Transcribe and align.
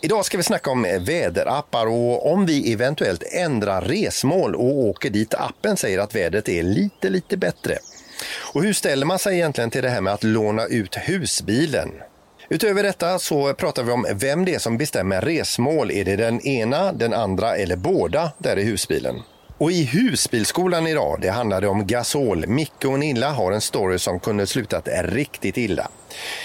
Idag 0.00 0.24
ska 0.24 0.36
vi 0.36 0.42
snacka 0.42 0.70
om 0.70 0.82
väderappar 1.00 1.86
och 1.86 2.32
om 2.32 2.46
vi 2.46 2.72
eventuellt 2.72 3.22
ändrar 3.32 3.82
resmål 3.82 4.54
och 4.54 4.78
åker 4.78 5.10
dit 5.10 5.34
appen 5.34 5.76
säger 5.76 5.98
att 5.98 6.14
vädret 6.14 6.48
är 6.48 6.62
lite, 6.62 7.10
lite 7.10 7.36
bättre. 7.36 7.78
Och 8.54 8.62
hur 8.62 8.72
ställer 8.72 9.06
man 9.06 9.18
sig 9.18 9.34
egentligen 9.34 9.70
till 9.70 9.82
det 9.82 9.88
här 9.88 10.00
med 10.00 10.12
att 10.12 10.24
låna 10.24 10.66
ut 10.66 10.96
husbilen? 10.96 11.90
Utöver 12.48 12.82
detta 12.82 13.18
så 13.18 13.54
pratar 13.54 13.82
vi 13.82 13.92
om 13.92 14.06
vem 14.14 14.44
det 14.44 14.54
är 14.54 14.58
som 14.58 14.78
bestämmer 14.78 15.20
resmål. 15.20 15.90
Är 15.90 16.04
det 16.04 16.16
den 16.16 16.40
ena, 16.46 16.92
den 16.92 17.12
andra 17.12 17.56
eller 17.56 17.76
båda 17.76 18.32
där 18.38 18.58
i 18.58 18.62
husbilen? 18.62 19.22
Och 19.58 19.72
i 19.72 19.84
husbilskolan 19.84 20.86
idag, 20.86 21.18
det 21.22 21.28
handlade 21.28 21.68
om 21.68 21.86
gasol. 21.86 22.46
Micke 22.46 22.84
och 22.84 22.98
Nilla 22.98 23.30
har 23.30 23.52
en 23.52 23.60
story 23.60 23.98
som 23.98 24.20
kunde 24.20 24.46
slutat 24.46 24.88
riktigt 25.02 25.56
illa. 25.56 25.88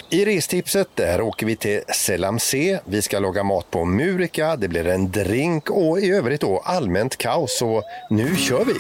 I 0.10 0.26
restipset 0.26 0.88
där 0.96 1.22
åker 1.22 1.46
vi 1.46 1.56
till 1.56 1.82
Selamse. 1.88 2.82
Vi 2.86 3.02
ska 3.02 3.20
laga 3.20 3.44
mat 3.44 3.72
på 3.72 3.86
Murika. 3.86 4.56
Det 4.56 4.68
blir 4.68 4.88
en 4.88 5.12
drink 5.12 5.70
och 5.70 6.00
i 6.00 6.12
övrigt 6.12 6.42
då 6.42 6.60
allmänt 6.60 7.18
kaos. 7.18 7.58
Så 7.58 7.84
nu 8.10 8.36
kör 8.36 8.66
vi! 8.66 8.74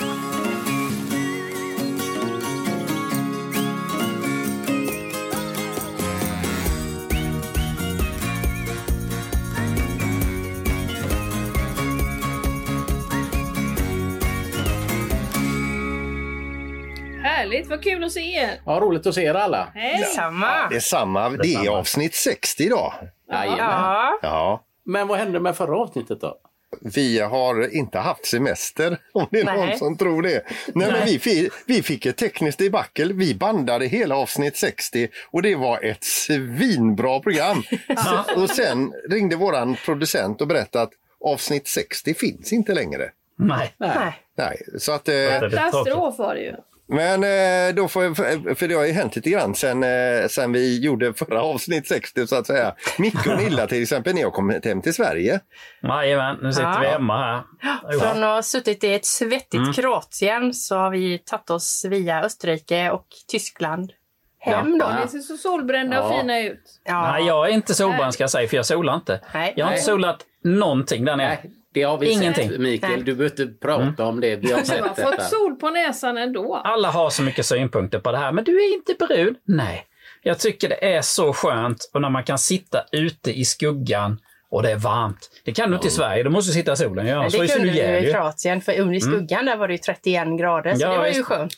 Härligt, 17.49 17.67
vad 17.69 17.83
kul 17.83 18.03
att 18.03 18.11
se 18.11 18.33
er! 18.33 18.61
Ja, 18.65 18.79
roligt 18.81 19.05
att 19.07 19.15
se 19.15 19.23
er 19.23 19.33
alla. 19.33 19.67
Hej! 19.75 20.03
Samma. 20.03 20.67
Det 20.69 20.75
är 20.75 20.79
samma, 20.79 21.29
det 21.29 21.53
är 21.53 21.69
avsnitt 21.69 22.15
60 22.15 22.63
idag. 22.63 22.93
Jajamän. 23.31 23.57
Ja. 23.59 24.19
Ja. 24.21 24.63
Men 24.85 25.07
vad 25.07 25.17
hände 25.19 25.39
med 25.39 25.57
förra 25.57 25.77
avsnittet 25.77 26.21
då? 26.21 26.37
Vi 26.81 27.19
har 27.19 27.75
inte 27.75 27.99
haft 27.99 28.25
semester, 28.25 28.97
om 29.13 29.27
det 29.31 29.39
är 29.39 29.45
någon 29.45 29.65
Nej. 29.65 29.77
som 29.77 29.97
tror 29.97 30.21
det. 30.21 30.43
Nej, 30.73 30.91
men 30.91 31.05
vi, 31.05 31.19
fick, 31.19 31.53
vi 31.65 31.83
fick 31.83 32.05
ett 32.05 32.17
tekniskt 32.17 32.59
debacle. 32.59 33.13
Vi 33.13 33.35
bandade 33.35 33.85
hela 33.85 34.15
avsnitt 34.15 34.57
60 34.57 35.07
och 35.31 35.41
det 35.41 35.55
var 35.55 35.83
ett 35.85 36.03
svinbra 36.03 37.19
program. 37.19 37.63
Så- 37.97 38.41
och 38.41 38.49
sen 38.49 38.93
ringde 39.09 39.35
våran 39.35 39.75
producent 39.85 40.41
och 40.41 40.47
berättade 40.47 40.83
att 40.83 40.91
avsnitt 41.25 41.67
60 41.67 42.13
finns 42.13 42.53
inte 42.53 42.73
längre. 42.73 43.11
Nej. 43.37 43.73
Nej. 43.77 44.19
Nej, 44.37 44.61
så 44.77 44.91
att... 44.91 45.07
Eh, 45.09 45.15
Katastrof 45.39 46.17
var 46.17 46.35
det 46.35 46.41
ju. 46.41 46.55
Men 46.89 47.23
eh, 47.23 47.75
då 47.75 47.87
får, 47.87 48.15
för, 48.15 48.55
för 48.55 48.67
det 48.67 48.73
har 48.75 48.85
ju 48.85 48.91
hänt 48.91 49.15
lite 49.15 49.29
grann 49.29 49.55
sen, 49.55 49.83
eh, 49.83 50.27
sen 50.29 50.51
vi 50.51 50.79
gjorde 50.79 51.13
förra 51.13 51.41
avsnitt 51.41 51.87
60 51.87 52.27
så 52.27 52.35
att 52.35 52.47
säga. 52.47 52.75
Micke 52.97 53.27
och 53.27 53.37
Nilla 53.37 53.67
till 53.67 53.81
exempel, 53.83 54.13
ni 54.15 54.21
har 54.23 54.31
kommit 54.31 54.65
hem 54.65 54.81
till 54.81 54.93
Sverige. 54.93 55.39
Jajamän, 55.83 56.37
nu 56.41 56.51
sitter 56.53 56.69
Ja. 56.69 56.79
vi 56.81 56.87
hemma 56.87 57.17
här. 57.61 57.99
Från 57.99 58.23
att 58.23 58.29
ha 58.35 58.41
suttit 58.43 58.83
i 58.83 58.93
ett 58.93 59.05
svettigt 59.05 59.53
Mm. 59.53 59.73
Kroatien 59.73 60.53
så 60.53 60.75
har 60.77 60.89
vi 60.89 61.17
tagit 61.19 61.49
oss 61.49 61.85
via 61.89 62.21
Österrike 62.23 62.91
och 62.91 63.05
Tyskland 63.27 63.91
hem 64.39 64.77
då. 64.79 64.87
Ni 65.01 65.07
ser 65.07 65.19
så 65.19 65.37
solbrända 65.37 66.03
och 66.03 66.13
Ja. 66.13 66.19
fina 66.19 66.39
ut. 66.39 66.63
Ja. 66.85 67.11
Nej, 67.11 67.25
jag 67.27 67.49
är 67.49 67.53
inte 67.53 67.73
solbränd 67.75 68.13
ska 68.13 68.23
jag 68.23 68.29
säga, 68.31 68.47
för 68.49 68.55
jag 68.55 68.65
solar 68.65 68.95
inte. 68.95 69.21
Nej. 69.33 69.53
Jag 69.55 69.65
har 69.65 69.71
inte 69.73 69.83
solat 69.85 70.19
någonting 70.43 71.05
där 71.05 71.15
nere. 71.15 71.27
Nej, 71.43 71.51
det 71.73 71.81
har 71.83 71.97
vi 71.97 72.09
Ingenting. 72.11 72.49
sett 72.49 72.59
Mikael. 72.59 73.05
Du 73.05 73.15
behöver 73.15 73.41
inte 73.41 73.59
prata 73.59 74.05
om 74.05 74.19
det. 74.19 74.35
Vi 74.35 74.51
har 74.51 74.59
Du 74.59 74.65
sett 74.65 74.79
har 74.81 74.87
fått 74.87 75.11
detta. 75.11 75.23
sol 75.23 75.55
på 75.55 75.69
näsan 75.69 76.17
ändå. 76.17 76.55
Alla 76.63 76.91
har 76.91 77.09
så 77.09 77.21
mycket 77.23 77.45
synpunkter 77.45 77.99
på 77.99 78.11
det 78.11 78.17
här, 78.17 78.31
men 78.31 78.43
du 78.43 78.57
är 78.63 78.73
inte 78.73 78.93
brun. 79.07 79.35
Nej. 79.45 79.85
Jag 80.23 80.39
tycker 80.39 80.69
det 80.69 80.93
är 80.95 81.01
så 81.01 81.33
skönt 81.33 81.89
och 81.93 82.01
när 82.01 82.09
man 82.09 82.23
kan 82.23 82.37
sitta 82.37 82.83
ute 82.91 83.39
i 83.39 83.45
skuggan 83.45 84.19
och 84.51 84.63
det 84.63 84.71
är 84.71 84.75
varmt. 84.75 85.29
Det 85.45 85.51
kan 85.51 85.69
du 85.69 85.75
inte 85.75 85.87
i 85.87 85.91
Sverige, 85.91 86.23
du 86.23 86.29
måste 86.29 86.51
sitta 86.53 86.73
i 86.73 86.75
solen. 86.77 87.07
Ja, 87.07 87.21
Men 87.21 87.31
så 87.31 87.37
det 87.37 87.41
fryser 87.41 87.55
kunde 87.55 87.69
du 87.69 87.73
du 87.73 87.79
ihjäl 87.79 88.03
i 88.03 88.07
ju. 88.07 88.13
Kroatien 88.13 88.61
för 88.61 88.79
under 88.79 88.99
skuggan 88.99 89.45
där 89.45 89.57
var 89.57 89.67
det 89.67 89.73
ju 89.73 89.77
31 89.77 90.27
grader 90.39 90.75
så 90.75 90.81
Ja, 90.81 90.91
det 90.91 90.97
var 90.97 91.07
ju 91.07 91.23
skönt. 91.23 91.55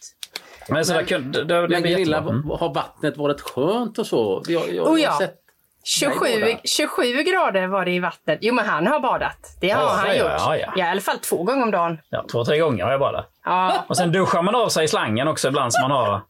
Men 0.69 0.85
så 0.85 0.93
där 0.93 1.03
kunde, 1.03 1.43
det, 1.43 1.61
det 1.61 1.67
Men 1.67 1.83
Gunilla. 1.83 2.17
Mm. 2.17 2.49
har 2.49 2.73
vattnet 2.73 3.17
varit 3.17 3.41
skönt 3.41 3.99
och 3.99 4.07
så? 4.07 4.43
Jag, 4.47 4.73
jag, 4.73 4.87
Oh, 4.87 5.01
ja. 5.01 5.21
Har 5.83 6.11
sett 6.11 6.19
27, 6.19 6.25
Nej, 6.25 6.39
båda. 6.41 6.59
27 6.63 7.23
grader 7.23 7.67
var 7.67 7.85
det 7.85 7.91
i 7.91 7.99
vattnet. 7.99 8.39
Jo 8.41 8.53
men 8.53 8.65
han 8.65 8.87
har 8.87 8.99
badat. 8.99 9.57
Det 9.61 9.69
har 9.69 9.81
Ja, 9.81 9.89
han 9.89 10.07
ja, 10.07 10.13
gjort. 10.15 10.31
ja, 10.37 10.57
ja. 10.57 10.73
I 10.77 10.81
alla 10.81 11.01
fall 11.01 11.17
två 11.17 11.43
gånger 11.43 11.63
om 11.63 11.71
dagen. 11.71 11.97
Ja, 12.09 12.25
två, 12.31 12.45
tre 12.45 12.57
gånger 12.59 12.83
har 12.83 12.91
jag 12.91 12.99
badat. 12.99 13.25
Ja. 13.45 13.85
Och 13.87 13.97
sen 13.97 14.11
duschar 14.11 14.41
man 14.41 14.55
av 14.55 14.69
sig 14.69 14.85
i 14.85 14.87
slangen 14.87 15.27
också 15.27 15.47
ibland 15.47 15.73
som 15.73 15.81
man 15.81 15.91
har. 15.91 16.21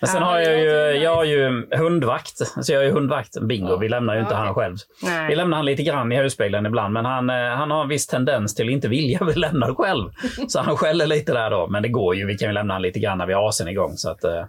Men 0.00 0.08
sen 0.08 0.22
Ja, 0.22 0.26
har 0.28 0.38
jag 0.40 0.58
ju, 0.60 0.70
jag 1.02 1.14
har 1.16 1.24
ju 1.24 1.66
hundvakt. 1.76 2.36
Så 2.64 2.72
jag 2.72 2.82
är 2.82 2.86
ju 2.86 2.92
hundvakt. 2.92 3.40
Bingo, 3.40 3.76
vi 3.76 3.88
lämnar 3.88 4.14
ju 4.14 4.20
inte 4.20 4.34
han 4.34 4.54
själv. 4.54 4.76
Nej. 5.02 5.28
Vi 5.28 5.34
lämnar 5.36 5.56
han 5.56 5.66
lite 5.66 5.82
grann 5.82 6.12
i 6.12 6.16
husbilen 6.16 6.66
ibland, 6.66 6.92
men 6.94 7.04
han, 7.04 7.30
eh, 7.30 7.36
han 7.36 7.70
har 7.70 7.82
en 7.82 7.88
viss 7.88 8.06
tendens 8.06 8.54
till 8.54 8.66
att 8.68 8.72
inte 8.72 8.88
vilja 8.88 9.18
vi 9.24 9.34
lämnar 9.34 9.74
själv. 9.74 10.10
Så 10.48 10.60
han 10.60 10.76
skäller 10.76 11.06
lite 11.06 11.32
där 11.32 11.50
då. 11.50 11.66
Men 11.66 11.82
det 11.82 11.88
går 11.88 12.14
ju, 12.16 12.26
vi 12.26 12.38
kan 12.38 12.48
ju 12.48 12.52
lämna 12.54 12.74
han 12.74 12.82
lite 12.82 12.98
grann 12.98 13.18
när 13.18 13.26
vi 13.26 13.32
har 13.32 13.50
AC'n 13.50 13.68
igång. 13.68 13.92
Så 13.96 14.10
att, 14.10 14.24
eh, 14.24 14.44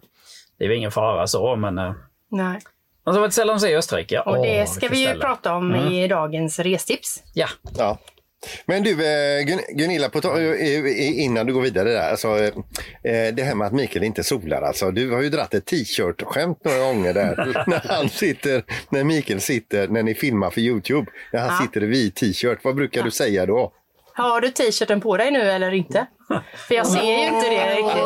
det 0.59 0.65
är 0.65 0.69
ju 0.69 0.75
ingen 0.75 0.91
fara 0.91 1.27
så, 1.27 1.55
men... 1.55 1.77
eh, 1.77 1.91
Nej. 2.31 2.59
Och 3.07 3.13
så 3.13 3.19
var 3.19 3.27
det 3.27 3.33
sällan 3.33 3.59
se 3.59 3.69
i 3.69 3.75
Österrike. 3.75 4.19
Och 4.19 4.37
Åh, 4.37 4.41
det 4.45 4.69
ska 4.69 4.79
vilket 4.79 4.91
vi 4.97 4.99
ju 5.01 5.05
ställe. 5.07 5.21
prata 5.23 5.53
om 5.53 5.73
Mm. 5.73 5.93
i 5.93 6.07
dagens 6.07 6.59
restips. 6.59 7.23
Ja, 7.33 7.47
Ja. 7.77 7.97
Men 8.65 8.83
du 8.83 8.91
eh, 8.91 9.45
Gun- 9.45 9.75
Gunilla, 9.77 10.09
på, 10.09 10.21
ta- 10.21 10.39
eh, 10.39 11.19
innan 11.23 11.45
du 11.45 11.53
går 11.53 11.61
vidare 11.61 11.89
där. 11.89 12.09
Alltså, 12.09 12.27
eh, 12.37 13.33
det 13.33 13.43
här 13.43 13.55
med 13.55 13.67
att 13.67 13.73
Mikael 13.73 14.03
inte 14.05 14.23
solar. 14.23 14.61
Alltså, 14.61 14.91
du 14.91 15.11
har 15.11 15.21
ju 15.21 15.29
dratt 15.29 15.53
ett 15.53 15.65
t-shirt-skämt 15.65 16.57
några 16.63 16.79
gånger 16.79 17.13
där. 17.13 17.63
när, 17.67 17.81
han 17.95 18.09
sitter, 18.09 18.63
när 18.89 19.03
Mikael 19.03 19.41
sitter, 19.41 19.87
när 19.87 20.03
ni 20.03 20.15
filmar 20.15 20.49
för 20.49 20.61
Youtube. 20.61 21.11
När 21.33 21.39
han 21.39 21.49
Ja. 21.59 21.65
sitter 21.65 21.83
i 21.83 21.87
vit 21.87 22.15
t-shirt. 22.15 22.59
Vad 22.63 22.75
brukar 22.75 23.03
du 23.03 23.11
säga 23.11 23.45
då? 23.45 23.73
Har 24.17 24.41
du 24.41 24.49
t-shirten 24.49 25.01
på 25.01 25.17
dig 25.17 25.31
nu 25.31 25.41
eller 25.41 25.71
inte? 25.73 26.07
För 26.67 26.75
jag 26.75 26.87
ser 26.87 27.03
ju 27.03 27.25
inte 27.25 27.49
det 27.49 27.75
riktigt. 27.75 28.03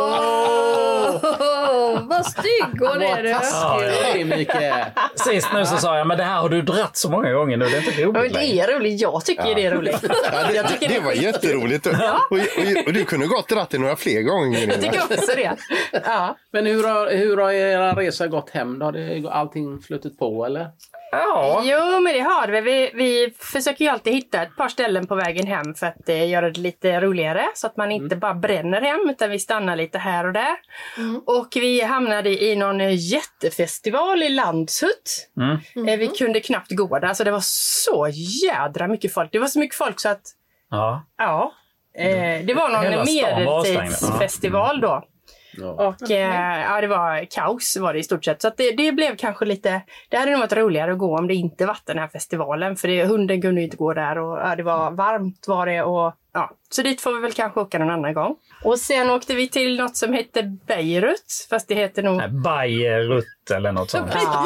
Åh, 1.23 2.07
vad 2.07 2.25
stygg 2.25 2.79
hon 2.79 3.01
är 3.01 3.23
du! 3.23 3.33
Taskig 3.33 3.89
du 4.13 4.19
är 4.21 4.37
Mikael. 4.37 4.85
sist 5.15 5.47
nu 5.53 5.65
så 5.65 5.77
sa 5.77 5.97
jag, 5.97 6.07
men 6.07 6.17
det 6.17 6.23
här 6.23 6.41
har 6.41 6.49
du 6.49 6.61
dratt 6.61 6.97
så 6.97 7.11
många 7.11 7.33
gånger 7.33 7.57
nu. 7.57 7.65
Det 7.65 7.77
är 7.77 7.87
inte 7.87 8.01
Ja, 8.01 8.07
roligt 8.07 8.21
men 8.33 8.33
det 8.33 8.59
är 8.59 8.79
roligt. 8.79 9.01
Jag 9.01 9.25
tycker 9.25 9.55
det 9.55 9.65
är 9.65 9.71
roligt. 9.71 9.99
Ja, 10.03 10.47
det, 10.47 10.53
det, 10.53 10.77
det 10.79 10.87
det 10.87 10.99
var 10.99 11.11
jätteroligt. 11.11 11.85
Och, 11.87 11.93
och, 11.93 12.39
och 12.87 12.93
du 12.93 13.05
kunde 13.05 13.27
gott 13.27 13.47
dratt 13.49 13.69
det 13.69 13.77
några 13.77 13.95
fler 13.95 14.21
gånger. 14.21 14.67
Jag 14.67 14.81
tycker 14.81 15.01
också 15.01 15.35
det. 15.35 15.55
Ja. 16.05 16.37
Men 16.51 16.65
hur 16.65 16.83
har, 16.83 17.11
hur 17.11 17.37
har 17.37 17.51
era 17.51 17.95
resa 17.95 18.27
gått 18.27 18.49
hem 18.49 18.79
då? 18.79 18.85
Har 18.85 18.91
det 18.91 19.29
allting 19.31 19.79
flutit 19.81 20.19
på 20.19 20.45
eller? 20.45 20.67
Ja, 21.11 21.61
Jo, 21.65 21.99
men 21.99 22.13
det 22.13 22.19
har 22.19 22.47
vi. 22.47 22.61
vi. 22.61 22.91
Vi 22.93 23.33
försöker 23.39 23.85
ju 23.85 23.91
alltid 23.91 24.13
hitta 24.13 24.43
ett 24.43 24.55
par 24.55 24.69
ställen 24.69 25.07
på 25.07 25.15
vägen 25.15 25.47
hem 25.47 25.73
för 25.75 25.87
att 25.87 26.09
eh, 26.09 26.29
göra 26.29 26.49
det 26.49 26.59
lite 26.59 27.01
roligare. 27.01 27.45
Så 27.55 27.67
att 27.67 27.77
man 27.77 27.91
inte 27.91 28.15
bara 28.15 28.33
bränner 28.33 28.81
hem 28.81 29.09
utan 29.09 29.29
vi 29.29 29.39
stannar 29.39 29.75
lite 29.75 29.97
här 29.97 30.27
och 30.27 30.33
där. 30.33 30.55
Och 31.25 31.47
vi 31.55 31.81
hamnade 31.81 32.43
i 32.43 32.55
någon 32.55 32.81
eh, 32.81 32.95
jättefestival 32.95 34.23
i 34.23 34.29
Landshut. 34.29 35.29
Mm. 35.37 35.87
Eh, 35.87 35.97
Vi 35.99 36.07
kunde 36.07 36.39
knappt 36.39 36.71
gå 36.71 36.99
där. 36.99 37.07
Alltså 37.07 37.23
det 37.23 37.31
var 37.31 37.43
så 37.83 38.07
jädra 38.43 38.87
mycket 38.87 39.13
folk. 39.13 39.31
Det 39.31 39.39
var 39.39 39.47
så 39.47 39.59
mycket 39.59 39.77
folk 39.77 39.99
så 39.99 40.09
att 40.09 40.21
ja. 40.69 41.05
Ja. 41.17 41.53
Eh, 41.97 42.45
det 42.45 42.53
var 42.53 42.69
någon 42.69 43.05
medeltidsfestival 43.05 44.81
då. 44.81 45.03
Ja. 45.57 45.87
Och 45.87 46.11
eh, 46.11 46.61
ja, 46.61 46.81
det 46.81 46.87
var 46.87 47.25
kaos 47.31 47.77
var 47.77 47.93
det 47.93 47.99
i 47.99 48.03
stort 48.03 48.25
sett. 48.25 48.41
Så 48.41 48.47
att 48.47 48.57
det, 48.57 48.71
det 48.71 48.91
blev 48.91 49.15
kanske 49.15 49.45
lite... 49.45 49.81
Det 50.09 50.17
hade 50.17 50.31
nog 50.31 50.39
varit 50.39 50.53
roligare 50.53 50.91
att 50.91 50.97
gå 50.97 51.17
om 51.17 51.27
det 51.27 51.33
inte 51.33 51.65
varit 51.65 51.85
den 51.85 51.97
här 51.97 52.07
festivalen. 52.07 52.75
För 52.75 52.87
det, 52.87 53.05
hunden 53.05 53.41
kunde 53.41 53.61
ju 53.61 53.65
inte 53.65 53.77
gå 53.77 53.93
där 53.93 54.17
och 54.17 54.37
ja, 54.37 54.55
det 54.55 54.63
var 54.63 54.91
varmt 54.91 55.45
var 55.47 55.65
det. 55.65 55.83
Och, 55.83 56.13
ja. 56.33 56.51
Så 56.69 56.81
dit 56.81 57.01
får 57.01 57.13
vi 57.15 57.21
väl 57.21 57.33
kanske 57.33 57.59
åka 57.59 57.79
någon 57.79 57.89
annan 57.89 58.13
gång. 58.13 58.35
Och 58.63 58.79
sen 58.79 59.09
åkte 59.09 59.35
vi 59.35 59.49
till 59.49 59.77
något 59.77 59.97
som 59.97 60.13
hette 60.13 60.43
Beirut. 60.67 61.47
Fast 61.49 61.67
det 61.67 61.75
heter 61.75 62.03
nog... 62.03 62.17
Nej, 62.17 62.29
Beirut 62.29 63.25
eller 63.53 63.71
något 63.71 63.89
sånt. 63.89 64.11
Ja, 64.13 64.45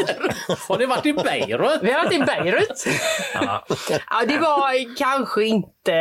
Har 0.68 0.78
ni 0.78 0.86
varit 0.86 1.06
i 1.06 1.14
Beirut? 1.14 1.80
vi 1.82 1.92
har 1.92 2.04
varit 2.04 2.14
i 2.14 2.20
Beirut. 2.20 2.86
Ja. 3.34 3.66
Ja, 3.90 4.26
det 4.28 4.38
var 4.38 4.96
kanske 4.98 5.46
inte 5.46 5.94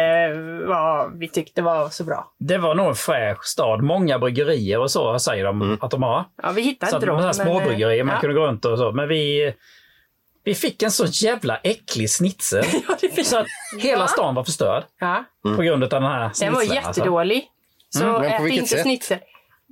vad 0.69 1.19
vi 1.19 1.29
tyckte 1.29 1.63
var 1.63 1.89
så 1.89 2.05
bra. 2.05 2.33
Det 2.39 2.59
var 2.59 2.75
nog 2.75 2.87
en 2.87 2.95
fräsch 2.95 3.45
stad. 3.45 3.83
Många 3.83 4.19
bryggerier 4.19 4.79
och 4.79 4.91
så 4.91 5.19
säger 5.19 5.45
de 5.45 5.79
att 5.81 5.91
de 5.91 6.03
har. 6.03 6.25
Ja, 6.43 6.51
vi 6.51 6.63
hittade 6.63 6.91
Så 6.91 6.97
inte 6.97 7.07
dem. 7.07 7.17
men, 7.17 7.25
eh, 7.27 7.33
småbryggerier 7.33 8.05
man 8.05 8.15
ja. 8.15 8.21
kunde 8.21 8.35
gå 8.35 8.47
runt 8.47 8.65
och 8.65 8.79
så. 8.79 8.93
Men 8.93 9.09
vi, 9.09 9.55
Vi 10.45 10.55
fick 10.55 10.83
en 10.83 10.91
så 10.91 11.05
jävla 11.07 11.57
äcklig 11.57 12.11
snitsel. 12.11 12.65
så 13.25 13.39
att 13.39 13.47
hela 13.81 14.07
stan 14.07 14.35
var 14.35 14.45
förstörd. 14.45 14.85
Ja. 15.01 15.25
På 15.57 15.63
grund 15.63 15.83
av 15.85 15.89
den 15.89 16.03
här 16.03 16.21
Den 16.21 16.35
snitseln. 16.35 16.55
var 16.55 16.61
alltså. 16.61 16.75
jättedålig. 17.01 17.49
Så 17.89 18.05
Mm, 18.17 18.23
ät 18.23 18.43
vilket 18.43 18.59
inte 18.61 18.71
sätt? 18.71 18.83
snitsel. 18.83 19.19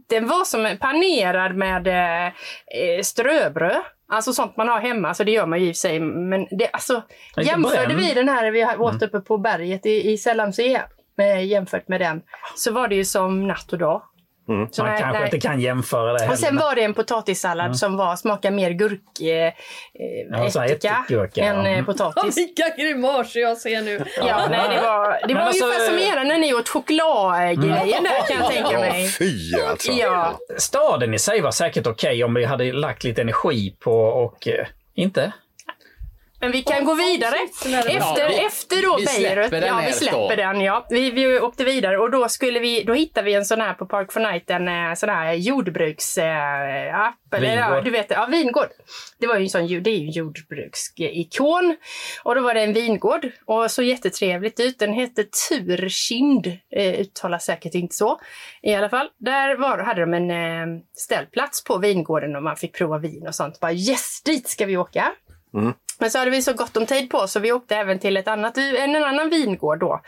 Den 0.08 0.28
var 0.28 0.44
som 0.44 0.76
panerad 0.80 1.56
med 1.56 1.86
eh, 1.86 2.26
eh, 2.26 3.02
ströbröd. 3.02 3.82
Alltså 4.08 4.32
sånt 4.32 4.56
man 4.56 4.68
har 4.68 4.80
hemma, 4.80 5.14
så 5.14 5.24
det 5.24 5.30
gör 5.30 5.46
man 5.46 5.60
ju 5.60 5.68
i 5.68 5.72
och 5.72 5.76
för 5.76 5.78
sig. 5.80 6.00
Men 6.00 6.46
det, 6.50 6.68
alltså, 6.72 7.02
Lite 7.36 7.48
jämförde 7.48 7.94
vi 7.94 8.14
den 8.14 8.28
här 8.28 8.50
vi 8.50 8.60
Mm. 8.62 8.80
åt 8.80 9.02
uppe 9.02 9.20
på 9.20 9.38
berget 9.38 9.86
i, 9.86 10.12
i 10.12 10.18
Sällandsö 10.18 10.78
med, 11.16 11.46
jämfört 11.46 11.88
med 11.88 12.00
den, 12.00 12.22
så 12.56 12.72
var 12.72 12.88
det 12.88 12.94
ju 12.94 13.04
som 13.04 13.48
natt 13.48 13.72
och 13.72 13.78
dag. 13.78 14.02
Så 14.46 14.52
Man 14.52 14.66
nej- 14.92 15.00
kanske 15.00 15.12
nej. 15.18 15.24
inte 15.24 15.40
kan 15.48 15.60
jämföra 15.60 16.12
det 16.12 16.28
Och 16.28 16.38
sen 16.38 16.44
heller. 16.48 16.60
var 16.60 16.74
det 16.74 16.82
en 16.82 16.94
potatissallad 16.94 17.76
som 17.78 17.96
var, 17.96 18.16
smakar 18.16 18.50
mer 18.50 18.70
gurk, 18.70 19.00
eh, 19.20 19.52
Ja, 20.30 20.46
ättika 20.64 20.96
ättikgurka, 20.98 21.40
än 21.44 21.56
ja. 21.56 21.66
eh, 21.66 21.72
Mm. 21.72 21.84
potatis. 21.84 22.36
Vilka 22.38 22.68
grimaser 22.78 23.40
jag 23.40 23.58
ser 23.58 23.82
nu. 23.82 24.04
Ja, 24.18 24.46
nej, 24.50 24.76
det 24.76 24.82
var, 24.82 25.26
det 25.28 25.34
var 25.34 25.40
alltså, 25.40 25.64
ungefär 25.64 25.86
som 25.86 25.96
eh, 25.96 26.08
era 26.12 26.22
när 26.24 26.38
ni 26.38 26.54
åt 26.54 26.68
chokladgrejen 26.68 28.04
där 28.04 28.26
kan 28.28 28.36
jag 28.40 28.50
tänka 28.50 28.72
Ja, 28.72 28.78
mig. 28.80 29.08
fy 29.08 29.54
alltså. 29.70 29.92
Ja, 29.92 30.38
Staden 30.58 31.14
i 31.14 31.18
sig 31.18 31.40
var 31.40 31.50
säkert 31.50 31.86
okej 31.86 32.24
om 32.24 32.34
vi 32.34 32.44
hade 32.44 32.72
lagt 32.72 33.04
lite 33.04 33.20
energi 33.20 33.76
på 33.80 33.92
och 34.02 34.48
eh, 34.48 34.66
inte. 34.94 35.32
Men 36.42 36.52
vi 36.52 36.62
kan 36.62 36.84
gå 36.84 36.94
vidare. 36.94 37.34
Efter, 37.90 38.20
Ja, 38.20 38.28
vi- 38.28 38.44
efter 38.44 38.82
då 38.82 38.96
vi 38.96 39.04
Beirut, 39.04 39.52
ja 39.66 39.82
vi 39.86 39.92
släpper 39.92 40.36
den 40.36 40.60
ja. 40.60 40.86
Vi, 40.90 41.10
vi 41.10 41.40
åkte 41.40 41.64
vidare 41.64 41.98
och 41.98 42.10
då 42.10 42.28
skulle 42.28 42.60
vi, 42.60 42.82
då 42.84 42.94
hittade 42.94 43.24
vi 43.24 43.34
en 43.34 43.44
sån 43.44 43.60
här 43.60 43.74
på 43.74 43.86
Park 43.86 44.12
for 44.12 44.20
Night, 44.20 44.50
en 44.50 44.68
eh, 44.68 44.94
sån 44.94 45.08
här 45.08 45.32
jordbruksapp. 45.32 46.24
Eh, 47.32 47.38
eller, 47.38 47.56
ja, 47.56 47.80
du 47.80 47.90
vet, 47.90 48.10
ja 48.10 48.26
vingård. 48.30 48.68
Det 49.18 49.26
var 49.26 49.36
ju 49.36 49.42
en 49.42 49.48
sån, 49.50 49.66
det 49.82 49.90
är 49.90 49.94
ju 49.98 50.06
en 50.06 50.10
jordbruksikon. 50.10 51.76
Och 52.22 52.34
då 52.34 52.40
var 52.40 52.54
det 52.54 52.60
en 52.60 52.72
vingård 52.72 53.30
och 53.46 53.70
så 53.70 53.82
jättetrevligt 53.82 54.60
ut. 54.60 54.78
Den 54.78 54.92
hette 54.92 55.24
Turkind, 55.48 56.46
eh, 56.76 57.00
uttalas 57.00 57.44
säkert 57.44 57.74
inte 57.74 57.94
så. 57.94 58.20
I 58.62 58.74
alla 58.74 58.88
fall, 58.88 59.08
där 59.18 59.56
var, 59.56 59.78
hade 59.78 60.00
de 60.00 60.14
en 60.14 60.30
eh, 60.30 60.80
ställplats 60.96 61.64
på 61.64 61.78
vingården 61.78 62.36
och 62.36 62.42
man 62.42 62.56
fick 62.56 62.74
prova 62.74 62.98
vin 62.98 63.26
och 63.28 63.34
sånt. 63.34 63.60
Bara 63.60 63.72
yes, 63.72 64.22
dit 64.24 64.48
ska 64.48 64.66
vi 64.66 64.76
åka. 64.76 65.12
Men 66.02 66.10
så 66.10 66.18
hade 66.18 66.30
vi 66.30 66.42
så 66.42 66.52
gott 66.52 66.76
om 66.76 66.86
tid 66.86 67.10
på 67.10 67.18
oss 67.18 67.32
så 67.32 67.40
vi 67.40 67.52
åkte 67.52 67.76
även 67.76 67.98
till 67.98 68.16
ett 68.16 68.28
annat, 68.28 68.58
en, 68.58 68.96
en 68.96 69.04
annan 69.04 69.30
vingård 69.30 69.80
då. 69.80 70.00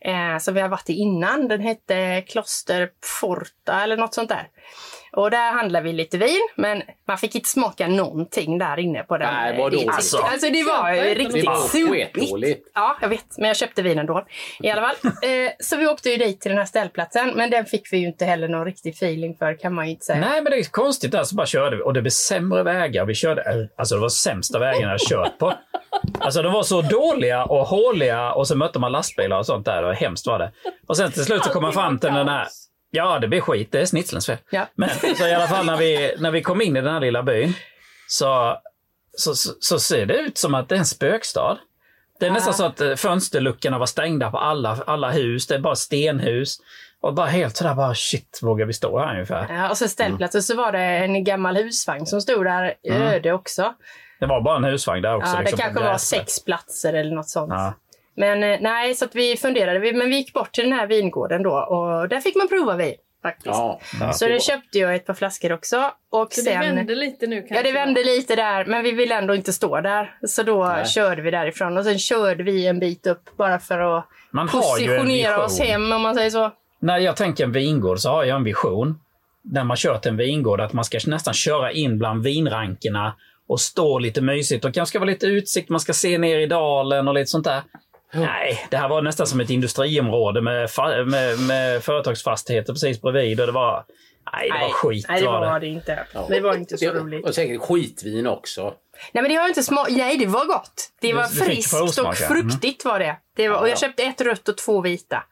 Eh, 0.00 0.38
som 0.38 0.54
vi 0.54 0.60
har 0.60 0.68
varit 0.68 0.90
i 0.90 0.92
innan. 0.92 1.48
Den 1.48 1.60
hette 1.60 2.22
Kloster 2.22 2.88
Forta 3.20 3.82
eller 3.82 3.96
något 3.96 4.14
sånt 4.14 4.28
där. 4.28 4.48
Och 5.12 5.30
där 5.30 5.52
handlade 5.52 5.84
vi 5.84 5.92
lite 5.92 6.18
vin, 6.18 6.48
men 6.56 6.82
man 7.08 7.18
fick 7.18 7.34
inte 7.34 7.48
smaka 7.48 7.88
någonting 7.88 8.58
där 8.58 8.78
inne 8.78 9.02
på 9.02 9.18
den. 9.18 9.34
Nej, 9.34 9.58
vad 9.58 9.72
dåligt. 9.72 9.88
Alltså, 9.88 10.16
alltså 10.16 10.50
det 10.50 10.62
var 10.62 10.90
ju 10.92 10.96
Köpa 10.96 11.14
riktigt 11.14 11.42
Det 11.42 11.46
var 11.46 11.56
sopigt. 11.56 12.70
Ja, 12.74 12.96
jag 13.00 13.08
vet. 13.08 13.38
Men 13.38 13.48
jag 13.48 13.56
köpte 13.56 13.82
vin 13.82 13.98
ändå. 13.98 14.26
I 14.62 14.70
alla 14.70 14.82
fall. 14.82 14.96
Eh, 15.22 15.50
så 15.60 15.76
vi 15.76 15.86
åkte 15.86 16.10
ju 16.10 16.16
dit 16.16 16.40
till 16.40 16.48
den 16.48 16.58
här 16.58 16.66
ställplatsen. 16.66 17.32
Men 17.36 17.50
den 17.50 17.66
fick 17.66 17.92
vi 17.92 17.98
ju 17.98 18.06
inte 18.06 18.24
heller 18.24 18.48
någon 18.48 18.64
riktig 18.64 18.90
feeling 18.94 19.36
för 19.36 19.54
kan 19.60 19.74
man 19.74 19.86
ju 19.86 19.90
inte 19.92 20.04
säga. 20.04 20.20
Nej, 20.20 20.42
men 20.42 20.50
det 20.52 20.58
är 20.58 20.64
konstigt 20.64 21.12
där 21.12 21.24
så 21.24 21.34
bara 21.34 21.46
körde 21.46 21.76
vi 21.76 21.82
och 21.82 21.94
det 21.94 22.02
blev 22.02 22.10
sämre 22.10 22.62
vägar. 22.62 23.04
Vi 23.04 23.14
körde, 23.14 23.68
alltså 23.76 23.94
det 23.94 24.00
var 24.00 24.08
sämsta 24.08 24.58
vägarna 24.58 24.92
jag 24.92 25.00
kört 25.00 25.38
på. 25.38 25.54
Alltså 26.20 26.42
de 26.42 26.52
var 26.52 26.62
så 26.62 26.82
dåliga 26.82 27.44
och 27.44 27.66
håliga 27.66 28.32
och 28.32 28.48
så 28.48 28.56
mötte 28.56 28.78
man 28.78 28.92
lastbilar 28.92 29.38
och 29.38 29.46
sånt 29.46 29.66
där. 29.66 29.82
Och 29.82 29.94
hemskt 29.94 30.26
var 30.26 30.38
det. 30.38 30.52
Och 30.86 30.96
sen 30.96 31.12
till 31.12 31.24
slut 31.24 31.44
så 31.44 31.50
kom 31.50 31.62
man 31.62 31.72
fram 31.72 31.92
var 31.92 31.98
till 31.98 32.14
den 32.14 32.28
här. 32.28 32.48
Ja, 32.90 33.18
det 33.18 33.28
blir 33.28 33.40
skit. 33.40 33.72
Det 33.72 33.80
är 33.80 33.84
snitslens 33.84 34.26
fel. 34.26 34.36
Ja. 34.50 34.66
Men 34.74 34.88
så 35.16 35.26
i 35.26 35.34
alla 35.34 35.48
fall 35.48 35.66
när 35.66 35.76
vi, 35.76 36.14
när 36.18 36.30
vi 36.30 36.42
kom 36.42 36.60
in 36.60 36.76
i 36.76 36.80
den 36.80 36.92
här 36.92 37.00
lilla 37.00 37.22
byn 37.22 37.54
så, 38.08 38.56
så, 39.16 39.34
så, 39.34 39.52
så 39.60 39.78
ser 39.78 40.06
det 40.06 40.14
ut 40.14 40.38
som 40.38 40.54
att 40.54 40.68
det 40.68 40.74
är 40.74 40.78
en 40.78 40.86
spökstad. 40.86 41.58
Det 42.20 42.26
är 42.26 42.30
nästan 42.30 42.54
så 42.54 42.64
att 42.64 42.80
eh, 42.80 42.94
fönsterluckorna 42.94 43.78
var 43.78 43.86
stängda 43.86 44.30
på 44.30 44.38
alla, 44.38 44.78
alla 44.86 45.10
hus. 45.10 45.46
Det 45.46 45.54
är 45.54 45.58
bara 45.58 45.76
stenhus. 45.76 46.58
Och 47.00 47.14
bara 47.14 47.26
helt 47.26 47.56
sådär 47.56 47.74
bara 47.74 47.94
shit, 47.94 48.38
vågar 48.42 48.66
vi 48.66 48.72
stå 48.72 48.98
här 48.98 49.12
ungefär? 49.12 49.46
Ja, 49.50 49.70
och 49.70 49.78
så 49.78 49.88
ställplatsen 49.88 50.42
så 50.42 50.56
var 50.56 50.72
det 50.72 50.80
en 50.80 51.24
gammal 51.24 51.56
husvagn 51.56 52.06
som 52.06 52.20
stod 52.20 52.44
där 52.44 52.74
öde 52.84 53.32
också. 53.32 53.74
Det 54.20 54.26
var 54.26 54.40
bara 54.40 54.56
en 54.56 54.64
husvagn 54.64 55.02
där 55.02 55.16
också. 55.16 55.30
Ja, 55.30 55.36
det 55.36 55.40
liksom, 55.42 55.58
kanske 55.58 55.84
var 55.84 55.98
sex 55.98 56.44
platser 56.44 56.92
eller 56.92 57.14
något 57.14 57.28
sånt. 57.28 57.52
Ja. 57.52 57.74
Men 58.16 58.42
eh, 58.42 58.58
nej, 58.60 58.94
så 58.94 59.04
att 59.04 59.14
vi 59.14 59.36
funderade. 59.36 59.78
Vi- 59.78 59.92
Men 59.92 60.08
vi 60.10 60.16
gick 60.16 60.32
bort 60.32 60.52
till 60.52 60.64
den 60.64 60.72
här 60.72 60.86
vingården 60.86 61.42
då 61.42 61.52
och 61.52 62.08
där 62.08 62.20
fick 62.20 62.36
man 62.36 62.48
prova 62.48 62.76
vin. 62.76 62.94
Faktiskt. 63.22 63.46
Ja. 63.46 63.80
Så 64.14 64.28
det 64.28 64.42
köpte 64.42 64.78
jag 64.78 64.94
ett 64.94 65.06
par 65.06 65.14
flaskor 65.14 65.52
också. 65.52 65.90
Och 66.10 66.32
Så 66.32 66.40
sen... 66.40 66.60
det 66.60 66.74
vände 66.74 66.94
lite 66.94 67.26
nu 67.26 67.36
kanske? 67.36 67.54
Ja, 67.56 67.62
det 67.62 67.72
vände 67.72 68.04
lite 68.04 68.36
där, 68.36 68.64
men 68.64 68.82
vi 68.82 68.92
ville 68.92 69.14
ändå 69.18 69.34
inte 69.34 69.52
stå 69.52 69.80
där. 69.80 70.14
Så 70.26 70.42
då 70.42 70.64
Nej. 70.64 70.86
körde 70.86 71.22
vi 71.22 71.30
därifrån 71.30 71.78
och 71.78 71.84
sen 71.84 71.98
körde 71.98 72.42
vi 72.42 72.66
en 72.66 72.78
bit 72.78 73.06
upp 73.06 73.36
bara 73.36 73.58
för 73.58 73.78
att 73.98 74.06
Man 74.30 74.48
positionera 74.48 75.44
oss 75.44 75.60
hem 75.60 75.92
om 75.92 76.02
man 76.02 76.14
säger 76.14 76.30
så. 76.30 76.52
När 76.78 76.98
jag 76.98 77.16
tänker 77.16 77.44
en 77.44 77.52
vingård 77.52 77.98
så 77.98 78.08
har 78.10 78.24
jag 78.24 78.36
en 78.36 78.44
vision. 78.44 79.00
När 79.42 79.64
man 79.64 79.76
kör 79.76 79.98
till 79.98 80.10
en 80.10 80.16
vingård 80.16 80.60
att 80.60 80.72
man 80.72 80.84
ska 80.84 80.98
nästan 81.06 81.34
köra 81.34 81.72
in 81.72 81.98
bland 81.98 82.22
vinrankerna 82.24 83.14
och 83.48 83.60
stå 83.60 83.98
lite 83.98 84.20
mysigt 84.20 84.64
och 84.64 84.74
kanske 84.74 84.98
vara 84.98 85.10
lite 85.10 85.26
utsikt. 85.26 85.68
Man 85.68 85.80
ska 85.80 85.92
se 85.92 86.18
ner 86.18 86.38
i 86.38 86.46
dalen 86.46 87.08
och 87.08 87.14
lite 87.14 87.26
sånt 87.26 87.44
där. 87.44 87.60
Nej, 88.12 88.66
det 88.70 88.76
här 88.76 88.88
var 88.88 89.02
nästan 89.02 89.26
som 89.26 89.40
ett 89.40 89.50
industriområde 89.50 90.40
med, 90.40 90.70
med, 91.06 91.38
med 91.38 91.82
företagsfastigheter 91.82 92.72
precis 92.72 93.00
bredvid 93.02 93.40
och 93.40 93.46
det 93.46 93.52
var... 93.52 93.84
Nej, 94.32 94.50
det 94.50 94.58
var 94.58 94.68
skit. 94.72 95.06
Nej, 95.08 95.20
det 95.20 95.26
var 95.26 95.40
var 95.40 95.60
det. 95.60 95.66
det 95.66 95.72
inte. 95.72 96.06
Det 96.28 96.40
var 96.40 96.54
inte 96.56 96.78
så 96.78 96.84
Det- 96.92 96.98
roligt. 97.00 97.26
Och 97.26 97.34
säkert 97.34 97.60
skitvin 97.60 98.26
också. 98.26 98.62
Nej, 99.12 99.22
men 99.22 99.28
det 99.28 99.34
har 99.34 99.48
inte 99.48 99.62
smak. 99.62 99.88
Nej, 99.90 100.16
det 100.16 100.26
var 100.26 100.44
gott. 100.46 100.90
Det 101.00 101.12
var 101.12 101.22
Du- 101.22 101.44
friskt 101.44 101.74
och 102.00 102.16
fruktigt 102.16 102.84
var 102.84 102.98
det. 102.98 103.16
det 103.36 103.48
var, 103.48 103.58
och 103.60 103.68
jag 103.68 103.78
köpte 103.78 104.02
ett 104.02 104.20
rött 104.20 104.48
och 104.48 104.56
två 104.58 104.80
vita. 104.80 105.22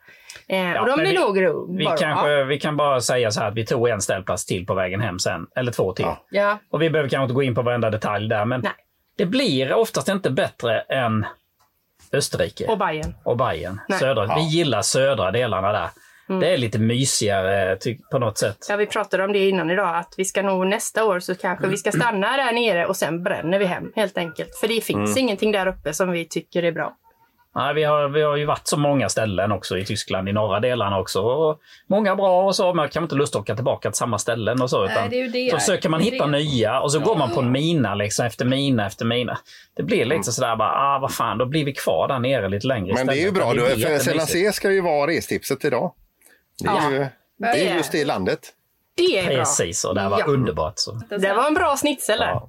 Eh, 0.49 0.73
och 0.81 0.87
de 0.87 1.01
vi- 1.01 1.13
låg. 1.13 1.39
Vi, 1.79 1.85
bara. 1.85 1.97
kanske, 1.97 2.45
vi 2.45 2.61
kan 2.61 2.77
bara 2.77 3.01
säga 3.01 3.31
så 3.31 3.41
här 3.41 3.49
att 3.49 3.55
vi 3.55 3.67
tog 3.67 3.89
en 3.89 4.01
ställplats 4.01 4.47
till 4.47 4.67
på 4.67 4.75
vägen 4.75 5.01
hem 5.01 5.19
sen. 5.19 5.47
Eller 5.57 5.73
två 5.73 5.93
till. 5.93 6.05
Ja. 6.05 6.25
Ja. 6.31 6.59
Och 6.71 6.83
vi 6.83 6.91
behöver 6.91 7.09
kanske 7.11 7.23
inte 7.25 7.35
gå 7.35 7.43
in 7.43 7.55
på 7.55 7.63
varenda 7.63 7.91
detalj 7.91 8.29
där, 8.29 8.45
men 8.45 8.61
Nej. 8.61 8.73
det 9.19 9.27
blir 9.27 9.73
oftast 9.73 10.09
inte 10.09 10.31
bättre 10.31 10.81
än 10.81 11.27
Österrike 12.13 12.67
Och 12.67 12.79
Bajen. 12.79 13.15
och 13.25 13.37
Bayern. 13.37 13.81
Nej. 13.89 13.99
Södra. 13.99 14.35
Vi 14.37 14.43
gillar 14.43 14.83
södra 14.83 15.31
delarna 15.31 15.73
där. 15.73 15.89
Det 16.41 16.53
är 16.53 16.57
lite 16.59 16.79
mysigare 16.79 17.77
ty- 17.77 17.99
på 18.11 18.19
något 18.19 18.39
sätt. 18.39 18.67
Ja, 18.69 18.77
vi 18.77 18.87
pratade 18.87 19.25
om 19.25 19.33
det 19.33 19.49
innan 19.49 19.71
idag, 19.71 19.97
att 19.97 20.15
vi 20.17 20.25
ska 20.25 20.43
nog 20.43 20.67
nästa 20.67 21.05
år 21.05 21.21
så 21.21 21.35
kanske 21.35 21.67
vi 21.67 21.77
ska 21.77 21.93
stanna 21.93 22.37
där 22.37 22.53
nere 22.53 22.87
och 22.87 22.97
sen 22.97 23.23
bränner 23.23 23.59
vi 23.59 23.65
hem 23.65 23.93
helt 23.97 24.19
enkelt. 24.19 24.57
För 24.61 24.69
det 24.69 24.81
finns 24.81 25.17
ingenting 25.17 25.53
där 25.53 25.67
uppe 25.67 25.93
som 25.95 26.11
vi 26.11 26.25
tycker 26.29 26.63
är 26.63 26.73
bra. 26.73 26.97
Nej, 27.59 27.75
vi, 27.75 27.85
har, 27.85 28.09
vi 28.09 28.23
har 28.23 28.37
ju 28.37 28.45
varit 28.45 28.67
så 28.69 28.77
många 28.77 29.09
ställen 29.09 29.53
också 29.53 29.79
i 29.79 29.85
Tyskland, 29.85 30.29
i 30.29 30.33
norra 30.33 30.61
delarna 30.61 30.99
också. 30.99 31.21
Och 31.23 31.59
många 31.87 32.17
bra 32.17 32.43
och 32.47 32.57
så, 32.57 32.67
men 32.67 32.77
man 32.77 32.89
kan 32.89 33.03
inte 33.03 33.15
lust 33.15 33.37
att 33.37 33.41
åka 33.43 33.55
tillbaka 33.55 33.91
till 33.91 33.99
samma 33.99 34.19
ställen 34.19 34.63
och 34.63 34.71
så. 34.71 34.85
Nej, 34.85 34.93
Utan 34.93 35.11
det 35.11 35.17
är 35.17 35.23
ju 35.25 35.29
det. 35.29 35.51
så 35.51 35.59
försöker 35.59 35.89
man 35.89 36.01
Det 36.01 36.07
hitta 36.11 36.27
det. 36.27 36.31
nya 36.39 36.81
och 36.81 36.93
så 36.93 36.99
går 37.01 37.17
man 37.17 37.35
på 37.35 37.41
en 37.41 37.53
mina 37.53 37.95
liksom, 37.95 38.27
efter 38.27 38.45
mina 38.45 38.87
efter 38.87 39.05
mina. 39.05 39.39
Det 39.77 39.83
blir 39.83 40.05
lite 40.05 40.33
sådär 40.33 40.57
bara, 40.57 40.71
ah 40.71 40.99
vad 41.03 41.15
fan, 41.15 41.39
då 41.39 41.47
blir 41.47 41.65
vi 41.65 41.73
kvar 41.75 42.09
där 42.09 42.19
nere 42.19 42.49
lite 42.49 42.67
längre 42.67 42.95
Men 42.95 43.07
det 43.07 43.13
är 43.13 43.23
ju 43.25 43.31
bra, 43.33 43.53
Det 43.53 43.61
då, 43.61 43.67
för. 43.67 43.99
Sellansé 43.99 44.53
ska 44.53 44.71
ju 44.71 44.81
vara 44.81 45.11
restipset 45.11 45.65
idag. 45.65 45.93
Det 46.63 46.69
är 46.69 46.73
Ja. 46.75 46.91
ju 46.93 47.07
det 47.39 47.69
är 47.71 47.77
just 47.77 47.93
det 47.93 48.05
landet. 48.05 48.41
Det 48.97 49.19
är 49.19 49.27
bra. 49.27 49.37
Precis, 49.37 49.85
och 49.85 49.95
det 49.95 50.09
var 50.09 50.19
Ja. 50.21 50.25
underbart. 50.27 50.73
Så. 50.77 51.01
Det 51.11 51.33
var 51.35 51.47
en 51.47 51.55
bra 51.55 51.77
snitsel 51.77 52.19
där. 52.19 52.27
Ja. 52.27 52.49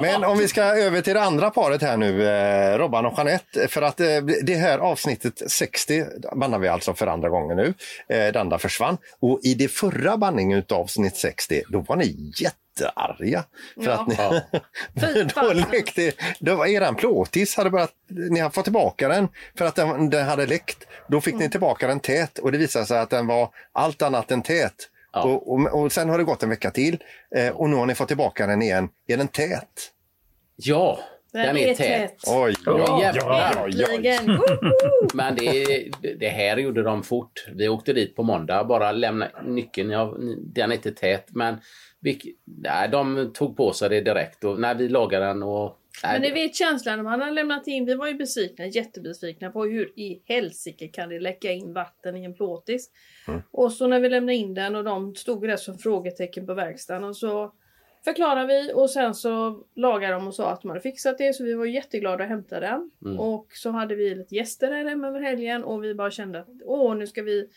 Men 0.00 0.24
om 0.24 0.38
vi 0.38 0.48
ska 0.48 0.62
över 0.62 1.00
till 1.00 1.14
det 1.14 1.22
andra 1.22 1.50
paret 1.50 1.82
här 1.82 1.96
nu, 1.96 2.28
eh, 2.28 2.78
Robban 2.78 3.06
och 3.06 3.14
Jeanette. 3.16 3.68
För 3.68 3.82
att 3.82 4.00
eh, 4.00 4.06
det 4.42 4.54
här 4.54 4.78
avsnittet 4.78 5.50
60 5.50 6.04
bannar 6.36 6.58
vi 6.58 6.68
alltså 6.68 6.94
för 6.94 7.06
andra 7.06 7.28
gången 7.28 7.56
nu. 7.56 7.74
Eh, 8.08 8.32
det 8.32 8.40
andra 8.40 8.58
försvann. 8.58 8.98
Och 9.20 9.40
i 9.42 9.54
det 9.54 9.68
förra 9.68 10.16
banningen 10.16 10.64
av 10.70 10.76
avsnitt 10.78 11.16
60, 11.16 11.62
då 11.68 11.80
var 11.80 11.96
ni 11.96 12.32
jättearga. 12.42 13.44
För 13.84 13.90
Ja. 13.90 13.92
att 13.92 14.08
ni, 14.08 15.26
då 15.34 15.52
läckte, 15.72 16.12
då 16.38 16.54
var 16.54 16.66
eran 16.66 16.94
plåtis 16.94 17.56
hade 17.56 17.70
börjat, 17.70 17.92
ni 18.30 18.40
har 18.40 18.50
fått 18.50 18.64
tillbaka 18.64 19.08
den 19.08 19.28
för 19.58 19.64
att 19.64 19.74
den, 19.74 20.10
den 20.10 20.26
hade 20.26 20.46
läckt. 20.46 20.86
Då 21.08 21.20
fick 21.20 21.34
ni 21.34 21.50
tillbaka 21.50 21.86
den 21.86 22.00
tät 22.00 22.38
och 22.38 22.52
det 22.52 22.58
visade 22.58 22.86
sig 22.86 22.98
att 22.98 23.10
den 23.10 23.26
var 23.26 23.50
allt 23.72 24.02
annat 24.02 24.30
än 24.30 24.42
tät. 24.42 24.74
Ja. 25.16 25.22
Och, 25.22 25.52
och, 25.52 25.80
och 25.82 25.92
sen 25.92 26.08
har 26.08 26.18
det 26.18 26.24
gått 26.24 26.42
en 26.42 26.48
vecka 26.48 26.70
till 26.70 26.98
eh, 27.36 27.56
och 27.56 27.70
nu 27.70 27.76
har 27.76 27.86
ni 27.86 27.94
fått 27.94 28.08
tillbaka 28.08 28.46
den 28.46 28.62
igen. 28.62 28.88
Är 29.06 29.16
den 29.16 29.28
tät? 29.28 29.92
Ja, 30.56 30.98
den, 31.32 31.56
är 31.56 31.74
tät. 31.74 32.14
Oj, 32.26 32.34
oj, 32.34 32.54
Ja, 32.66 32.98
oj, 32.98 33.12
ja. 33.14 33.52
oj, 33.64 33.84
oj. 33.88 33.94
Äntligen! 33.94 34.26
Woho! 34.36 35.08
Men 35.14 35.36
det, 35.36 35.88
det 36.18 36.28
här 36.28 36.56
gjorde 36.56 36.82
de 36.82 37.02
fort. 37.02 37.46
Vi 37.54 37.68
åkte 37.68 37.92
dit 37.92 38.16
på 38.16 38.22
måndag, 38.22 38.64
bara 38.64 38.92
lämna 38.92 39.28
nyckeln. 39.44 39.90
Ja, 39.90 40.16
den 40.38 40.70
är 40.70 40.74
inte 40.74 40.92
tät, 40.92 41.26
men 41.28 41.56
vi, 42.00 42.20
nej, 42.44 42.88
de 42.88 43.32
tog 43.34 43.56
på 43.56 43.72
sig 43.72 43.88
det 43.88 44.00
direkt. 44.00 44.44
Och, 44.44 44.60
när 44.60 44.74
vi 44.74 44.88
lagade 44.88 45.26
den 45.26 45.42
och... 45.42 45.78
Men 46.02 46.22
ni 46.22 46.30
vet 46.30 46.54
känslan 46.54 46.96
när 46.96 47.02
man 47.04 47.20
har 47.20 47.30
lämnat 47.30 47.66
in, 47.66 47.84
vi 47.84 47.94
var 47.94 48.06
ju 48.06 48.14
besvikna, 48.14 48.66
jättebesvikna 48.66 49.50
på 49.50 49.64
hur 49.64 49.98
i 49.98 50.22
helsike 50.24 50.88
kan 50.88 51.08
det 51.08 51.20
läcka 51.20 51.52
in 51.52 51.72
vatten 51.72 52.16
i 52.16 52.24
en 52.24 52.34
plåtis. 52.34 52.90
Och 53.50 53.72
så 53.72 53.86
när 53.86 54.00
vi 54.00 54.08
lämnade 54.08 54.34
in 54.34 54.54
den 54.54 54.76
och 54.76 54.84
de 54.84 55.14
stod 55.14 55.48
där 55.48 55.56
som 55.56 55.78
frågetecken 55.78 56.46
på 56.46 56.54
verkstaden 56.54 57.04
och 57.04 57.16
så 57.16 57.52
förklarade 58.04 58.46
vi 58.46 58.72
och 58.74 58.90
sen 58.90 59.14
så 59.14 59.64
lagade 59.76 60.12
de 60.12 60.26
och 60.26 60.34
sa 60.34 60.50
att 60.50 60.62
de 60.62 60.68
hade 60.68 60.80
fixat 60.80 61.18
det 61.18 61.32
så 61.32 61.44
vi 61.44 61.54
var 61.54 61.66
jätteglada 61.66 62.24
att 62.24 62.30
hämta 62.30 62.60
den. 62.60 62.90
Mm. 63.04 63.20
Och 63.20 63.46
så 63.52 63.70
hade 63.70 63.94
vi 63.94 64.14
lite 64.14 64.34
gäster 64.34 64.72
här 64.72 64.84
hemma 64.84 65.08
över 65.08 65.20
helgen 65.20 65.64
och 65.64 65.84
vi 65.84 65.94
bara 65.94 66.10
kände 66.10 66.40
att 66.40 66.48
åh 66.64 66.96
nu 66.96 67.06
ska 67.06 67.22
vi 67.22 67.48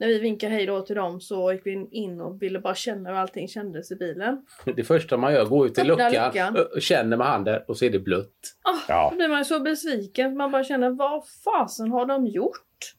när 0.00 0.06
vi 0.06 0.18
vinkade 0.18 0.54
hej 0.54 0.66
då 0.66 0.80
till 0.82 0.96
dem 0.96 1.20
så 1.20 1.52
gick 1.52 1.66
vi 1.66 1.88
in 1.90 2.20
och 2.20 2.42
ville 2.42 2.58
bara 2.58 2.74
känna 2.74 3.10
hur 3.10 3.16
allting 3.16 3.48
kändes 3.48 3.92
i 3.92 3.96
bilen. 3.96 4.46
Det 4.76 4.84
första 4.84 5.16
man 5.16 5.32
gör, 5.32 5.44
går 5.44 5.66
ut 5.66 5.78
i 5.78 5.84
luckan, 5.84 6.12
luckan. 6.12 6.56
och 6.74 6.82
känner 6.82 7.16
med 7.16 7.26
handen 7.26 7.62
och 7.68 7.76
så 7.76 7.84
är 7.84 7.90
det 7.90 7.98
blött. 7.98 8.56
Ja. 8.88 9.08
Då 9.10 9.16
blir 9.16 9.28
man 9.28 9.44
så 9.44 9.60
besviken. 9.60 10.36
Man 10.36 10.50
bara 10.50 10.64
känner 10.64 10.90
vad 10.90 11.22
fasen 11.44 11.90
har 11.90 12.06
de 12.06 12.26
gjort? 12.26 12.94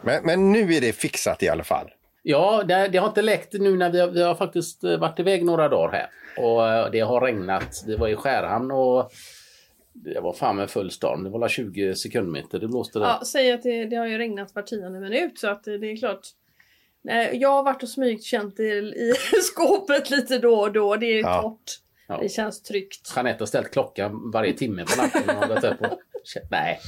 Men, 0.00 0.24
men 0.24 0.52
nu 0.52 0.74
är 0.74 0.80
det 0.80 0.92
fixat 0.92 1.42
i 1.42 1.48
alla 1.48 1.64
fall. 1.64 1.90
Ja, 2.22 2.62
det, 2.62 2.88
det 2.88 2.98
har 2.98 3.08
inte 3.08 3.22
läckt 3.22 3.52
nu 3.52 3.76
när 3.76 3.90
vi 3.90 4.00
har, 4.00 4.08
vi 4.08 4.22
har 4.22 4.34
faktiskt 4.34 4.84
eh, 4.84 4.98
varit 4.98 5.18
iväg 5.18 5.44
några 5.44 5.68
dagar 5.68 5.92
här. 5.92 6.08
Och 6.44 6.68
eh, 6.68 6.90
det 6.90 7.00
har 7.00 7.20
regnat. 7.20 7.84
Vi 7.86 7.96
var 7.96 8.08
i 8.08 8.16
Skärhamn 8.16 8.70
och 8.70 9.10
det 10.04 10.20
var 10.20 10.32
fan 10.32 10.56
med 10.56 10.70
full 10.70 10.90
storm. 10.90 11.24
Det 11.24 11.30
var 11.30 11.38
väl 11.40 11.48
20 11.48 11.94
sekundmeter. 11.94 12.58
Det 12.58 12.68
blåste 12.68 12.98
där. 12.98 13.06
Ja, 13.06 13.22
säg 13.26 13.52
att 13.52 13.62
det, 13.62 13.84
det 13.86 13.96
har 13.96 14.06
ju 14.06 14.18
regnat 14.18 14.54
var 14.54 14.62
tionde 14.62 15.00
minut 15.00 15.38
så 15.38 15.48
att 15.48 15.64
det, 15.64 15.78
det 15.78 15.86
är 15.92 15.96
klart. 15.96 16.20
Nej, 17.02 17.30
jag 17.36 17.48
har 17.48 17.62
varit 17.62 17.82
och 17.82 17.88
smygkänt 17.88 18.60
i, 18.60 18.62
i 18.62 19.12
skåpet 19.42 20.10
lite 20.10 20.38
då 20.38 20.54
och 20.60 20.72
då. 20.72 20.96
Det 20.96 21.06
är 21.06 21.20
Ja. 21.20 21.42
torrt. 21.42 21.72
Ja. 22.08 22.18
Det 22.22 22.28
känns 22.28 22.62
tryggt. 22.62 23.12
Jeanette 23.16 23.42
har 23.42 23.46
ställt 23.46 23.70
klockan 23.70 24.30
varje 24.30 24.52
timme 24.52 24.84
på 24.84 25.02
natten. 25.02 25.36
Och 25.38 25.48
gått 25.48 25.64
upp 25.64 25.80
och... 25.80 25.98
Nej. 26.50 26.78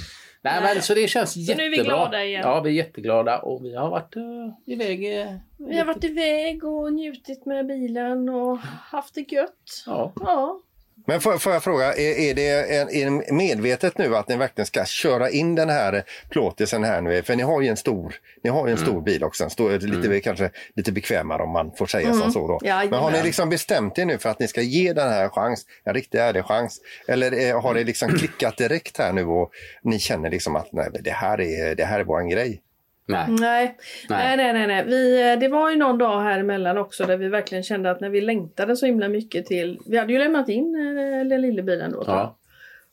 Nej, 0.42 0.60
men 0.62 0.82
så 0.82 0.94
det 0.94 1.08
känns 1.08 1.36
nu 1.36 1.42
är 1.42 1.46
jättebra. 1.48 1.68
vi 1.70 1.76
glada 1.76 2.24
igen. 2.24 2.40
Ja, 2.44 2.60
vi 2.60 2.70
är 2.70 2.74
jätteglada 2.74 3.38
och 3.38 3.64
vi 3.64 3.74
har 3.74 3.90
varit 3.90 4.16
uh, 4.16 4.52
iväg. 4.66 5.20
eh, 5.20 5.32
Vi 5.58 5.78
har 5.78 5.84
varit 5.84 6.04
iväg 6.04 6.64
och 6.64 6.92
njutit 6.92 7.46
med 7.46 7.66
bilen 7.66 8.28
och 8.28 8.58
haft 8.58 9.14
det 9.14 9.32
gött. 9.32 9.82
Ja. 9.86 10.12
Ja. 10.20 10.60
Men 11.06 11.20
får, 11.20 11.38
får 11.38 11.52
jag 11.52 11.62
fråga, 11.62 11.92
är, 11.94 12.18
är 12.18 12.34
det 12.34 12.48
är 12.48 13.10
det 13.10 13.32
medvetet 13.32 13.98
nu 13.98 14.16
att 14.16 14.28
ni 14.28 14.36
verkligen 14.36 14.66
ska 14.66 14.84
köra 14.84 15.30
in 15.30 15.54
den 15.54 15.68
här 15.68 16.04
plåtisen 16.30 16.84
här 16.84 17.00
nu? 17.00 17.22
För 17.22 17.36
ni 17.36 17.42
har 17.42 17.60
ju 17.60 17.68
en 17.68 17.76
stor, 17.76 18.14
ni 18.44 18.50
har 18.50 18.60
en 18.60 18.66
Mm. 18.68 18.78
stor 18.86 19.00
bil 19.00 19.24
också, 19.24 19.44
en 19.44 19.50
stor, 19.50 19.78
lite, 19.78 20.20
kanske 20.20 20.50
lite 20.76 20.92
bekvämare 20.92 21.42
om 21.42 21.50
man 21.50 21.72
får 21.72 21.86
säga 21.86 22.14
som 22.14 22.32
så. 22.32 22.48
Då. 22.48 22.60
Jajamän. 22.62 22.90
Men 22.90 22.98
har 22.98 23.10
ni 23.10 23.22
liksom 23.22 23.48
bestämt 23.48 23.98
er 23.98 24.04
nu 24.04 24.18
för 24.18 24.28
att 24.28 24.38
ni 24.38 24.48
ska 24.48 24.62
ge 24.62 24.92
den 24.92 25.08
här 25.08 25.28
chans, 25.28 25.66
en 25.84 25.94
riktig 25.94 26.18
ärlig 26.18 26.44
chans? 26.44 26.80
Eller 27.08 27.48
eh, 27.48 27.62
har 27.62 27.74
det 27.74 27.84
liksom 27.84 28.08
klickat 28.12 28.56
direkt 28.56 28.98
här 28.98 29.12
nu 29.12 29.24
och 29.24 29.50
ni 29.82 29.98
känner 29.98 30.30
liksom 30.30 30.56
att 30.56 30.72
nej, 30.72 30.88
det 31.00 31.10
här 31.10 31.40
är, 31.40 31.74
det 31.74 31.84
här 31.84 32.00
är 32.00 32.04
våran 32.04 32.28
grej? 32.28 32.60
Nej. 33.08 33.26
Nej. 33.28 33.76
Nej, 34.08 34.36
nej, 34.36 34.52
nej. 34.52 34.66
nej. 34.66 34.84
Vi, 34.86 35.30
eh, 35.30 35.38
det 35.38 35.48
var 35.48 35.70
ju 35.70 35.76
någon 35.76 35.98
dag 35.98 36.20
här 36.20 36.38
emellan 36.38 36.78
också 36.78 37.04
där 37.04 37.16
vi 37.16 37.28
verkligen 37.28 37.64
kände 37.64 37.90
att 37.90 38.00
när 38.00 38.10
vi 38.10 38.20
längtade 38.20 38.76
så 38.76 38.86
himla 38.86 39.08
mycket 39.08 39.46
till... 39.46 39.78
Vi 39.86 39.98
hade 39.98 40.12
ju 40.12 40.18
lämnat 40.18 40.48
in 40.48 40.74
eh, 40.74 41.28
den 41.28 41.40
lilla 41.40 41.62
bilen 41.62 41.92
då. 41.92 42.04
Ja. 42.06 42.38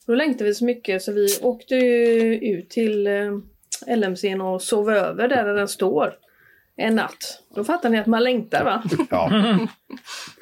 Då 0.07 0.15
längtade 0.15 0.43
vi 0.43 0.53
så 0.53 0.65
mycket 0.65 1.01
så 1.01 1.12
vi 1.12 1.27
åkte 1.41 1.75
ut 1.75 2.69
till 2.69 3.07
eh, 3.07 3.31
LMCn 3.98 4.41
och 4.41 4.62
sov 4.62 4.91
över 4.91 5.27
där 5.27 5.53
den 5.53 5.67
står. 5.67 6.13
En 6.77 6.95
natt. 6.95 7.41
Då 7.55 7.63
fattar 7.63 7.89
ni 7.89 8.00
att 8.00 8.05
man 8.05 8.24
längtar 8.24 8.63
va? 8.63 8.84
Ja. 9.10 9.29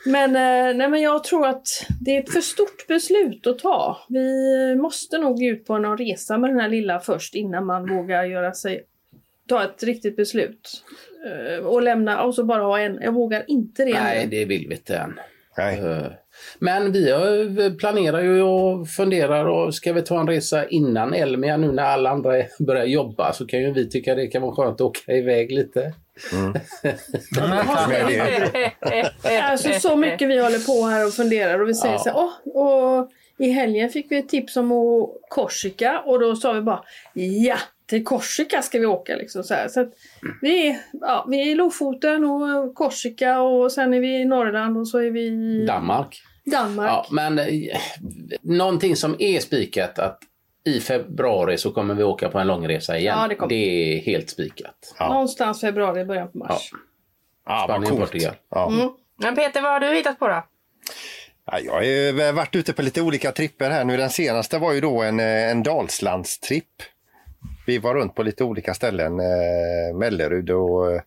Men, 0.05 0.33
nej, 0.77 0.89
men 0.89 1.01
jag 1.01 1.23
tror 1.23 1.47
att 1.47 1.67
det 2.01 2.17
är 2.17 2.19
ett 2.19 2.31
för 2.31 2.41
stort 2.41 2.87
beslut 2.87 3.47
att 3.47 3.59
ta. 3.59 3.97
Vi 4.09 4.75
måste 4.75 5.17
nog 5.17 5.43
ut 5.43 5.65
på 5.65 5.77
någon 5.77 5.97
resa 5.97 6.37
med 6.37 6.49
den 6.49 6.59
här 6.59 6.69
lilla 6.69 6.99
först 6.99 7.35
innan 7.35 7.65
man 7.65 7.89
vågar 7.89 8.23
göra 8.23 8.53
sig 8.53 8.83
ta 9.49 9.63
ett 9.63 9.83
riktigt 9.83 10.15
beslut. 10.15 10.83
Eh, 11.27 11.65
och 11.65 11.81
lämna 11.81 12.23
och 12.23 12.35
så 12.35 12.43
bara 12.43 12.63
ha 12.63 12.79
en. 12.79 12.99
Jag 13.01 13.11
vågar 13.11 13.43
inte 13.47 13.85
det 13.85 13.93
Nej, 13.93 14.27
det 14.27 14.45
vill 14.45 14.67
vi 14.67 14.75
inte 14.75 14.95
än. 14.97 15.19
Nej. 15.57 15.79
Eh, 15.79 16.05
Men 16.59 16.91
vi 16.91 17.13
vi 17.49 17.71
planerar 17.77 18.21
ju 18.21 18.41
och 18.41 18.87
funderar 18.89 19.45
och 19.45 19.75
ska 19.75 19.93
vi 19.93 20.01
ta 20.01 20.19
en 20.19 20.27
resa 20.27 20.67
innan 20.67 21.13
Elmia 21.13 21.57
nu 21.57 21.71
när 21.71 21.83
alla 21.83 22.09
andra 22.09 22.31
börjar 22.59 22.85
jobba 22.85 23.33
så 23.33 23.45
kan 23.47 23.59
ju 23.61 23.71
vi 23.73 23.89
tycka 23.89 24.15
det 24.15 24.27
kan 24.27 24.41
vara 24.41 24.55
skönt 24.55 24.75
att 24.75 24.81
åka 24.81 25.11
iväg 25.13 25.51
lite. 25.51 25.93
Det, 29.23 29.39
Alltså 29.41 29.71
så 29.79 29.95
mycket 29.95 30.29
vi 30.29 30.39
håller 30.41 30.59
på 30.65 30.87
här 30.87 31.07
och 31.07 31.13
funderar 31.13 31.59
och 31.61 31.69
vi 31.69 31.73
säger 31.73 31.93
Ja. 31.93 31.99
så 31.99 32.09
här, 32.09 32.17
"Åh, 32.17 32.99
och 32.99 33.09
i 33.37 33.49
helgen 33.49 33.89
fick 33.89 34.11
vi 34.11 34.17
ett 34.17 34.29
tips 34.29 34.57
om 34.57 34.71
att 34.71 35.09
Korsika 35.29 35.99
och 36.05 36.19
då 36.19 36.35
sa 36.35 36.53
vi 36.53 36.61
bara 36.61 36.83
ja, 37.13 37.57
till 37.85 38.03
Korsika 38.03 38.61
ska 38.61 38.79
vi 38.79 38.85
åka 38.85 39.15
liksom 39.15 39.43
så 39.43 39.53
här. 39.53 39.67
Så 39.67 39.81
att 39.81 39.93
vi, 40.41 40.67
är, 40.67 40.77
ja, 40.91 41.25
vi 41.29 41.41
är 41.41 41.51
i 41.51 41.55
Lofoten 41.55 42.23
och 42.23 42.75
Korsika 42.75 43.41
och 43.41 43.71
sen 43.71 43.93
är 43.93 43.99
vi 43.99 44.21
i 44.21 44.25
Norrland 44.25 44.77
och 44.77 44.87
så 44.87 44.97
är 44.97 45.11
vi 45.11 45.21
i 45.21 45.65
Danmark. 45.65 46.21
Danmark. 46.45 46.89
Ja, 46.89 47.05
men 47.11 47.39
eh, 47.39 47.77
någonting 48.41 48.95
som 48.95 49.15
är 49.19 49.39
spikat 49.39 49.99
att 49.99 50.19
i 50.65 50.79
februari 50.79 51.57
så 51.57 51.71
kommer 51.71 51.93
vi 51.93 52.03
åka 52.03 52.29
på 52.29 52.39
en 52.39 52.47
långresa 52.47 52.97
igen. 52.97 53.17
Ja, 53.19 53.27
det 53.27 53.35
kommer. 53.35 53.53
är 53.53 54.01
helt 54.01 54.29
spikat. 54.29 54.95
Ja. 54.99 55.09
Någonstans 55.09 55.61
februari, 55.61 56.05
början 56.05 56.31
på 56.31 56.37
mars. 56.37 56.71
ja, 57.45 57.65
vad 57.69 57.81
Spanien. 57.83 58.05
Portugal. 58.05 58.33
Ja. 58.49 58.71
Mm. 58.71 58.89
Men 59.15 59.35
Peter, 59.35 59.61
vad 59.61 59.71
har 59.71 59.79
du 59.79 59.95
hittat 59.95 60.19
på 60.19 60.27
då? 60.27 60.43
Ja, 61.45 61.59
jag 61.59 61.73
har 61.73 62.33
varit 62.33 62.55
ute 62.55 62.73
på 62.73 62.81
lite 62.81 63.01
olika 63.01 63.31
tripper 63.31 63.69
här 63.69 63.83
nu. 63.83 63.97
Den 63.97 64.09
senaste 64.09 64.57
var 64.57 64.73
ju 64.73 64.81
då 64.81 65.01
en, 65.01 65.19
eh, 65.19 65.51
en 65.51 65.63
Dalslandstripp. 65.63 66.81
Vi 67.65 67.77
var 67.77 67.95
runt 67.95 68.15
på 68.15 68.23
lite 68.23 68.43
olika 68.43 68.73
ställen. 68.73 69.19
Eh, 69.19 69.95
Mellerud 69.95 70.49
och 70.49 70.91
eh, 70.91 71.01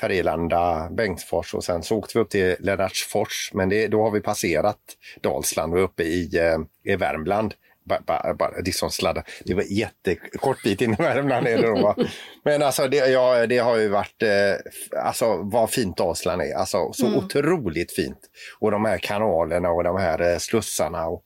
Färgelanda, 0.00 0.88
Bengtsfors 0.90 1.54
och 1.54 1.64
sen 1.64 1.82
så 1.82 1.96
åkte 1.96 2.18
vi 2.18 2.22
upp 2.22 2.30
till 2.30 2.56
Lennartsfors. 2.58 3.50
Men 3.54 3.68
det, 3.68 3.88
då 3.88 4.02
har 4.02 4.10
vi 4.10 4.20
passerat 4.20 4.78
Dalsland 5.20 5.72
och 5.72 5.78
är 5.78 5.82
uppe 5.82 6.02
i, 6.02 6.38
eh, 6.38 6.92
i 6.92 6.96
Värmland. 6.96 7.54
Bara, 7.84 8.00
bara, 8.06 8.34
bara 8.34 8.60
liksom 8.64 8.90
sladda. 8.90 9.22
Det 9.44 9.54
var 9.54 9.62
jättekort 9.62 10.62
bit 10.62 10.80
in 10.80 10.92
i 10.92 10.96
Värmland. 10.96 11.46
Är 11.46 11.56
det 11.56 11.66
då, 11.66 11.82
va? 11.82 11.96
Men 12.44 12.62
alltså 12.62 12.88
det, 12.88 12.96
ja, 12.96 13.46
det 13.46 13.58
har 13.58 13.76
ju 13.76 13.88
varit, 13.88 14.22
eh, 14.22 15.00
alltså 15.04 15.36
vad 15.42 15.70
fint 15.70 15.96
Dalsland 15.96 16.42
är. 16.42 16.54
Alltså 16.54 16.92
så 16.92 17.16
otroligt 17.16 17.92
fint. 17.92 18.18
Och 18.58 18.70
de 18.70 18.84
här 18.84 18.98
kanalerna 18.98 19.70
och 19.70 19.84
de 19.84 19.96
här 19.96 20.32
eh, 20.32 20.38
slussarna. 20.38 21.06
Och, 21.06 21.22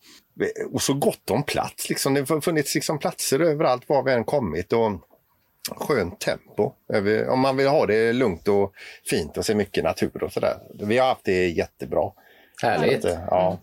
och 0.73 0.83
så 0.83 0.95
gott 0.95 1.30
om 1.30 1.42
plats. 1.42 1.88
Liksom. 1.88 2.14
Det 2.14 2.28
har 2.28 2.40
funnits 2.40 2.75
liksom 2.75 2.99
platser 2.99 3.40
överallt 3.40 3.88
var 3.88 4.02
vi 4.02 4.12
än 4.12 4.25
kommit. 4.25 4.73
Och, 4.73 5.00
skönt 5.76 6.21
tempo. 6.21 6.73
Om 7.28 7.40
man 7.40 7.57
vill 7.57 7.68
ha 7.68 7.87
det 7.87 8.12
lugnt 8.12 8.49
och 8.49 8.73
fint 9.11 9.37
och 9.37 9.47
se 9.47 9.54
mycket 9.54 9.85
natur 9.85 10.23
och 10.25 10.33
sådär. 10.33 10.59
Vi 10.80 10.99
har 10.99 11.09
haft 11.09 11.25
det 11.25 11.49
jättebra. 11.49 12.11
Härligt. 12.62 13.04
Att, 13.04 13.18
Ja. 13.30 13.59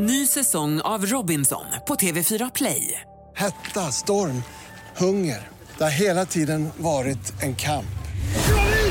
Ny 0.00 0.26
säsong 0.26 0.80
av 0.80 1.06
Robinson 1.06 1.64
på 1.88 1.94
TV4 1.94 2.50
Play. 2.54 3.00
Hetta, 3.34 3.80
storm, 3.80 4.42
hunger. 4.96 5.48
Det 5.78 5.84
har 5.84 5.90
hela 5.90 6.24
tiden 6.24 6.68
varit 6.76 7.42
en 7.42 7.54
kamp. 7.54 7.97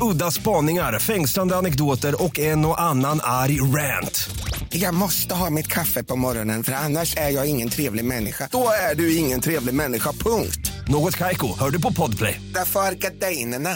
Udda 0.00 0.30
spaningar, 0.30 0.98
fängslande 0.98 1.56
anekdoter 1.56 2.24
och 2.24 2.38
en 2.38 2.64
och 2.66 2.80
annan 2.80 3.20
arg 3.22 3.60
rant. 3.60 4.30
Jag 4.70 4.94
måste 4.94 5.34
ha 5.34 5.50
mitt 5.50 5.66
kaffe 5.66 6.04
på 6.04 6.16
morgonen 6.16 6.62
för 6.62 6.72
annars 6.72 7.16
är 7.16 7.30
jag 7.30 7.46
ingen 7.46 7.68
trevlig 7.68 8.04
människa. 8.04 8.48
Då 8.52 8.68
är 8.90 8.94
du 8.94 9.16
ingen 9.16 9.40
trevlig 9.40 9.74
människa, 9.74 10.12
punkt. 10.12 10.72
Något 10.88 11.16
Kaiko, 11.16 11.58
hör 11.58 11.70
du 11.70 11.82
på 11.82 11.92
Podplay. 11.92 12.40
Därför 12.54 12.80
är 12.80 12.94
gardinerna. 12.94 13.70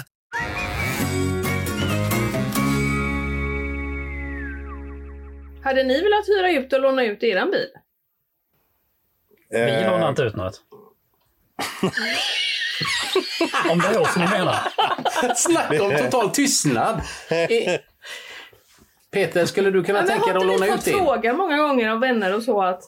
Hade 5.64 5.82
ni 5.82 6.02
velat 6.02 6.28
hyra 6.28 6.50
ut 6.50 6.72
och 6.72 6.80
låna 6.80 7.04
ut 7.04 7.22
eran 7.22 7.50
bil? 7.50 7.68
Vi 9.50 9.84
lånar 9.84 10.08
inte 10.08 10.22
ut 10.22 10.36
något. 10.36 10.60
Om 13.70 13.78
det 13.78 13.86
är 13.86 14.00
oss 14.00 14.16
ni 14.16 14.26
menar. 14.28 14.56
Snacka 15.36 15.82
om 15.84 15.90
total 15.98 16.30
tystnad. 16.30 17.00
Peter, 19.12 19.46
skulle 19.46 19.70
du 19.70 19.84
kunna 19.84 19.98
Ja, 20.00 20.06
tänka 20.06 20.32
dig 20.32 20.32
har 20.32 20.38
att 20.38 20.42
inte 20.44 20.52
låna 20.54 20.66
ut 20.66 20.72
fått 20.74 20.84
din? 20.84 20.98
fråga 20.98 21.32
många 21.32 21.56
gånger 21.58 21.88
av 21.90 22.00
vänner 22.00 22.34
och 22.36 22.42
så 22.42 22.62
att 22.62 22.82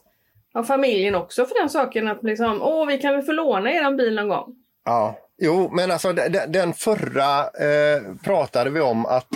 av 0.54 0.64
familjen 0.64 1.14
också 1.14 1.46
för 1.46 1.54
den 1.60 1.70
saken 1.70 2.08
att 2.08 2.22
liksom, 2.22 2.62
åh 2.62 2.86
vi 2.86 2.98
kan 2.98 3.14
väl 3.16 3.22
få 3.24 3.32
låna 3.32 3.70
eran 3.72 3.96
bil 3.96 4.14
någon 4.14 4.28
gång? 4.28 4.54
Ja, 4.84 5.18
jo, 5.38 5.70
men 5.72 5.90
alltså 5.90 6.12
de- 6.12 6.28
de- 6.28 6.46
den 6.46 6.74
förra 6.74 7.40
eh, 7.40 8.02
pratade 8.24 8.70
vi 8.70 8.80
om 8.80 9.06
att 9.06 9.28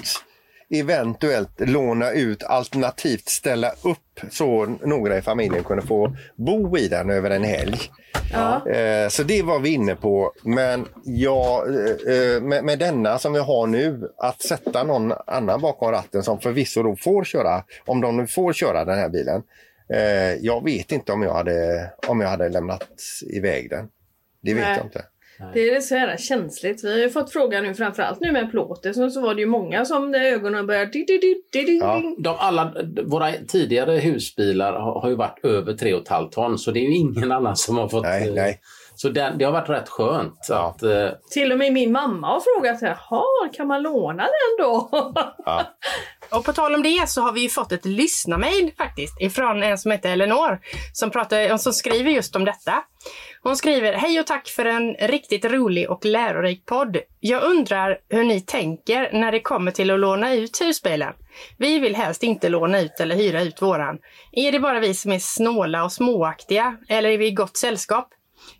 eventuellt 0.70 1.60
låna 1.60 2.10
ut 2.10 2.42
alternativt 2.42 3.28
ställa 3.28 3.70
upp 3.70 4.20
så 4.30 4.66
några 4.66 5.18
i 5.18 5.22
familjen 5.22 5.64
kunde 5.64 5.86
få 5.86 6.16
bo 6.36 6.78
i 6.78 6.88
den 6.88 7.10
över 7.10 7.30
en 7.30 7.44
helg. 7.44 7.78
Ja. 8.32 8.68
Eh, 8.70 9.08
så 9.08 9.22
det 9.22 9.42
var 9.42 9.58
vi 9.58 9.68
inne 9.68 9.94
på. 9.94 10.32
Men 10.42 10.86
ja, 11.04 11.64
eh, 11.66 12.14
eh, 12.14 12.42
med, 12.42 12.64
med 12.64 12.78
denna 12.78 13.18
som 13.18 13.32
vi 13.32 13.38
har 13.38 13.66
nu, 13.66 14.10
att 14.18 14.42
sätta 14.42 14.84
någon 14.84 15.12
annan 15.26 15.60
bakom 15.60 15.90
ratten 15.90 16.22
som 16.22 16.40
förvisso 16.40 16.82
då 16.82 16.96
får 16.96 17.24
köra, 17.24 17.64
om 17.86 18.00
de 18.00 18.16
nu 18.16 18.26
får 18.26 18.52
köra 18.52 18.84
den 18.84 18.98
här 18.98 19.08
bilen. 19.08 19.42
Eh, 19.94 20.34
jag 20.40 20.64
vet 20.64 20.92
inte 20.92 21.12
om 21.12 21.22
jag 21.22 21.34
hade, 21.34 21.90
om 22.06 22.20
jag 22.20 22.28
hade 22.28 22.48
lämnat 22.48 22.88
iväg 23.34 23.70
den. 23.70 23.88
Det 24.42 24.54
vet 24.54 24.64
Nej. 24.64 24.76
jag 24.76 24.86
inte. 24.86 25.04
Det 25.54 25.70
är 25.70 25.80
så 25.80 25.94
här 25.94 26.16
känsligt. 26.16 26.84
Vi 26.84 26.90
har 26.92 26.98
ju 26.98 27.10
fått 27.10 27.32
frågan 27.32 27.64
nu 27.64 27.74
framförallt 27.74 28.20
nu 28.20 28.32
med 28.32 28.50
plåten 28.50 28.94
så, 28.94 29.10
så 29.10 29.20
var 29.20 29.34
det 29.34 29.40
ju 29.40 29.46
många 29.46 29.84
som 29.84 30.12
där 30.12 30.20
ögonen 30.20 30.66
började... 30.66 30.90
di- 30.90 31.04
di- 31.04 31.18
di- 31.18 31.42
di- 31.52 31.64
di- 31.64 31.78
Ja. 31.78 32.02
De, 32.18 32.36
alla, 32.38 32.74
våra 33.04 33.32
tidigare 33.48 33.92
husbilar 33.98 34.72
har, 34.72 35.00
har 35.00 35.08
ju 35.08 35.14
varit 35.16 35.44
över 35.44 35.72
3,5 35.72 36.30
ton 36.30 36.58
så 36.58 36.70
det 36.70 36.78
är 36.80 36.82
ju 36.82 36.94
ingen 36.96 37.32
annan 37.32 37.56
som 37.56 37.76
har 37.76 37.88
fått... 37.88 38.02
Nej, 38.02 38.28
eh, 38.28 38.34
nej. 38.34 38.60
Så 39.00 39.08
den, 39.08 39.38
det 39.38 39.44
har 39.44 39.52
varit 39.52 39.68
rätt 39.68 39.88
skönt 39.88 40.50
att... 40.50 40.82
eh, 40.82 41.08
Till 41.30 41.52
och 41.52 41.58
med 41.58 41.72
min 41.72 41.92
mamma 41.92 42.26
har 42.26 42.40
frågat 42.40 42.82
"Jaha, 42.82 43.48
kan 43.56 43.66
man 43.66 43.82
låna 43.82 44.22
den 44.22 44.66
då? 44.66 44.90
Och 46.30 46.44
på 46.44 46.52
tal 46.52 46.74
om 46.74 46.82
det 46.82 47.08
så 47.08 47.22
har 47.22 47.32
vi 47.32 47.40
ju 47.40 47.48
fått 47.48 47.72
ett 47.72 47.84
lyssnarmail 47.84 48.72
faktiskt 48.78 49.20
ifrån 49.20 49.62
en 49.62 49.78
som 49.78 49.90
heter 49.90 50.12
Elinor 50.12 50.60
som, 50.92 51.10
pratar, 51.10 51.56
som 51.56 51.72
skriver 51.72 52.10
just 52.10 52.36
om 52.36 52.44
detta. 52.44 52.74
Hon 53.42 53.56
skriver 53.56 53.92
Hej 53.92 54.20
och 54.20 54.26
tack 54.26 54.48
för 54.48 54.64
en 54.64 54.94
riktigt 54.94 55.44
rolig 55.44 55.90
och 55.90 56.04
lärorik 56.04 56.66
podd. 56.66 56.96
Jag 57.20 57.42
undrar 57.42 57.98
hur 58.08 58.24
ni 58.24 58.40
tänker 58.40 59.10
när 59.12 59.32
det 59.32 59.40
kommer 59.40 59.70
till 59.70 59.90
att 59.90 60.00
låna 60.00 60.34
ut 60.34 60.60
husbilen. 60.60 61.12
Vi 61.58 61.78
vill 61.78 61.96
helst 61.96 62.22
inte 62.22 62.48
låna 62.48 62.80
ut 62.80 63.00
eller 63.00 63.16
hyra 63.16 63.42
ut 63.42 63.62
våran. 63.62 63.98
Är 64.32 64.52
det 64.52 64.60
bara 64.60 64.80
vi 64.80 64.94
som 64.94 65.12
är 65.12 65.18
snåla 65.18 65.84
och 65.84 65.92
småaktiga 65.92 66.76
eller 66.88 67.10
är 67.10 67.18
vi 67.18 67.26
i 67.26 67.30
gott 67.30 67.56
sällskap? 67.56 68.08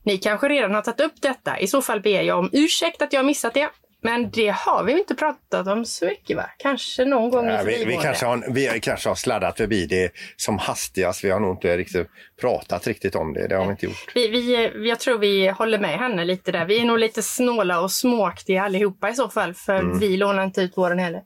Ni 0.02 0.18
kanske 0.18 0.48
redan 0.48 0.74
har 0.74 0.82
tagit 0.82 1.00
upp 1.00 1.22
detta. 1.22 1.58
I 1.58 1.66
så 1.66 1.82
fall 1.82 2.00
ber 2.00 2.22
jag 2.22 2.38
om 2.38 2.50
ursäkt 2.52 3.02
att 3.02 3.12
jag 3.12 3.20
har 3.20 3.24
missat 3.26 3.54
det. 3.54 3.68
Men 4.02 4.30
det 4.30 4.48
har 4.48 4.84
vi 4.84 4.98
inte 4.98 5.14
pratat 5.14 5.66
om 5.66 5.84
så 5.84 6.04
mycket 6.04 6.36
va? 6.36 6.44
Kanske 6.58 7.04
någon 7.04 7.30
gång 7.30 7.46
Ja, 7.46 7.62
i 7.62 7.64
vi, 7.64 7.84
vi, 7.84 7.96
kanske 7.96 8.26
har, 8.26 8.44
vi 8.50 8.80
kanske 8.80 9.08
har 9.08 9.14
sladdat 9.16 9.56
förbi 9.56 9.86
det 9.86 10.12
som 10.36 10.58
hastigast. 10.58 11.24
Vi 11.24 11.30
har 11.30 11.40
nog 11.40 11.54
inte 11.56 11.76
riktigt 11.76 12.06
pratat 12.40 12.86
riktigt 12.86 13.14
om 13.14 13.32
det. 13.32 13.48
Det 13.48 13.56
har 13.56 13.64
vi 13.64 13.70
inte 13.70 13.86
gjort. 13.86 14.12
Vi, 14.14 14.28
vi, 14.28 14.70
jag 14.88 15.00
tror 15.00 15.18
vi 15.18 15.48
håller 15.48 15.78
med 15.78 15.98
henne 15.98 16.24
lite 16.24 16.52
där. 16.52 16.64
Vi 16.64 16.80
är 16.80 16.84
nog 16.84 16.98
lite 16.98 17.22
snåla 17.22 17.80
och 17.80 17.90
småaktiga 17.92 18.62
allihopa 18.62 19.10
i 19.10 19.14
så 19.14 19.28
fall. 19.28 19.54
För 19.54 19.78
Mm. 19.78 19.98
vi 19.98 20.16
lånar 20.16 20.44
inte 20.44 20.60
ut 20.60 20.76
våren 20.76 20.98
heller. 20.98 21.22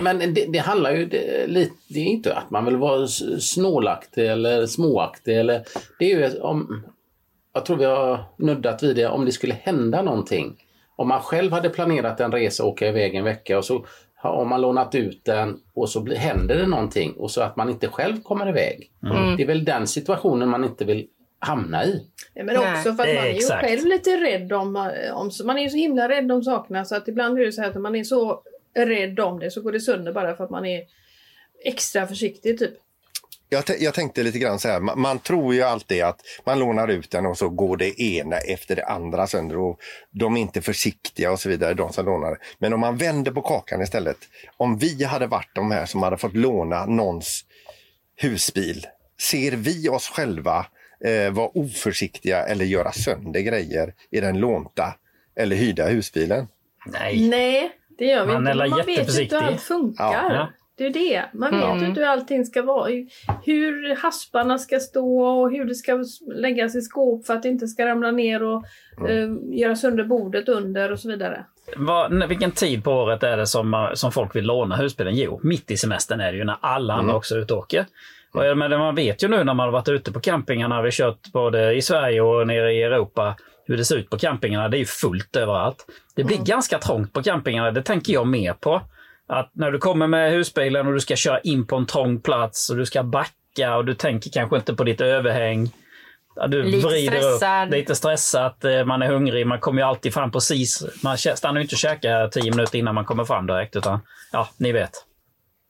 Men 0.00 0.34
det, 0.34 0.46
det 0.52 0.58
handlar 0.58 0.90
ju 0.92 1.06
det, 1.06 1.46
lite, 1.46 1.74
det 1.88 2.00
är 2.00 2.04
inte 2.04 2.34
att 2.34 2.50
man 2.50 2.64
vill 2.64 2.76
vara 2.76 3.06
snålaktig 3.40 4.26
eller 4.26 4.66
småaktig. 4.66 5.38
Eller, 5.38 5.64
det 5.98 6.12
är 6.12 6.18
ju 6.18 6.38
om, 6.40 6.84
jag 7.56 7.64
tror 7.64 7.76
vi 7.76 7.84
har 7.84 8.24
nuddat 8.36 8.82
vid 8.82 8.96
det, 8.96 9.06
om 9.06 9.24
det 9.24 9.32
skulle 9.32 9.54
hända 9.54 10.02
någonting. 10.02 10.62
Om 10.96 11.08
man 11.08 11.20
själv 11.20 11.52
hade 11.52 11.68
planerat 11.68 12.20
en 12.20 12.32
resa 12.32 12.64
och 12.64 12.68
åka 12.68 12.88
iväg 12.88 13.14
en 13.14 13.24
vecka 13.24 13.58
och 13.58 13.64
så 13.64 13.86
har 14.14 14.44
man 14.44 14.60
lånat 14.60 14.94
ut 14.94 15.24
den 15.24 15.60
och 15.74 15.88
så 15.88 16.00
blir, 16.00 16.16
händer 16.16 16.56
det 16.56 16.66
någonting 16.66 17.12
och 17.12 17.30
så 17.30 17.40
att 17.40 17.56
man 17.56 17.70
inte 17.70 17.88
själv 17.88 18.22
kommer 18.22 18.48
iväg. 18.48 18.90
Mm. 19.02 19.36
Det 19.36 19.42
är 19.42 19.46
väl 19.46 19.64
den 19.64 19.86
situationen 19.86 20.48
man 20.48 20.64
inte 20.64 20.84
vill 20.84 21.06
hamna 21.38 21.84
i. 21.84 22.06
Ja, 22.34 22.44
men 22.44 22.56
också 22.56 22.82
för 22.82 22.90
att 22.90 22.98
man 22.98 23.08
är 23.08 23.32
ju 23.32 23.40
själv 23.40 23.86
lite 23.86 24.10
rädd 24.10 24.52
om, 24.52 24.76
eh, 24.76 25.16
om... 25.16 25.30
Man 25.44 25.58
är 25.58 25.68
så 25.68 25.76
himla 25.76 26.08
rädd 26.08 26.32
om 26.32 26.42
sakerna 26.42 26.84
så 26.84 26.96
att 26.96 27.08
ibland 27.08 27.38
är 27.38 27.44
det 27.44 27.52
så 27.52 27.62
här 27.62 27.70
att 27.70 27.80
man 27.80 27.94
är 27.94 28.04
så 28.04 28.42
rädd 28.74 29.20
om 29.20 29.38
det 29.40 29.50
så 29.50 29.62
går 29.62 29.72
det 29.72 29.80
sönder 29.80 30.12
bara 30.12 30.36
för 30.36 30.44
att 30.44 30.50
man 30.50 30.66
är 30.66 30.82
extra 31.64 32.06
försiktig 32.06 32.58
typ. 32.58 32.74
Jag, 33.48 33.64
jag 33.80 33.94
tänkte 33.94 34.22
lite 34.22 34.38
grann 34.38 34.58
så 34.58 34.68
här, 34.68 34.80
man, 34.80 35.00
man 35.00 35.18
tror 35.18 35.54
ju 35.54 35.62
alltid 35.62 36.02
att 36.02 36.20
man 36.46 36.58
lånar 36.58 36.88
ut 36.88 37.10
den 37.10 37.26
och 37.26 37.38
så 37.38 37.48
går 37.48 37.76
det 37.76 38.00
ena 38.02 38.36
efter 38.36 38.76
det 38.76 38.84
andra 38.84 39.26
sönder 39.26 39.56
och 39.58 39.80
de 40.10 40.36
är 40.36 40.40
inte 40.40 40.62
försiktiga 40.62 41.32
och 41.32 41.40
så 41.40 41.48
vidare, 41.48 41.74
de 41.74 41.92
som 41.92 42.04
lånar. 42.04 42.30
det. 42.30 42.38
Men 42.58 42.72
om 42.72 42.80
man 42.80 42.96
vänder 42.96 43.32
på 43.32 43.42
kakan 43.42 43.82
istället, 43.82 44.18
om 44.56 44.78
vi 44.78 45.04
hade 45.04 45.26
varit 45.26 45.54
de 45.54 45.70
här 45.70 45.86
som 45.86 46.02
hade 46.02 46.16
fått 46.16 46.36
låna 46.36 46.86
någons 46.86 47.44
husbil, 48.16 48.86
ser 49.30 49.52
vi 49.52 49.88
oss 49.88 50.08
själva 50.08 50.66
eh, 51.04 51.32
vara 51.32 51.48
oförsiktiga 51.54 52.46
eller 52.46 52.64
göra 52.64 52.92
sönder 52.92 53.40
grejer 53.40 53.94
i 54.10 54.20
den 54.20 54.38
lånta 54.38 54.94
eller 55.36 55.56
hyrda 55.56 55.88
husbilen? 55.88 56.46
Nej. 56.86 57.28
Nej, 57.28 57.70
det 57.98 58.04
gör 58.04 58.26
vi 58.26 58.32
Man 58.32 58.48
inte. 58.48 58.68
man 58.68 58.86
vet 58.86 59.18
ju 59.18 59.22
inte 59.22 59.36
hur 59.36 59.42
allt 59.42 59.60
funkar. 59.60 60.12
Ja. 60.12 60.48
Det 60.78 60.86
är 60.86 60.90
det. 60.90 61.24
Man 61.32 61.50
vet 61.50 61.64
Mm. 61.64 61.78
ju 61.82 61.86
inte 61.86 62.00
hur 62.00 62.08
allting 62.08 62.44
ska 62.44 62.62
vara. 62.62 62.90
Hur 63.44 63.96
hasparna 63.96 64.58
ska 64.58 64.80
stå 64.80 65.20
och 65.22 65.50
hur 65.50 65.64
det 65.64 65.74
ska 65.74 66.04
läggas 66.34 66.74
i 66.76 66.80
skåp 66.80 67.26
för 67.26 67.34
att 67.34 67.42
det 67.42 67.48
inte 67.48 67.66
ska 67.68 67.86
ramla 67.86 68.10
ner 68.10 68.42
och 68.42 68.64
eh, 69.08 69.28
göra 69.50 69.76
sönder 69.76 70.04
bordet 70.04 70.48
under 70.48 70.92
och 70.92 71.00
så 71.00 71.08
vidare. 71.08 71.44
Vad, 71.76 72.12
när- 72.12 72.26
vilken 72.26 72.50
tid 72.50 72.84
på 72.84 72.90
året 72.92 73.22
är 73.22 73.36
det 73.36 73.46
som, 73.46 73.74
eh, 73.74 73.92
som 73.94 74.12
folk 74.12 74.36
vill 74.36 74.44
låna 74.44 74.76
husbilen? 74.76 75.16
Jo, 75.16 75.40
mitt 75.42 75.70
i 75.70 75.76
semestern 75.76 76.20
är 76.20 76.32
det 76.32 76.38
ju 76.38 76.44
när 76.44 76.56
alla 76.60 76.92
andra 76.94 77.04
Mm. 77.04 77.16
också 77.16 77.34
är 77.34 77.38
ute 77.38 77.54
och 77.54 77.60
åker. 77.60 77.86
Och, 78.34 78.44
eh, 78.44 78.54
Men 78.54 78.70
man 78.70 78.94
vet 78.94 79.22
ju 79.24 79.28
nu 79.28 79.36
när 79.44 79.54
man 79.54 79.58
har 79.64 79.70
varit 79.72 79.88
ute 79.88 80.12
på 80.12 80.20
campingarna, 80.20 80.82
vi 80.82 80.86
har 80.86 80.90
kört 80.90 81.32
både 81.32 81.74
i 81.74 81.82
Sverige 81.82 82.20
och 82.20 82.46
nere 82.46 82.72
i 82.72 82.82
Europa, 82.82 83.34
hur 83.66 83.76
det 83.76 83.84
ser 83.84 83.96
ut 83.96 84.10
på 84.10 84.18
campingarna. 84.18 84.68
Det 84.68 84.76
är 84.76 84.78
ju 84.78 84.84
fullt 84.84 85.36
överallt. 85.36 85.86
Det 86.16 86.24
blir 86.24 86.38
ganska 86.44 86.78
trångt 86.78 87.12
på 87.12 87.22
campingarna, 87.22 87.70
det 87.70 87.82
tänker 87.82 88.12
jag 88.12 88.26
mer 88.26 88.52
på. 88.52 88.82
Att 89.28 89.50
när 89.54 89.70
du 89.70 89.78
kommer 89.78 90.06
med 90.06 90.30
husbilen 90.32 90.86
och 90.86 90.92
du 90.92 91.00
ska 91.00 91.16
köra 91.16 91.40
in 91.40 91.66
på 91.66 91.76
en 91.76 91.86
trång 91.86 92.20
plats 92.20 92.70
och 92.70 92.76
du 92.76 92.86
ska 92.86 93.02
backa 93.02 93.76
och 93.76 93.84
du 93.84 93.94
tänker 93.94 94.30
kanske 94.30 94.56
inte 94.56 94.74
på 94.74 94.84
ditt 94.84 95.00
överhäng. 95.00 95.70
Du 96.48 96.62
Lite 96.62 96.88
vrider 96.88 97.20
stressad. 97.20 97.68
upp, 97.68 97.74
lite 97.74 97.94
stressat, 97.94 98.64
eh, 98.64 98.84
man 98.84 99.02
är 99.02 99.06
hungrig, 99.06 99.46
man 99.46 99.60
kommer 99.60 99.82
ju 99.82 99.88
alltid 99.88 100.14
fram 100.14 100.30
precis. 100.30 100.84
Man 101.02 101.18
stannar 101.18 101.54
ju 101.54 101.62
inte 101.62 101.74
och 101.74 101.78
käkar 101.78 102.28
tio 102.28 102.50
minuter 102.50 102.78
innan 102.78 102.94
man 102.94 103.04
kommer 103.04 103.24
fram 103.24 103.46
direkt. 103.46 103.76
Utan, 103.76 104.00
ja, 104.32 104.48
ni 104.56 104.72
vet. 104.72 104.90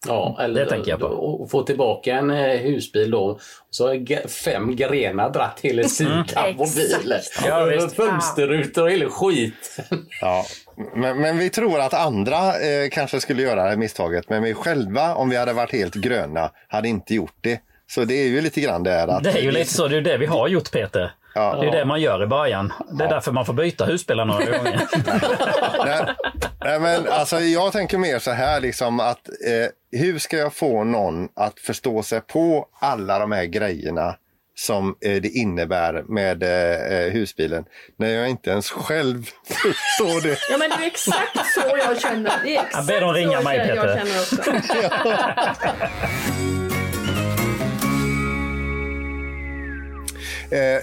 Ja, 0.08 0.38
eller 0.40 0.64
Det 0.64 0.70
tänker 0.70 0.90
jag 0.90 1.00
på. 1.00 1.06
Och 1.06 1.50
få 1.50 1.62
tillbaka 1.62 2.14
en 2.14 2.30
eh, 2.30 2.58
husbil 2.58 3.10
då. 3.10 3.38
Så 3.70 3.88
har 3.88 4.28
fem 4.28 4.76
grenar 4.76 5.30
dratt 5.30 5.58
hela 5.62 5.82
sidan 5.82 6.24
på 6.56 6.66
bilen. 6.76 7.20
Ja. 7.46 7.88
Fönsterrutor 7.96 8.82
och 8.82 8.90
hela 8.90 9.08
skit. 9.10 9.76
Ja, 10.20 10.44
men, 10.94 11.20
men 11.20 11.38
vi 11.38 11.50
tror 11.50 11.80
att 11.80 11.94
andra 11.94 12.36
eh, 12.38 12.88
kanske 12.90 13.20
skulle 13.20 13.42
göra 13.42 13.62
det 13.62 13.68
här 13.68 13.76
misstaget. 13.76 14.30
Men 14.30 14.42
vi 14.42 14.54
själva, 14.54 15.14
om 15.14 15.28
vi 15.28 15.36
hade 15.36 15.52
varit 15.52 15.72
helt 15.72 15.94
gröna, 15.94 16.50
hade 16.68 16.88
inte 16.88 17.14
gjort 17.14 17.36
det. 17.40 17.60
Så 17.90 18.04
det 18.04 18.14
är 18.14 18.28
ju 18.28 18.40
lite 18.40 18.60
grann 18.60 18.82
det 18.82 18.90
här 18.90 19.08
att... 19.08 19.24
Det 19.24 19.30
är 19.30 19.42
ju 19.42 19.50
lite 19.50 19.72
så, 19.74 19.88
det 19.88 19.96
är 19.96 20.00
det 20.00 20.16
vi 20.16 20.26
har 20.26 20.48
gjort 20.48 20.72
Peter. 20.72 21.12
Ja. 21.34 21.58
Det 21.60 21.66
är 21.66 21.72
det 21.72 21.84
man 21.84 22.00
gör 22.00 22.22
i 22.22 22.26
början. 22.26 22.72
Det 22.90 23.04
är 23.04 23.08
därför 23.08 23.32
man 23.32 23.46
får 23.46 23.52
byta 23.52 23.84
husbilar 23.84 24.24
några 24.24 24.44
gånger. 24.58 24.80
Nej, 25.84 26.04
nej, 26.64 26.80
men 26.80 27.08
alltså, 27.08 27.40
jag 27.40 27.72
tänker 27.72 27.98
mer 27.98 28.18
så 28.18 28.30
här, 28.30 28.60
liksom 28.60 29.00
att 29.00 29.28
eh, 29.28 29.68
hur 29.96 30.18
ska 30.18 30.36
jag 30.36 30.54
få 30.54 30.84
någon 30.84 31.28
att 31.36 31.60
förstå 31.60 32.02
sig 32.02 32.20
på 32.20 32.68
alla 32.80 33.18
de 33.18 33.32
här 33.32 33.44
grejerna 33.44 34.16
som 34.58 34.96
eh, 35.00 35.22
det 35.22 35.28
innebär 35.28 36.04
med 36.08 36.42
eh, 36.42 36.98
eh, 36.98 37.12
husbilen 37.12 37.64
när 37.98 38.08
jag 38.08 38.28
inte 38.28 38.50
ens 38.50 38.70
själv 38.70 39.24
förstår 39.46 40.22
det. 40.22 40.38
Ja 40.50 40.58
men 40.58 40.70
det 40.70 40.84
är 40.84 40.86
exakt 40.86 41.54
så 41.54 41.76
jag 41.78 42.00
känner. 42.00 42.32
Det 42.44 42.50
är 42.50 42.54
Jag 42.54 42.66
exakt 42.66 42.86
ber 42.86 43.00
dem 43.00 43.14
ringa 43.14 43.40
mig, 43.40 43.58
jag 43.58 43.66
Peter. 43.68 44.02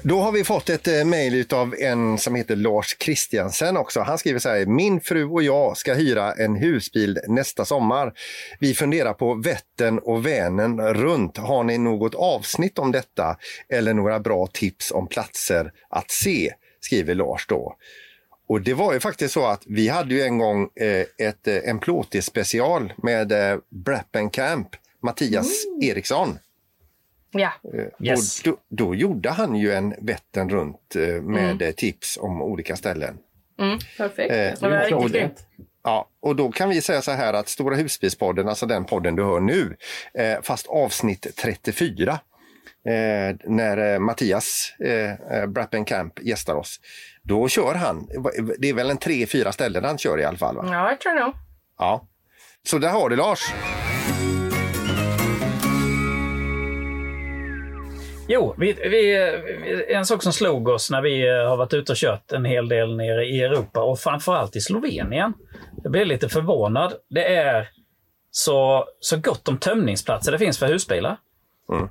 då 0.04 0.20
har 0.20 0.32
vi 0.32 0.44
fått 0.44 0.70
ett 0.70 0.88
eh, 0.88 1.06
mejl 1.06 1.46
av 1.54 1.76
en 1.80 2.18
som 2.18 2.36
heter 2.36 2.56
Lars 2.56 2.94
Kristiansen 2.94 3.78
också. 3.78 4.02
Han 4.02 4.18
skriver 4.18 4.40
så 4.40 4.50
här. 4.50 4.66
Min 4.66 5.02
fru 5.02 5.26
och 5.26 5.44
jag 5.44 5.78
ska 5.78 5.94
hyra 5.94 6.34
en 6.34 6.56
husbil 6.56 7.20
nästa 7.28 7.66
sommar. 7.66 8.14
Vi 8.60 8.74
funderar 8.74 9.14
på 9.14 9.34
Vättern 9.34 10.00
och 10.00 10.26
Vänern 10.26 10.82
runt. 10.82 11.38
Har 11.38 11.64
ni 11.64 11.78
något 11.78 12.16
avsnitt 12.16 12.80
om 12.80 12.92
detta 12.92 13.38
eller 13.70 13.94
några 13.94 14.20
bra 14.20 14.48
tips 14.48 14.92
om 14.92 15.08
platser 15.08 15.72
att 15.90 16.12
se? 16.12 16.54
Skriver 16.82 17.16
Lars 17.16 17.48
då. 17.48 17.76
Och 18.48 18.62
det 18.62 18.74
var 18.74 18.94
ju 18.94 19.00
faktiskt 19.00 19.34
så 19.34 19.46
att 19.46 19.64
vi 19.66 19.88
hade 19.88 20.14
ju 20.14 20.22
en 20.22 20.38
gång 20.38 20.70
eh, 20.76 21.28
ett, 21.28 21.48
eh, 21.48 21.70
en 21.70 21.80
plåtig 21.80 22.24
special 22.24 22.94
med 22.98 23.32
eh, 23.32 23.58
Brappen 23.70 24.30
Camp, 24.30 24.68
Mattias 25.04 25.52
Eriksson. 25.82 26.38
Ja. 27.34 27.52
Eh, 27.74 28.14
Och 28.14 28.20
då, 28.44 28.58
då 28.70 28.96
gjorde 28.96 29.30
han 29.30 29.56
ju 29.56 29.72
en 29.74 29.96
Vättern 30.02 30.50
runt 30.50 30.96
eh, 30.96 31.22
med 31.22 31.62
eh, 31.62 31.72
tips 31.72 32.18
om 32.22 32.42
olika 32.42 32.76
ställen. 32.76 33.18
Mm. 33.60 33.78
Perfekt. 33.98 34.32
Eh, 34.32 34.70
Det 34.70 34.70
var 34.70 35.02
riktigt 35.06 35.22
fint. 35.22 35.46
ja, 35.84 36.10
och 36.22 36.36
då 36.36 36.52
kan 36.52 36.70
vi 36.70 36.82
säga 36.82 37.02
så 37.02 37.12
här 37.12 37.34
att 37.34 37.48
Stora 37.50 37.76
husbilspodden, 37.76 38.50
alltså 38.50 38.66
den 38.66 38.86
podden 38.86 39.16
du 39.16 39.24
hör 39.24 39.40
nu, 39.40 39.76
eh, 40.14 40.42
fast 40.42 40.68
avsnitt 40.68 41.28
34, 41.38 42.12
eh, 42.12 43.36
när 43.46 43.94
eh, 43.94 44.00
Mattias 44.00 44.74
eh, 44.80 45.46
Brappen 45.48 45.86
Camp 45.86 46.20
gästar 46.24 46.56
oss. 46.56 46.80
Då 47.24 47.48
kör 47.48 47.76
han, 47.76 48.08
det 48.60 48.70
är 48.70 48.74
väl 48.74 48.90
en 48.90 48.98
tre, 48.98 49.26
fyra 49.26 49.52
ställen 49.52 49.84
han 49.84 49.98
kör 49.98 50.20
i 50.20 50.24
alla 50.26 50.38
fall? 50.38 50.56
Va? 50.56 50.66
Ja, 50.72 50.90
jag 50.90 51.00
tror 51.00 51.14
nog. 51.14 51.34
Ja. 51.80 52.08
Så 52.68 52.78
där 52.78 52.90
har 52.90 53.10
du 53.10 53.16
Lars. 53.16 53.54
Jo, 58.34 58.56
vi, 58.58 58.74
vi, 58.74 59.16
en 59.90 60.06
sak 60.06 60.24
som 60.24 60.34
slog 60.34 60.68
oss 60.68 60.92
när 60.92 61.02
vi 61.02 61.28
eh, 61.28 61.50
har 61.50 61.58
varit 61.58 61.74
ute 61.74 61.92
och 61.92 61.98
kört 61.98 62.32
en 62.32 62.46
hel 62.46 62.70
del 62.70 62.96
nere 62.96 63.26
i 63.26 63.42
Europa 63.42 63.84
och 63.84 64.00
framförallt 64.00 64.56
i 64.56 64.62
Slovenien. 64.62 65.34
Jag 65.84 65.92
blev 65.92 66.08
lite 66.08 66.30
förvånad. 66.30 66.94
Det 67.10 67.36
är 67.36 67.70
så, 68.32 68.86
så 69.00 69.18
gott 69.18 69.48
om 69.48 69.58
tömningsplatser 69.58 70.32
det 70.32 70.40
finns 70.40 70.60
för 70.60 70.68
husbilar. 70.68 71.18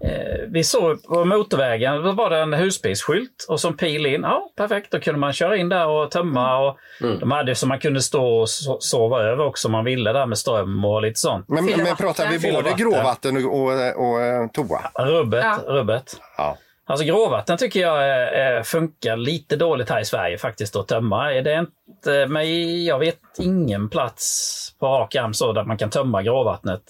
Eh, 0.01 0.49
vi 0.49 0.65
såg 0.65 1.03
på 1.03 1.25
motorvägen, 1.25 2.03
då 2.03 2.13
var 2.13 2.31
det 2.31 2.39
en 2.39 2.53
husbilsskylt 2.53 3.47
och 3.49 3.61
som 3.61 3.77
pil 3.77 4.07
in. 4.07 4.23
Ja, 4.23 4.51
perfekt. 4.57 4.93
Då 4.93 5.01
kunde 5.01 5.21
man 5.21 5.33
köra 5.33 5.57
in 5.57 5.69
där 5.69 5.87
och 5.87 6.11
tömma. 6.11 6.59
Och 6.59 6.77
De 7.21 7.31
hade 7.31 7.55
så 7.55 7.67
man 7.67 7.79
kunde 7.79 8.01
stå 8.03 8.27
och 8.41 8.47
so- 8.47 8.77
sova 8.81 9.23
över 9.23 9.47
också 9.47 9.69
om 9.69 9.73
man 9.73 9.85
ville 9.85 10.13
där 10.13 10.27
med 10.27 10.39
ström 10.39 10.85
och 10.85 11.03
lite 11.03 11.21
sånt. 11.21 11.49
Men, 11.49 11.65
men 11.65 11.97
pratar 11.97 12.29
vi 12.29 12.53
både 12.53 12.63
vatten. 12.63 12.77
gråvatten 12.79 13.37
och, 13.37 13.61
och, 13.63 14.13
och, 14.13 14.21
eh, 14.23 14.47
toa? 14.53 14.81
Rubbet, 15.07 15.45
Ja. 15.45 15.59
rubbet. 15.67 16.21
Ja. 16.37 16.57
Alltså 16.87 17.07
gråvatten 17.07 17.57
tycker 17.59 17.81
jag 17.81 18.57
eh, 18.57 18.63
funkar 18.63 19.17
lite 19.17 19.57
dåligt 19.57 19.91
här 19.91 20.01
i 20.01 20.05
Sverige 20.05 20.39
faktiskt 20.39 20.77
att 20.77 20.89
tömma. 20.89 21.33
Är 21.35 21.43
det 21.43 21.67
inte, 21.89 22.27
men 22.27 22.85
jag 22.85 22.99
vet 22.99 23.19
ingen 23.39 23.89
plats 23.89 24.77
på 24.81 24.87
rak 24.87 25.15
arm 25.15 25.35
så 25.35 25.53
där 25.53 25.65
man 25.65 25.77
kan 25.79 25.91
tömma 25.91 26.23
gråvattnet. 26.23 26.83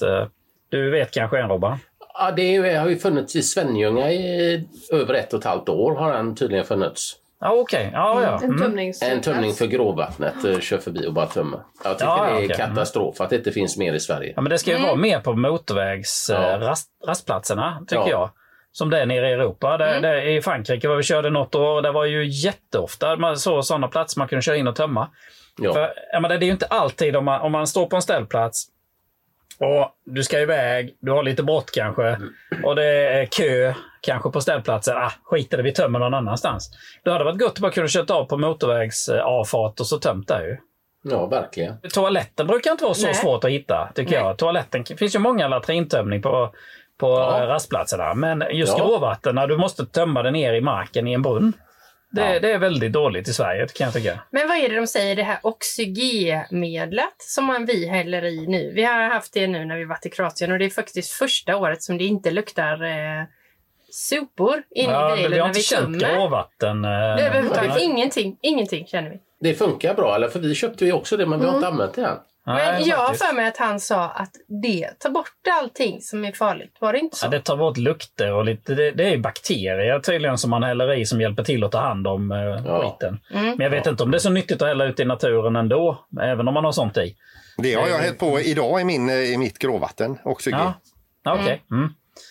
Du 0.71 0.90
vet 0.90 1.11
kanske 1.14 1.38
en 1.38 1.49
Robban? 1.49 1.79
Ja, 2.18 2.31
det 2.31 2.77
har 2.77 2.88
ju 2.88 2.98
funnits 2.98 3.37
i 3.37 3.42
Svenljunga 3.42 4.11
i 4.12 4.64
över 4.92 5.14
ett 5.14 5.33
och 5.33 5.38
ett 5.38 5.44
halvt 5.44 5.68
år 5.68 5.94
har 5.96 6.12
den 6.12 6.35
tydligen 6.35 6.64
funnits. 6.64 7.16
Ja 7.40 7.53
okej, 7.53 7.90
ja 7.92 8.22
ja. 8.22 8.40
En 8.44 8.51
Mm. 8.62 8.92
En 9.03 9.20
tömning 9.20 9.53
för 9.53 9.66
gråvattnet, 9.66 10.44
eh, 10.44 10.59
kör 10.61 10.79
förbi 10.79 11.07
och 11.07 11.12
bara 11.12 11.27
tömmer. 11.27 11.61
Jag 11.85 11.98
tycker 11.98 12.11
Ja, 12.11 12.25
det 12.25 12.31
är 12.31 12.44
okej. 12.44 12.57
katastrof 12.57 13.20
att 13.20 13.31
det 13.31 13.37
inte 13.37 13.53
finns 13.53 13.77
mer 13.77 13.92
i 13.94 14.01
Sverige. 14.01 14.33
Ja 14.37 14.42
men 14.42 14.51
det 14.51 14.59
ska 14.59 14.70
ju 14.70 14.83
vara 14.83 14.94
mer 14.96 15.20
på 15.20 15.33
motorvägs 15.33 16.27
Ja. 16.31 16.51
eh, 16.53 16.59
rast, 16.59 16.88
rastplatserna 17.07 17.79
tycker 17.88 18.03
Ja. 18.03 18.09
jag. 18.11 18.31
Som 18.72 18.90
det 18.90 19.01
är 19.01 19.07
nere 19.07 19.29
i 19.29 19.33
Europa. 19.33 19.77
Det, 19.79 20.01
det, 20.01 20.31
I 20.33 20.42
Frankrike 20.42 20.88
var 20.88 20.96
vi 20.96 21.03
körde 21.03 21.31
något 21.31 21.55
år, 21.55 21.83
det 21.83 21.92
var 21.92 22.05
ju 22.05 22.25
jätteofta 22.27 23.16
man 23.16 23.37
såg 23.37 23.64
sådana 23.64 23.88
platser 23.88 24.18
man 24.20 24.29
kunde 24.29 24.42
köra 24.42 24.57
in 24.57 24.68
och 24.68 24.77
tömma. 24.77 25.09
Ja. 25.59 25.72
För, 25.72 25.92
ja, 26.12 26.20
men 26.20 26.29
det 26.31 26.37
är 26.37 26.46
ju 26.46 26.53
inte 26.53 26.66
alltid 26.66 27.16
om 27.16 27.25
man, 27.25 27.40
om 27.40 27.53
man 27.53 27.66
står 27.66 27.87
på 27.87 27.96
en 27.96 28.03
ställplats 28.03 28.64
och 29.64 29.88
du 30.05 30.22
ska 30.22 30.40
iväg, 30.40 30.94
du 31.01 31.11
har 31.12 31.22
lite 31.22 31.42
brått 31.42 31.70
kanske 31.75 32.18
och 32.64 32.77
det 32.77 32.85
är 32.85 33.27
kö 33.27 33.75
kanske 34.01 34.31
på 34.31 34.40
ställplatsen. 34.40 34.96
Ah, 34.96 35.12
skit 35.25 35.55
i 35.55 35.57
det, 35.57 35.62
vi 35.62 35.72
tömmer 35.72 35.98
någon 35.98 36.14
annanstans. 36.14 36.70
Det 37.05 37.11
hade 37.11 37.25
varit 37.25 37.38
gott 37.38 37.53
att 37.53 37.59
bara 37.59 37.72
kunna 37.72 37.88
köra 37.88 38.14
av 38.14 38.25
på 38.25 38.37
motorvägsavfart 38.37 39.81
och 39.81 39.87
så 39.87 39.98
tömt 39.98 40.29
där 40.29 40.42
ju. 40.42 40.57
ja, 41.11 41.27
verkligen. 41.27 41.77
Toaletten 41.94 42.46
brukar 42.46 42.70
inte 42.70 42.85
vara 42.85 42.94
så 42.94 43.07
Nej. 43.07 43.14
svårt 43.14 43.44
att 43.44 43.51
hitta, 43.51 43.88
tycker 43.94 44.12
Nej. 44.12 44.20
jag. 44.20 44.37
Toaletten 44.38 44.85
det 44.88 44.96
finns 44.96 45.14
ju 45.14 45.18
många 45.18 45.48
latrintömning 45.48 46.22
på, 46.22 46.53
på 46.98 47.07
Ja. 47.09 47.46
rastplatserna. 47.46 48.14
Men 48.14 48.44
just 48.51 48.79
Ja. 48.79 48.85
gråvatten, 48.85 49.35
när 49.35 49.46
du 49.46 49.57
måste 49.57 49.87
tömma 49.87 50.22
det 50.22 50.31
ner 50.31 50.53
i 50.55 50.61
marken 50.61 51.07
i 51.09 51.12
en 51.12 51.22
brunn. 51.22 51.53
Det, 52.12 52.33
Ja. 52.33 52.40
det 52.40 52.53
är 52.53 52.59
väldigt 52.59 52.92
dåligt 52.92 53.29
i 53.29 53.33
Sverige, 53.33 53.66
kan 53.68 53.85
jag 53.85 53.94
tycka. 53.94 54.18
Men 54.31 54.48
vad 54.48 54.57
är 54.57 54.68
det 54.68 54.77
de 54.77 54.87
säger, 54.87 55.16
det 55.16 55.22
här 55.22 55.38
oxygenmedlet 55.42 57.14
som 57.18 57.44
man, 57.44 57.66
vi 57.66 57.87
häller 57.88 58.25
i 58.25 58.46
nu? 58.46 58.72
Vi 58.75 58.85
har 58.85 59.03
haft 59.09 59.33
det 59.33 59.46
nu 59.46 59.64
när 59.64 59.77
vi 59.77 59.85
varit 59.85 60.07
i 60.07 60.11
Kroatien 60.11 60.53
och 60.53 60.59
det 60.59 60.64
är 60.64 60.70
faktiskt 60.70 61.11
första 61.12 61.57
året 61.57 61.83
som 61.83 61.98
det 61.98 62.05
inte 62.05 62.31
luktar 62.31 62.83
eh, 62.83 63.25
sopor 63.90 64.62
inne 64.75 64.92
Ja, 64.92 65.12
i 65.12 65.16
bilen 65.16 65.33
vi 65.33 65.38
har 65.38 65.44
när 65.44 65.48
inte 65.48 65.59
vi 65.59 65.62
känt 65.62 66.01
tömmer. 66.01 66.14
gråvatten. 66.16 66.85
eh, 66.85 66.90
Det 66.90 66.96
är 66.96 67.27
överhuvudtaget 67.27 67.75
nej. 67.75 67.85
ingenting, 67.85 68.37
ingenting 68.42 68.87
känner 68.87 69.11
vi. 69.11 69.20
Det 69.40 69.55
funkar 69.55 69.94
bra, 69.94 70.14
eller? 70.14 70.29
För 70.29 70.38
vi 70.38 70.55
köpte 70.55 70.85
ju 70.85 70.92
också 70.92 71.16
det, 71.16 71.27
men 71.27 71.40
vi 71.40 71.46
har 71.46 71.55
inte 71.55 71.66
använt 71.68 71.94
det 71.94 72.03
än. 72.07 72.16
Nej, 72.47 72.73
Men 72.73 72.89
jag 72.89 72.97
har 72.97 73.15
för 73.15 73.35
mig 73.35 73.47
att 73.49 73.57
han 73.57 73.81
sa 73.81 74.05
att 74.09 74.31
det 74.63 74.89
tar 74.99 75.11
bort 75.11 75.29
allting 75.51 76.01
som 76.01 76.25
är 76.25 76.33
farligt. 76.33 76.77
Var 76.81 76.93
det 76.93 76.99
inte 76.99 77.17
så? 77.17 77.27
Ja, 77.27 77.31
det 77.31 77.41
tar 77.41 77.57
bort 77.57 77.77
lukter 77.77 78.33
och 78.33 78.45
lite, 78.45 78.75
det, 78.75 78.91
det 78.91 79.05
är 79.09 79.19
bakterier 79.19 80.01
tydligen 80.01 80.39
som 80.39 80.51
man 80.51 80.63
häller 80.63 80.93
i 80.93 81.07
som 81.07 81.21
hjälper 81.21 81.45
till 81.45 81.65
att 81.65 81.73
ta 81.73 81.81
hand 81.81 82.07
om 82.07 82.33
eh, 82.33 82.39
Ja. 82.39 82.83
skiten. 82.99 83.21
Mm. 83.33 83.45
Men 83.47 83.61
jag 83.61 83.71
vet 83.71 83.87
inte 83.87 84.03
om 84.03 84.11
det 84.11 84.17
är 84.17 84.19
så 84.21 84.31
nyttigt 84.31 84.63
att 84.63 84.69
hälla 84.69 84.85
ut 84.85 85.01
i 85.01 85.05
naturen 85.05 85.57
ändå, 85.57 86.07
även 86.23 86.49
om 86.49 86.55
man 86.55 86.65
har 86.65 86.73
sånt 86.73 86.97
i. 86.97 87.17
Det 87.59 87.75
har 87.75 87.89
jag 87.89 87.99
hällt 87.99 88.19
på 88.19 88.41
idag 88.41 88.81
i, 88.81 88.85
min, 88.85 89.09
eh, 89.09 89.15
i 89.17 89.37
mitt 89.37 89.59
gråvatten. 89.59 90.19
Oxygen. 90.25 90.59
Ja, 90.61 90.75
ja 91.25 91.35
okej. 91.41 91.63
Mm. 91.71 91.89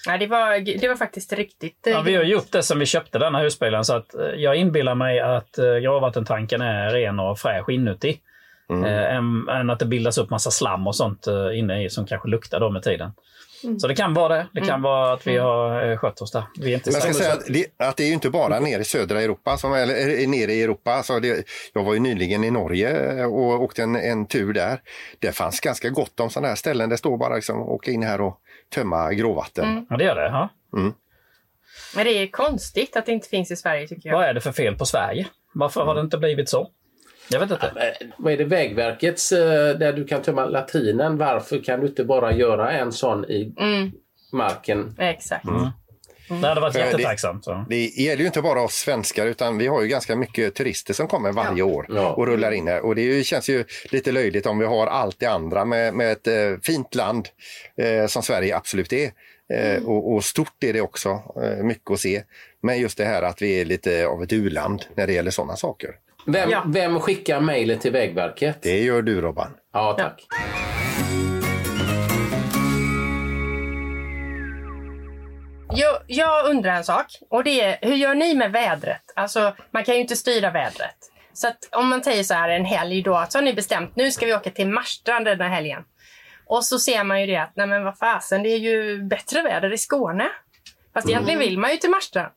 Ja, 0.07 0.17
det, 0.17 0.27
var, 0.27 0.79
det 0.81 0.87
var 0.87 0.95
faktiskt 0.95 1.33
riktigt... 1.33 1.87
eh, 1.87 1.93
Ja, 1.93 2.01
vi 2.01 2.15
har 2.15 2.23
gjort 2.23 2.51
det 2.51 2.63
sen 2.63 2.79
vi 2.79 2.85
köpte 2.85 3.19
den 3.19 3.35
här 3.35 3.43
husbilen 3.43 3.85
så 3.85 3.95
att 3.95 4.13
eh, 4.15 4.21
jag 4.25 4.55
inbillar 4.55 4.95
mig 4.95 5.19
att 5.19 5.57
eh, 5.57 5.75
gråvattentanken 5.75 6.61
är 6.61 6.89
ren 6.89 7.19
och 7.19 7.39
fräsch 7.39 7.69
inuti. 7.69 8.19
Eh, 8.71 9.15
än, 9.15 9.49
än 9.49 9.69
att 9.69 9.79
det 9.79 9.85
bildas 9.85 10.17
upp 10.17 10.29
massa 10.29 10.51
slam 10.51 10.87
och 10.87 10.95
sånt 10.95 11.27
eh, 11.27 11.59
inne 11.59 11.85
i 11.85 11.89
som 11.89 12.05
kanske 12.05 12.29
luktar 12.29 12.59
då 12.59 12.69
med 12.69 12.83
tiden. 12.83 13.11
Så 13.79 13.87
det 13.87 13.95
kan 13.95 14.13
vara 14.13 14.35
det. 14.35 14.47
Det 14.53 14.61
kan 14.61 14.81
vara 14.81 15.13
att 15.13 15.27
vi 15.27 15.37
har 15.37 15.89
eh, 15.91 15.97
skött 15.97 16.21
oss 16.21 16.31
där. 16.31 16.43
Vi 16.59 16.71
är 16.71 16.75
inte 16.75 16.89
Men 16.91 16.93
jag 16.93 17.03
ska 17.03 17.13
säga 17.13 17.33
att 17.33 17.45
det, 17.47 17.65
att 17.77 17.97
det 17.97 18.03
är 18.03 18.07
ju 18.07 18.13
inte 18.13 18.29
bara 18.29 18.59
nere 18.59 18.81
i 18.81 18.85
södra 18.85 19.21
Europa, 19.21 19.57
som, 19.57 19.73
eller 19.73 20.21
eh, 20.21 20.29
nere 20.29 20.53
i 20.53 20.63
Europa. 20.63 20.91
Alltså 20.91 21.19
det, 21.19 21.43
jag 21.73 21.83
var 21.83 21.93
ju 21.93 21.99
nyligen 21.99 22.43
i 22.43 22.51
Norge 22.51 23.19
eh, 23.19 23.25
och 23.25 23.63
åkte 23.63 23.83
en, 23.83 23.95
en 23.95 24.27
tur 24.27 24.53
där. 24.53 24.81
Det 25.19 25.31
fanns 25.31 25.59
ganska 25.59 25.89
gott 25.89 26.19
om 26.19 26.29
sådana 26.29 26.47
här 26.47 26.55
ställen. 26.55 26.89
Det 26.89 26.97
står 26.97 27.17
bara 27.17 27.35
liksom 27.35 27.61
åka 27.61 27.91
in 27.91 28.03
här 28.03 28.21
och 28.21 28.39
tömma 28.73 29.13
gråvatten. 29.13 29.85
Ja, 29.89 29.97
det 29.97 30.03
gör 30.03 30.15
det. 30.15 30.27
Ja. 30.27 30.49
Men 31.95 32.05
det 32.05 32.11
är 32.11 32.27
konstigt 32.27 32.95
att 32.95 33.05
det 33.05 33.11
inte 33.11 33.29
finns 33.29 33.51
i 33.51 33.55
Sverige 33.55 33.87
tycker 33.87 34.09
jag. 34.09 34.15
Vad 34.15 34.25
är 34.25 34.33
det 34.33 34.41
för 34.41 34.51
fel 34.51 34.75
på 34.75 34.85
Sverige? 34.85 35.27
Varför 35.53 35.85
har 35.85 35.95
det 35.95 36.01
inte 36.01 36.17
blivit 36.17 36.49
så? 36.49 36.69
Jag 37.31 37.39
vet 37.39 37.51
inte. 37.51 37.71
Vad 38.17 38.33
är 38.33 38.37
det 38.37 38.43
Vägverkets, 38.45 39.31
eh, 39.31 39.77
där 39.77 39.93
du 39.93 40.05
kan 40.05 40.21
tömma 40.21 40.45
latrinen, 40.45 41.17
varför 41.17 41.63
kan 41.63 41.79
du 41.79 41.87
inte 41.87 42.03
bara 42.03 42.33
göra 42.33 42.71
en 42.71 42.91
sån 42.91 43.25
i 43.25 43.53
Mm, 43.59 43.91
marken? 44.31 44.95
exakt. 44.99 45.45
Det 46.41 46.47
hade 46.47 46.61
varit 46.61 46.73
det- 46.73 46.79
jättetacksamt. 46.79 47.43
Så. 47.45 47.65
Det 47.69 47.85
gäller 47.85 48.19
ju 48.21 48.25
inte 48.25 48.41
bara 48.41 48.61
oss 48.61 48.73
svenskar 48.73 49.25
utan 49.25 49.57
vi 49.57 49.67
har 49.67 49.81
ju 49.81 49.87
ganska 49.87 50.15
mycket 50.15 50.55
turister 50.55 50.93
som 50.93 51.07
kommer 51.07 51.31
varje 51.31 51.61
år 51.63 51.85
Ja. 51.89 52.09
och 52.13 52.27
rullar 52.27 52.51
in 52.51 52.67
här. 52.67 52.85
Och 52.85 52.95
det 52.95 53.01
ju, 53.01 53.23
känns 53.23 53.49
ju 53.49 53.63
lite 53.91 54.11
löjligt 54.11 54.45
om 54.45 54.59
vi 54.59 54.65
har 54.65 54.87
allt 54.87 55.19
det 55.19 55.25
andra 55.25 55.65
med, 55.65 55.93
med 55.93 56.11
ett 56.11 56.27
eh, 56.27 56.33
fint 56.63 56.95
land 56.95 57.27
eh, 57.77 58.07
som 58.07 58.23
Sverige 58.23 58.55
absolut 58.55 58.93
är. 58.93 59.11
Eh, 59.53 59.83
och, 59.83 60.13
och 60.13 60.23
stort 60.23 60.63
är 60.63 60.73
det 60.73 60.81
också, 60.81 61.09
eh, 61.43 61.63
mycket 61.63 61.91
att 61.91 61.99
se. 61.99 62.23
Men 62.63 62.79
just 62.79 62.97
det 62.97 63.05
här 63.05 63.21
att 63.23 63.41
vi 63.41 63.61
är 63.61 63.65
lite 63.65 64.05
av 64.07 64.23
ett 64.23 64.33
u-land 64.33 64.85
när 64.95 65.07
det 65.07 65.13
gäller 65.13 65.31
sådana 65.31 65.55
saker. 65.55 65.95
Vem, 66.25 66.49
Ja. 66.49 66.63
vem 66.67 66.99
skickar 66.99 67.39
mejlet 67.39 67.81
till 67.81 67.91
Vägverket? 67.91 68.61
Det 68.61 68.79
gör 68.79 69.01
du 69.01 69.21
Robban. 69.21 69.51
Ja, 69.73 69.95
tack. 69.99 70.27
Jag, 75.73 75.97
jag 76.07 76.45
undrar 76.45 76.75
en 76.75 76.83
sak 76.83 77.05
och 77.29 77.43
det 77.43 77.61
är 77.61 77.77
hur 77.81 77.95
gör 77.95 78.15
ni 78.15 78.35
med 78.35 78.51
vädret? 78.51 79.01
Alltså, 79.15 79.53
man 79.71 79.83
kan 79.83 79.95
ju 79.95 80.01
inte 80.01 80.15
styra 80.15 80.51
vädret. 80.51 80.95
Så 81.33 81.47
att 81.47 81.69
om 81.71 81.87
man 81.89 82.03
säger 82.03 82.23
så 82.23 82.33
här 82.33 82.49
en 82.49 82.65
helg 82.65 83.01
då, 83.01 83.25
så 83.29 83.37
har 83.37 83.43
ni 83.43 83.53
bestämt 83.53 83.95
nu 83.95 84.11
ska 84.11 84.25
vi 84.25 84.33
åka 84.33 84.49
till 84.49 84.67
Marstrand 84.69 85.25
den 85.25 85.41
här 85.41 85.49
helgen. 85.49 85.83
Och 86.45 86.65
så 86.65 86.79
ser 86.79 87.03
man 87.03 87.21
ju 87.21 87.27
det 87.27 87.35
att 87.37 87.55
nej 87.55 87.67
men 87.67 87.83
vad 87.83 87.97
fasen, 87.97 88.43
det 88.43 88.49
är 88.49 88.57
ju 88.57 89.03
bättre 89.03 89.41
väder 89.41 89.73
i 89.73 89.77
Skåne. 89.77 90.29
Fast 90.93 91.09
egentligen 91.09 91.39
vill 91.39 91.59
man 91.59 91.71
ju 91.71 91.77
till 91.77 91.89
Marstrand. 91.89 92.31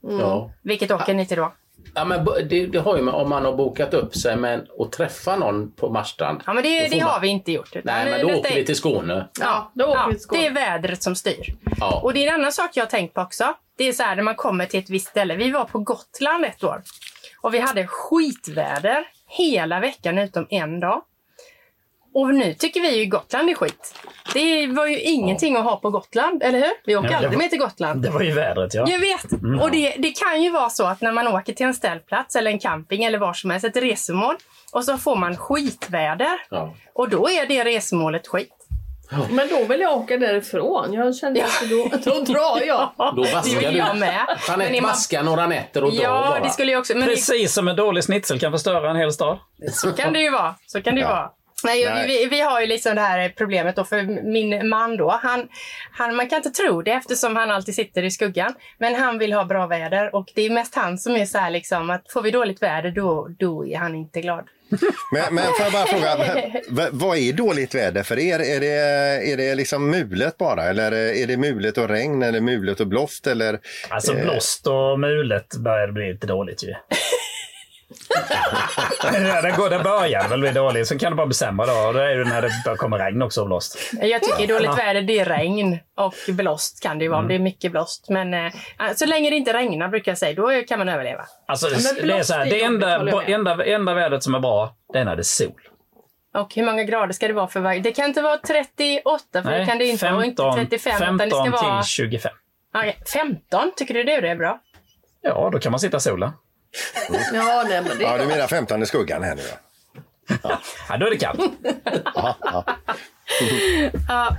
Ja. 0.00 0.50
Vilket 0.62 0.90
åker 0.90 1.14
ni 1.14 1.26
till 1.26 1.36
då? 1.36 1.52
Ja, 1.94 2.04
men 2.04 2.24
det, 2.24 2.66
det 2.66 2.78
har 2.78 2.96
ju 2.96 3.02
med 3.02 3.14
om 3.14 3.28
man 3.28 3.44
har 3.44 3.52
bokat 3.52 3.94
upp 3.94 4.14
sig 4.16 4.36
med 4.36 4.66
och 4.70 4.92
träffa 4.92 5.36
någon 5.36 5.72
på 5.72 5.90
Marstrand. 5.90 6.42
Ja 6.46 6.52
men 6.52 6.62
det, 6.62 6.88
det 6.88 6.96
man- 7.00 7.08
har 7.10 7.20
vi 7.20 7.28
inte 7.28 7.52
gjort. 7.52 7.76
utan 7.76 7.82
Nej, 7.94 8.10
men 8.10 8.26
då 8.26 8.34
åker 8.38 8.50
är- 8.50 8.54
vi 8.54 8.64
till 8.64 8.76
Skåne. 8.76 9.28
Ja, 9.40 9.70
då 9.74 9.84
åker 9.84 9.98
ja, 10.00 10.06
vi 10.06 10.14
till 10.14 10.22
Skåne. 10.22 10.40
Det 10.40 10.46
är 10.46 10.52
vädret 10.52 11.02
som 11.02 11.14
styr. 11.16 11.54
Ja. 11.80 12.00
Och 12.02 12.14
det 12.14 12.24
är 12.24 12.28
en 12.28 12.34
annan 12.34 12.52
sak 12.52 12.70
jag 12.74 12.84
har 12.84 12.90
tänkt 12.90 13.14
på 13.14 13.20
också. 13.20 13.54
Det 13.78 13.84
är 13.84 13.92
så 13.92 14.02
här 14.02 14.16
när 14.16 14.22
man 14.22 14.34
kommer 14.34 14.66
till 14.66 14.80
ett 14.80 14.90
visst 14.90 15.08
ställe. 15.08 15.36
Vi 15.36 15.50
var 15.50 15.64
på 15.64 15.78
Gotland 15.78 16.44
ett 16.44 16.64
år. 16.64 16.82
Och 17.40 17.54
vi 17.54 17.58
hade 17.58 17.86
skitväder 17.86 19.04
hela 19.28 19.80
veckan 19.80 20.18
utom 20.18 20.46
en 20.50 20.80
dag. 20.80 21.02
Och 22.20 22.34
nu 22.34 22.54
tycker 22.54 22.80
vi 22.80 22.98
ju 22.98 23.04
Gotland 23.04 23.50
är 23.50 23.54
skit. 23.54 23.94
Det 24.34 24.66
var 24.66 24.86
ju 24.86 25.00
ingenting 25.00 25.56
att 25.56 25.64
ha 25.64 25.76
på 25.76 25.90
Gotland, 25.90 26.42
eller 26.42 26.58
hur? 26.58 26.70
Vi 26.86 26.96
åker 26.96 27.10
Ja, 27.10 27.16
aldrig 27.16 27.32
var- 27.32 27.38
med 27.38 27.50
till 27.50 27.58
Gotland. 27.58 28.02
Det 28.02 28.10
var 28.10 28.20
ju 28.22 28.32
vädret 28.32 28.74
ja. 28.74 28.86
Jag 28.88 28.98
vet! 28.98 29.24
Och 29.62 29.70
det, 29.70 29.94
det 29.98 30.10
kan 30.10 30.42
ju 30.42 30.50
vara 30.50 30.70
så 30.70 30.84
att 30.84 31.00
när 31.00 31.12
man 31.12 31.28
åker 31.28 31.52
till 31.52 31.66
en 31.66 31.74
ställplats 31.74 32.36
eller 32.36 32.50
en 32.50 32.58
camping 32.58 33.04
eller 33.04 33.18
var 33.18 33.32
som 33.32 33.50
helst, 33.50 33.66
ett 33.66 33.76
resmål, 33.76 34.34
och 34.72 34.84
så 34.84 34.96
får 34.98 35.16
man 35.16 35.36
skitväder. 35.36 36.38
Ja. 36.50 36.74
Och 36.94 37.08
då 37.08 37.28
är 37.30 37.46
det 37.46 37.64
resmålet 37.64 38.26
skit. 38.28 38.54
Men 39.30 39.48
då 39.48 39.64
vill 39.64 39.80
jag 39.80 39.96
åka 39.96 40.16
därifrån. 40.16 40.92
Jag 40.92 41.16
kände 41.16 41.44
att 41.44 41.70
då, 41.70 42.10
då 42.10 42.20
drar 42.20 42.62
jag. 42.66 42.90
Då 43.16 43.22
vaskar 43.22 43.70
du. 43.72 43.78
jag 43.78 43.96
med. 43.96 44.26
Jeanette 44.48 44.80
vaskar 44.80 45.22
några 45.22 45.46
nätter 45.46 45.84
och 45.84 45.92
drar 45.92 46.02
Ja, 46.02 46.26
bara. 46.30 46.40
det 46.40 46.50
skulle 46.50 46.72
jag 46.72 46.78
också. 46.80 46.92
Men 46.94 47.08
det, 47.08 47.14
Precis 47.14 47.52
som 47.54 47.68
en 47.68 47.76
dålig 47.76 48.04
snitsel 48.04 48.40
kan 48.40 48.52
förstöra 48.52 48.90
en 48.90 48.96
hel 48.96 49.12
stad. 49.12 49.38
så 49.72 49.92
kan 49.92 50.12
det 50.12 50.20
ju 50.20 50.30
vara. 50.30 50.54
Så 50.66 50.82
kan 50.82 50.94
det 50.94 51.00
ju 51.00 51.06
Ja. 51.06 51.10
vara. 51.12 51.30
Nej, 51.64 51.84
Nej. 51.84 52.06
Vi, 52.06 52.26
vi 52.26 52.40
har 52.40 52.60
ju 52.60 52.66
liksom 52.66 52.94
det 52.94 53.00
här 53.00 53.28
problemet 53.28 53.76
då 53.76 53.84
för 53.84 54.02
min 54.32 54.68
man 54.68 54.96
då. 54.96 55.20
Han, 55.22 55.48
han, 55.92 56.16
man 56.16 56.28
kan 56.28 56.36
inte 56.36 56.50
tro 56.50 56.82
det 56.82 56.92
eftersom 56.92 57.36
han 57.36 57.50
alltid 57.50 57.74
sitter 57.74 58.02
i 58.02 58.10
skuggan. 58.10 58.54
Men 58.78 58.94
han 58.94 59.18
vill 59.18 59.32
ha 59.32 59.44
bra 59.44 59.66
väder 59.66 60.14
och 60.14 60.32
det 60.34 60.42
är 60.42 60.50
mest 60.50 60.74
han 60.74 60.98
som 60.98 61.16
är 61.16 61.26
så 61.26 61.38
här 61.38 61.50
liksom 61.50 61.90
att 61.90 62.12
får 62.12 62.22
vi 62.22 62.30
dåligt 62.30 62.62
väder 62.62 62.90
då, 62.90 63.28
då 63.38 63.66
är 63.66 63.76
han 63.78 63.94
inte 63.94 64.20
glad. 64.20 64.48
Men, 65.12 65.34
men 65.34 65.44
får 65.44 65.64
jag 65.64 65.72
bara 65.72 65.86
fråga, 65.86 66.90
vad 66.92 67.18
är 67.18 67.32
dåligt 67.32 67.74
väder 67.74 68.02
för 68.02 68.18
er? 68.18 68.38
Är 68.38 68.60
det, 68.60 69.32
är 69.32 69.36
det 69.36 69.54
liksom 69.54 69.90
mulet 69.90 70.38
bara 70.38 70.64
eller 70.64 70.92
är 70.92 71.26
det 71.26 71.36
mulet 71.36 71.78
och 71.78 71.88
regn 71.88 72.22
eller 72.22 72.40
mulet 72.40 72.80
och 72.80 72.86
blåst 72.86 73.26
eller? 73.26 73.60
Alltså 73.88 74.12
eh, 74.12 74.22
blåst 74.22 74.66
och 74.66 75.00
mulet 75.00 75.56
börjar 75.56 75.88
bli 75.88 76.12
lite 76.12 76.26
dåligt 76.26 76.64
ju. 76.64 76.74
Det, 79.42 79.54
går, 79.56 79.70
det 79.70 79.78
börjar 79.78 80.28
väl 80.28 80.40
bli 80.40 80.50
dåligt, 80.50 80.88
sen 80.88 80.98
kan 80.98 81.12
det 81.12 81.16
bara 81.16 81.26
bli 81.26 81.34
sämre 81.34 81.66
då. 81.66 81.72
Och 81.72 81.94
Det 81.94 82.04
är 82.04 82.10
ju 82.10 82.24
när 82.24 82.42
det 82.42 82.76
komma 82.76 82.98
regn 82.98 83.22
också 83.22 83.40
och 83.40 83.46
blåst. 83.46 83.78
Jag 84.00 84.22
tycker 84.22 84.46
dåligt 84.46 84.64
Ja. 84.64 84.74
väder 84.74 85.02
det 85.02 85.18
är 85.18 85.24
regn 85.24 85.78
och 85.96 86.14
blåst 86.28 86.82
kan 86.82 86.98
det 86.98 87.04
ju 87.04 87.10
vara 87.10 87.20
om 87.20 87.28
det 87.28 87.34
är 87.34 87.38
mycket 87.38 87.72
blåst. 87.72 88.08
Men 88.08 88.34
eh, 88.34 88.52
så 88.96 89.06
länge 89.06 89.30
det 89.30 89.36
inte 89.36 89.52
regnar 89.52 89.88
brukar 89.88 90.10
jag 90.10 90.18
säga, 90.18 90.34
då 90.34 90.62
kan 90.68 90.78
man 90.78 90.88
överleva. 90.88 91.24
Alltså, 91.46 91.68
det 91.68 91.74
är 92.12 92.22
så 92.22 92.34
här, 92.34 92.44
det 92.44 92.62
enda, 92.62 93.22
enda, 93.26 93.64
enda 93.64 93.94
vädret 93.94 94.22
som 94.22 94.34
är 94.34 94.40
bra, 94.40 94.76
det 94.92 94.98
är 94.98 95.04
när 95.04 95.16
det 95.16 95.20
är 95.20 95.22
sol. 95.22 95.60
Och 96.34 96.54
hur 96.54 96.64
många 96.64 96.84
grader 96.84 97.12
ska 97.12 97.28
det 97.28 97.34
vara 97.34 97.48
för 97.48 97.60
varje? 97.60 97.80
Det 97.80 97.92
kan 97.92 98.04
inte 98.04 98.22
vara 98.22 98.38
38 98.38 99.42
för 99.42 99.50
det 99.50 99.66
kan 99.66 99.78
det 99.78 99.84
inte 99.86 100.04
vara 100.04 100.16
och 100.16 100.24
inte 100.24 100.42
35 100.56 100.96
utan 100.96 101.16
det 101.16 101.30
ska 101.30 101.44
15 101.44 101.62
vara... 101.62 101.82
till 101.82 101.88
25. 101.88 102.32
Okej, 102.74 102.98
15 103.12 103.72
tycker 103.76 103.94
du 103.94 104.04
det 104.04 104.12
är 104.12 104.36
bra? 104.36 104.60
Ja, 105.20 105.50
då 105.52 105.58
kan 105.58 105.72
man 105.72 105.80
sitta 105.80 105.96
i 105.96 106.00
solen. 106.00 106.30
Ja, 107.32 107.64
nej, 107.68 107.82
men 107.82 107.98
det 107.98 108.04
Ja, 108.04 108.14
är 108.14 108.18
du 108.18 108.26
menar 108.26 108.46
15 108.46 108.82
i 108.82 108.86
skuggan 108.86 109.22
här 109.22 109.34
nu 109.34 109.42
ja. 110.42 110.60
Ja, 110.88 110.96
då 110.96 111.06
är 111.06 111.10
det 111.10 111.16
kallt. 111.16 111.40
ja, 112.14 112.36
ja. 112.40 112.64
Ja. 114.08 114.36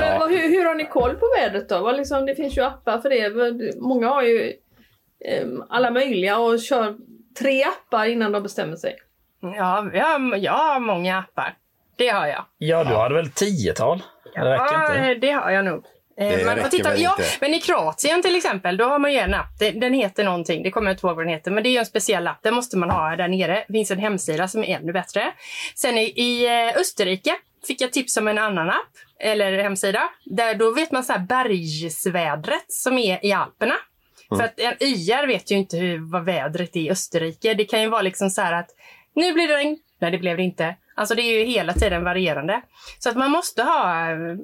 Men 0.00 0.30
hur, 0.30 0.48
hur 0.48 0.64
har 0.64 0.74
ni 0.74 0.84
koll 0.84 1.14
på 1.14 1.26
vädret 1.38 1.68
då? 1.68 1.78
Vad 1.78 1.96
liksom, 1.96 2.26
det 2.26 2.34
finns 2.34 2.56
ju 2.58 2.64
appar 2.64 2.98
för 2.98 3.10
det. 3.10 3.80
Många 3.80 4.08
har 4.08 4.22
ju 4.22 4.52
em, 5.24 5.64
alla 5.68 5.90
möjliga 5.90 6.38
och 6.38 6.60
kör 6.60 6.96
tre 7.38 7.64
appar 7.64 8.04
innan 8.04 8.32
de 8.32 8.42
bestämmer 8.42 8.76
sig. 8.76 8.96
Ja, 9.40 9.90
jag 9.94 10.04
har, 10.04 10.36
jag 10.36 10.52
har 10.52 10.80
många 10.80 11.18
appar. 11.18 11.54
Det 11.96 12.08
har 12.08 12.26
jag. 12.26 12.44
Ja, 12.58 12.84
du 12.84 12.94
hade 12.94 13.14
väl 13.14 13.30
tiotal? 13.30 14.02
Det 14.34 14.40
räcker 14.40 14.64
ja, 14.64 14.94
inte. 14.94 15.14
det 15.26 15.32
har 15.32 15.50
jag 15.50 15.64
nog. 15.64 15.84
Eh, 16.18 16.28
Det 16.28 16.44
man 16.46 16.56
får 16.56 16.68
titta, 16.68 16.90
väl 16.90 17.02
ja, 17.02 17.16
inte? 17.18 17.30
Men 17.40 17.54
i 17.54 17.60
Kroatien 17.60 18.22
till 18.22 18.36
exempel, 18.36 18.76
då 18.76 18.84
har 18.84 18.98
man 18.98 19.12
ju 19.12 19.18
en 19.18 19.34
app. 19.34 19.58
Den 19.58 19.94
heter 19.94 20.24
någonting, 20.24 20.62
det 20.62 20.70
kommer 20.70 20.90
jag 20.90 20.94
inte 20.94 21.06
ihåg 21.06 21.16
vad 21.16 21.26
den 21.26 21.32
heter, 21.32 21.50
men 21.50 21.62
det 21.62 21.68
är 21.68 21.70
ju 21.70 21.78
en 21.78 21.86
speciell 21.86 22.26
app. 22.28 22.42
Den 22.42 22.54
måste 22.54 22.76
man 22.76 22.90
ha 22.90 23.16
där 23.16 23.28
nere. 23.28 23.64
Det 23.68 23.72
finns 23.72 23.90
en 23.90 23.98
hemsida 23.98 24.48
som 24.48 24.64
är 24.64 24.76
ännu 24.76 24.92
bättre. 24.92 25.32
Sen 25.74 25.98
i, 25.98 26.04
i 26.04 26.46
eh, 26.46 26.80
Österrike 26.80 27.34
fick 27.66 27.80
jag 27.80 27.92
tips 27.92 28.16
om 28.16 28.28
en 28.28 28.38
annan 28.38 28.70
app, 28.70 28.92
eller 29.20 29.62
hemsida. 29.62 30.10
Där 30.24 30.54
då 30.54 30.70
vet 30.70 30.92
man 30.92 31.04
så 31.04 31.12
här 31.12 31.20
bergsvädret 31.20 32.64
som 32.68 32.98
är 32.98 33.26
i 33.26 33.32
Alperna. 33.32 33.74
För 34.36 34.44
att 34.44 34.60
en 34.60 34.72
YR 34.80 35.26
vet 35.26 35.50
ju 35.50 35.56
inte 35.56 35.76
hur, 35.76 36.10
vad 36.12 36.24
vädret 36.24 36.76
är 36.76 36.80
i 36.80 36.90
Österrike. 36.90 37.54
Det 37.54 37.64
kan 37.64 37.82
ju 37.82 37.88
vara 37.88 38.02
liksom 38.02 38.30
så 38.30 38.42
här 38.42 38.52
att 38.52 38.68
nu 39.14 39.32
blir 39.32 39.48
det 39.48 39.56
regn. 39.56 39.78
Nej, 39.98 40.10
det 40.10 40.18
blev 40.18 40.36
det 40.36 40.42
inte. 40.42 40.76
Alltså 40.94 41.14
det 41.14 41.22
är 41.22 41.38
ju 41.38 41.44
hela 41.44 41.72
tiden 41.72 42.04
varierande. 42.04 42.62
Så 42.98 43.08
att 43.08 43.16
man 43.16 43.30
måste 43.30 43.62
ha 43.62 44.06
mm, 44.06 44.38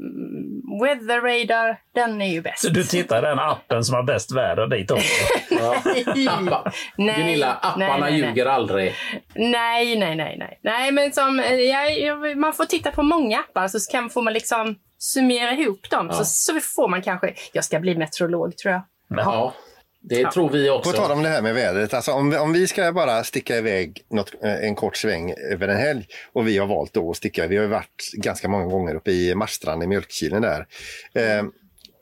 weather 0.83 1.21
radar. 1.21 1.81
Den 1.95 2.23
är 2.23 2.33
ju 2.33 2.43
bäst. 2.43 2.59
Så 2.59 2.69
du 2.69 2.85
tittar 2.85 3.19
i 3.19 3.21
den 3.21 3.39
appen 3.39 3.85
som 3.85 3.95
har 3.95 4.03
bäst 4.03 4.33
väder 4.33 4.67
dit 4.67 4.91
också? 4.91 5.25
Nej, 5.51 6.05
Gunilla, 7.17 7.55
apparna 7.55 7.87
nej, 7.87 8.01
nej, 8.01 8.21
nej. 8.21 8.29
ljuger 8.29 8.47
aldrig. 8.47 8.95
Nej, 9.35 9.97
nej, 9.97 10.17
nej, 10.17 10.37
nej. 10.39 10.61
Nej, 10.63 10.93
men 10.93 11.13
som, 11.13 11.41
eh, 11.41 11.55
jag, 11.55 12.01
jag, 12.01 12.37
man 12.37 12.53
får 12.53 12.65
titta 12.65 12.91
på 12.91 13.03
många 13.03 13.39
appar 13.39 13.69
så 13.69 13.93
kan, 13.93 14.11
får 14.11 14.23
man 14.23 14.33
liksom 14.33 14.77
summera 14.99 15.53
ihop 15.53 15.91
dem. 15.91 16.13
Så, 16.13 16.25
så 16.25 16.61
får 16.61 16.89
man 16.89 17.03
kanske, 17.03 17.35
jag 17.53 17.65
ska 17.65 17.81
bli 17.81 17.95
meteorolog 17.97 18.57
tror 18.57 18.73
jag. 18.73 18.83
Ja, 19.09 19.55
det 20.01 20.31
tror 20.31 20.51
vi 20.51 20.69
På 20.69 20.75
också. 20.75 20.93
tal 20.93 21.11
om 21.11 21.23
det 21.23 21.29
här 21.29 21.43
med 21.43 21.55
vädret, 21.55 21.95
alltså 21.95 22.13
om, 22.13 22.31
vi- 22.31 22.37
om 22.37 22.53
vi 22.53 22.67
ska 22.67 22.93
bara 22.93 23.25
sticka 23.25 23.57
iväg 23.57 24.05
något, 24.11 24.33
eh, 24.45 24.65
en 24.65 24.75
kort 24.75 24.97
sväng 24.97 25.35
över 25.51 25.69
en 25.69 25.77
helg 25.77 26.07
och 26.33 26.49
vi 26.49 26.59
har 26.59 26.67
valt 26.67 26.93
då 26.93 27.11
att 27.11 27.17
sticka, 27.17 27.47
vi 27.47 27.57
har 27.57 27.67
varit 27.67 28.11
ganska 28.13 28.49
många 28.49 28.65
gånger 28.67 28.95
uppe 28.95 29.11
i 29.11 29.35
Marstrand 29.35 29.83
i 29.83 29.87
Mjölkkilen 29.87 30.43
där. 30.43 30.67
Eh, 31.15 31.45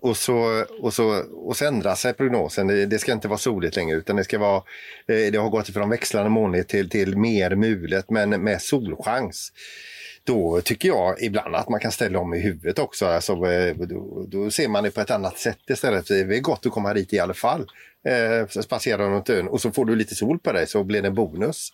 och 0.03 0.17
så, 0.17 0.65
och, 0.81 0.95
så, 0.95 1.23
och 1.33 1.57
så 1.57 1.65
ändrar 1.67 1.95
sig 1.95 2.13
prognosen. 2.15 2.67
Det, 2.67 2.87
det 2.87 2.99
ska 2.99 3.13
inte 3.13 3.29
vara 3.29 3.39
soligt 3.39 3.77
längre 3.77 3.97
utan 3.97 4.17
det 4.17 4.25
ska 4.25 4.39
vara, 4.39 4.57
eh, 5.09 5.33
det 5.33 5.39
har 5.39 5.51
gått 5.51 5.69
från 5.69 5.91
växlande 5.91 6.31
molnigt 6.31 6.69
till, 6.71 6.91
till 6.91 7.17
mer 7.17 7.55
mulet 7.55 8.11
men 8.11 8.31
med 8.31 8.63
solchans. 8.63 9.53
Då 10.27 10.61
tycker 10.61 10.89
jag 10.89 11.23
ibland 11.23 11.57
att 11.57 11.69
man 11.69 11.81
kan 11.81 11.93
ställa 11.93 12.19
om 12.19 12.35
i 12.35 12.41
huvudet 12.41 12.79
också. 12.79 13.07
Alltså, 13.07 13.33
eh, 13.33 13.75
då, 13.77 14.27
då 14.29 14.51
ser 14.51 14.69
man 14.69 14.85
det 14.85 14.91
på 14.91 15.01
ett 15.01 15.11
annat 15.11 15.39
sätt 15.39 15.59
istället. 15.71 16.09
Det 16.09 16.21
är 16.21 16.41
gott 16.41 16.67
att 16.67 16.73
komma 16.73 16.95
dit 16.95 17.12
i 17.12 17.19
alla 17.19 17.35
fall. 17.35 17.67
Eh, 18.09 18.62
spacera 18.62 19.09
runt 19.09 19.31
ön 19.31 19.49
och 19.49 19.61
så 19.61 19.71
får 19.71 19.85
du 19.85 19.97
lite 19.97 20.15
sol 20.15 20.39
på 20.39 20.53
dig 20.53 20.67
så 20.67 20.85
blir 20.85 21.03
det 21.03 21.09
en 21.09 21.15
bonus. 21.15 21.69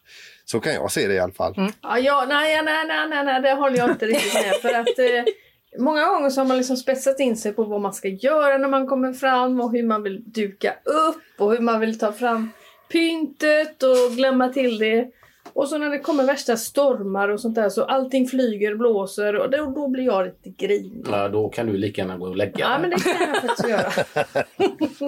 Så 0.44 0.60
kan 0.60 0.74
jag 0.74 0.92
se 0.92 1.08
det 1.08 1.14
i 1.14 1.18
alla 1.18 1.32
fall. 1.32 1.54
Mm. 1.56 1.72
Ja, 1.82 1.98
ja, 1.98 2.24
nej, 2.28 2.62
nej, 2.64 2.86
nej, 2.86 3.08
nej, 3.08 3.24
nej, 3.24 3.42
det 3.42 3.52
håller 3.52 3.78
jag 3.78 3.90
inte 3.90 4.06
riktigt 4.06 4.34
med. 4.34 4.54
För 4.54 4.68
att 4.68 4.98
eh, 4.98 5.32
många 5.78 6.06
gånger 6.06 6.30
så 6.30 6.40
har 6.40 6.46
man 6.46 6.56
liksom 6.56 6.76
spetsat 6.76 7.20
in 7.20 7.36
sig 7.36 7.52
på 7.52 7.64
vad 7.64 7.80
man 7.80 7.92
ska 7.92 8.08
göra 8.08 8.58
när 8.58 8.68
man 8.68 8.86
kommer 8.86 9.12
fram 9.12 9.60
och 9.60 9.72
hur 9.72 9.82
man 9.82 10.02
vill 10.02 10.22
duka 10.24 10.74
upp 10.84 11.40
och 11.40 11.52
hur 11.52 11.60
man 11.60 11.80
vill 11.80 11.98
ta 11.98 12.12
fram 12.12 12.50
pyntet 12.92 13.82
och 13.82 14.16
glömma 14.16 14.48
till 14.48 14.78
det. 14.78 15.08
Och 15.54 15.68
så 15.68 15.78
när 15.78 15.90
det 15.90 15.98
kommer 15.98 16.24
värsta 16.24 16.56
stormar 16.56 17.28
och 17.28 17.40
sånt 17.40 17.54
där 17.54 17.68
så 17.68 17.84
allting 17.84 18.26
flyger, 18.26 18.74
blåser 18.74 19.36
och 19.36 19.50
då, 19.50 19.56
då 19.76 19.88
blir 19.88 20.04
jag 20.04 20.24
lite 20.26 20.50
grinig. 20.66 21.06
Ja, 21.10 21.28
då 21.28 21.48
kan 21.48 21.66
du 21.66 21.76
lika 21.76 22.00
gärna 22.02 22.16
gå 22.18 22.26
och 22.26 22.36
lägga 22.36 22.52
Ja, 22.58 22.68
dig. 22.68 22.80
men 22.80 22.90
det 22.90 22.96
kan 22.96 23.28
jag 23.28 23.42
faktiskt 23.42 23.68
göra. 23.68 23.92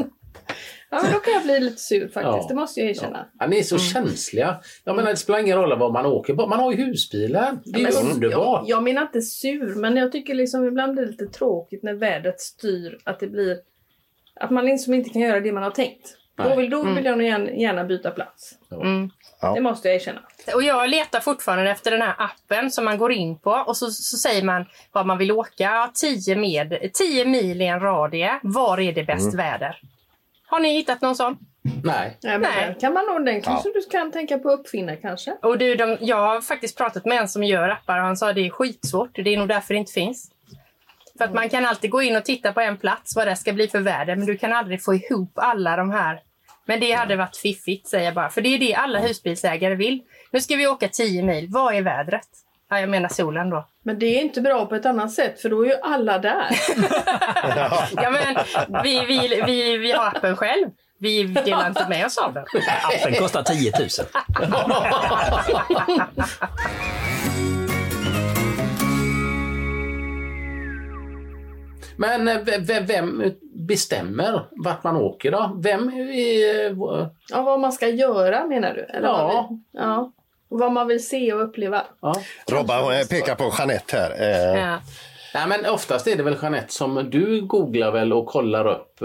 Ja, 0.90 1.00
men 1.02 1.12
då 1.12 1.18
kan 1.18 1.32
jag 1.34 1.42
bli 1.42 1.60
lite 1.60 1.76
sur 1.82 2.00
faktiskt, 2.00 2.24
Ja. 2.24 2.46
det 2.48 2.54
måste 2.54 2.80
jag 2.80 2.90
erkänna. 2.90 3.26
Ja, 3.38 3.46
ni 3.46 3.58
är 3.58 3.62
så 3.62 3.78
känsliga. 3.78 4.56
Jag 4.84 4.96
menar, 4.96 5.10
det 5.10 5.16
spelar 5.16 5.38
ingen 5.40 5.56
roll 5.58 5.78
var 5.78 5.92
man 5.92 6.06
åker. 6.06 6.34
Man 6.34 6.52
har 6.60 6.72
ju 6.72 6.84
husbilar. 6.84 7.58
Det 7.64 7.70
är 7.74 7.78
ju 7.78 7.84
Men 8.02 8.12
underbart. 8.14 8.68
Jag, 8.68 8.76
jag 8.78 8.82
menar 8.82 9.02
inte 9.02 9.22
sur, 9.22 9.74
men 9.74 9.96
jag 9.96 10.12
tycker 10.12 10.34
liksom 10.34 10.64
ibland 10.66 10.92
blir 10.92 11.04
det 11.04 11.10
lite 11.10 11.26
tråkigt 11.26 11.82
när 11.82 11.94
vädret 11.94 12.40
styr 12.40 12.98
att 13.04 13.20
det 13.20 13.26
blir 13.26 13.56
att 14.40 14.50
man 14.50 14.64
liksom 14.64 14.94
inte 14.94 15.10
kan 15.10 15.22
göra 15.22 15.40
det 15.40 15.52
man 15.52 15.62
har 15.62 15.70
tänkt. 15.70 16.16
Då 16.36 16.54
vill, 16.54 16.70
då 16.70 16.82
vill 16.82 17.04
jag 17.04 17.18
nog 17.18 17.26
gärna, 17.56 17.84
byta 17.84 18.10
plats. 18.10 18.54
Mm. 18.70 19.10
Ja. 19.40 19.54
Det 19.54 19.60
måste 19.60 19.88
jag 19.88 19.94
erkänna. 19.94 20.20
Och 20.54 20.62
jag 20.62 20.90
letar 20.90 21.20
fortfarande 21.20 21.70
efter 21.70 21.90
den 21.90 22.02
här 22.02 22.14
appen 22.18 22.70
som 22.70 22.84
man 22.84 22.98
går 22.98 23.12
in 23.12 23.38
på 23.38 23.50
och 23.50 23.76
så, 23.76 23.90
så 23.90 24.16
säger 24.16 24.42
man 24.42 24.66
vad 24.92 25.06
man 25.06 25.18
vill 25.18 25.32
åka. 25.32 25.64
Ja, 25.64 25.90
10, 25.94 26.36
med, 26.36 26.90
10 26.94 27.24
mil 27.24 27.62
i 27.62 27.66
en 27.66 27.80
radie. 27.80 28.40
Var 28.42 28.80
är 28.80 28.92
det 28.92 29.04
bäst 29.04 29.34
väder? 29.34 29.80
Har 30.46 30.60
ni 30.60 30.74
hittat 30.74 31.00
någon 31.00 31.16
sån? 31.16 31.38
Nej. 31.82 32.18
Nej, 32.22 32.38
men 32.38 32.40
Nej. 32.40 32.66
Den 32.66 32.74
kan 32.74 32.92
man 32.92 33.06
nog, 33.06 33.26
den 33.26 33.42
kanske 33.42 33.68
du 33.68 33.82
kan 33.90 34.12
tänka 34.12 34.38
på 34.38 34.50
att 34.50 34.60
uppfinna 34.60 34.96
kanske. 34.96 35.36
Och 35.42 35.58
du, 35.58 35.74
de, 35.74 35.96
jag 36.00 36.16
har 36.16 36.40
faktiskt 36.40 36.78
pratat 36.78 37.04
med 37.04 37.18
en 37.18 37.28
som 37.28 37.42
gör 37.42 37.68
appar 37.68 37.98
och 37.98 38.04
han 38.04 38.16
sa 38.16 38.28
att 38.28 38.34
det 38.34 38.46
är 38.46 38.50
skitsvårt. 38.50 39.10
Det 39.14 39.34
är 39.34 39.36
nog 39.36 39.48
därför 39.48 39.74
det 39.74 39.78
inte 39.78 39.92
finns. 39.92 40.30
För 41.18 41.24
att 41.24 41.34
man 41.34 41.48
kan 41.48 41.66
alltid 41.66 41.90
gå 41.90 42.02
in 42.02 42.16
och 42.16 42.24
titta 42.24 42.52
på 42.52 42.60
en 42.60 42.76
plats 42.76 43.16
vad 43.16 43.26
det 43.26 43.36
ska 43.36 43.52
bli 43.52 43.68
för 43.68 43.80
väder 43.80 44.16
men 44.16 44.26
du 44.26 44.36
kan 44.36 44.52
aldrig 44.52 44.84
få 44.84 44.94
ihop 44.94 45.32
alla 45.34 45.76
de 45.76 45.90
här. 45.90 46.20
Men 46.66 46.80
det 46.80 46.92
hade 46.92 47.16
varit 47.16 47.36
fiffigt 47.36 47.88
säger 47.88 48.04
jag 48.04 48.14
bara. 48.14 48.28
För 48.28 48.40
det 48.40 48.48
är 48.48 48.58
det 48.58 48.74
alla 48.74 48.98
husbilsägare 48.98 49.74
vill. 49.74 50.02
Nu 50.30 50.40
ska 50.40 50.56
vi 50.56 50.66
åka 50.66 50.88
10 50.88 51.22
mil. 51.22 51.48
Vad 51.50 51.74
är 51.74 51.82
vädret? 51.82 52.28
Ja, 52.70 52.80
jag 52.80 52.88
menar 52.88 53.08
solen 53.08 53.50
då. 53.50 53.68
Men 53.82 53.98
det 53.98 54.06
är 54.06 54.20
inte 54.22 54.40
bra 54.40 54.66
på 54.66 54.74
ett 54.74 54.86
annat 54.86 55.12
sätt 55.12 55.40
för 55.40 55.48
då 55.48 55.62
är 55.64 55.68
ju 55.68 55.74
alla 55.82 56.18
där. 56.18 56.46
Ja, 57.96 58.10
men 58.10 58.36
vi, 58.82 59.04
vi, 59.06 59.42
vi, 59.46 59.76
vi 59.76 59.92
har 59.92 60.06
appen 60.06 60.36
själv. 60.36 60.68
Vi 60.98 61.24
delar 61.24 61.68
inte 61.68 61.88
med 61.88 62.06
oss 62.06 62.18
av 62.18 62.34
den. 62.34 62.44
Appen 63.00 63.14
kostar 63.14 63.42
10 63.42 63.72
000. 63.78 63.88
Men 71.96 72.28
eh, 72.28 72.38
ve- 72.42 72.58
ve- 72.58 72.80
vem 72.80 73.22
bestämmer 73.54 74.46
vart 74.50 74.84
man 74.84 74.96
åker 74.96 75.30
då? 75.30 75.52
Vem 75.62 75.88
är... 75.88 76.66
eh, 76.66 77.06
Ja, 77.30 77.42
vad 77.42 77.60
man 77.60 77.72
ska 77.72 77.88
göra 77.88 78.46
menar 78.46 78.74
du? 78.74 78.80
Eller 78.82 79.08
Ja. 79.08 79.26
Vad 79.26 79.48
vi, 79.50 79.62
ja. 79.80 80.12
Vad 80.48 80.72
man 80.72 80.88
vill 80.88 81.06
se 81.08 81.32
och 81.32 81.42
uppleva. 81.42 81.82
Ja. 82.00 82.14
Robba 82.50 83.00
eh, 83.00 83.06
pekar 83.06 83.34
på 83.34 83.52
Jeanette 83.58 83.96
här. 83.96 84.10
Ja. 84.56 84.78
Nej, 85.34 85.48
men 85.48 85.66
oftast 85.70 86.06
är 86.06 86.16
det 86.16 86.22
väl 86.22 86.36
Jeanette 86.42 86.72
som 86.72 87.10
du 87.10 87.40
googlar 87.46 87.90
väl 87.90 88.12
och 88.12 88.26
kollar 88.26 88.66
upp. 88.66 88.98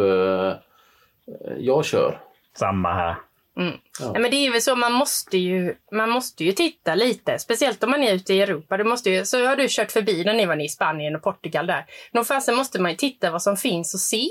jag 1.57 1.85
kör. 1.85 2.21
Samma 2.57 2.93
här. 2.93 3.15
Mm. 3.59 3.77
Nej, 3.99 4.21
men 4.21 4.31
det 4.31 4.47
är 4.47 4.51
väl 4.51 4.61
så, 4.61 4.75
man 4.75 4.93
måste, 4.93 5.37
ju, 5.37 5.75
man 5.91 6.09
måste 6.09 6.43
ju 6.43 6.51
titta 6.51 6.95
lite. 6.95 7.39
Speciellt 7.39 7.83
om 7.83 7.91
man 7.91 8.03
är 8.03 8.13
ute 8.13 8.33
i 8.33 8.41
Europa. 8.41 8.77
Du 8.77 8.83
måste 8.83 9.09
ju, 9.09 9.25
så 9.25 9.45
har 9.45 9.55
du 9.55 9.67
kört 9.69 9.91
förbi 9.91 10.23
när 10.23 10.33
ni 10.33 10.45
var 10.45 10.65
i 10.65 10.69
Spanien 10.69 11.15
och 11.15 11.23
Portugal 11.23 11.67
där. 11.67 11.85
Nog 12.11 12.27
fasen 12.27 12.55
måste 12.55 12.81
man 12.81 12.91
ju 12.91 12.97
titta 12.97 13.31
vad 13.31 13.41
som 13.41 13.57
finns 13.57 13.93
och 13.93 13.99
se. 13.99 14.29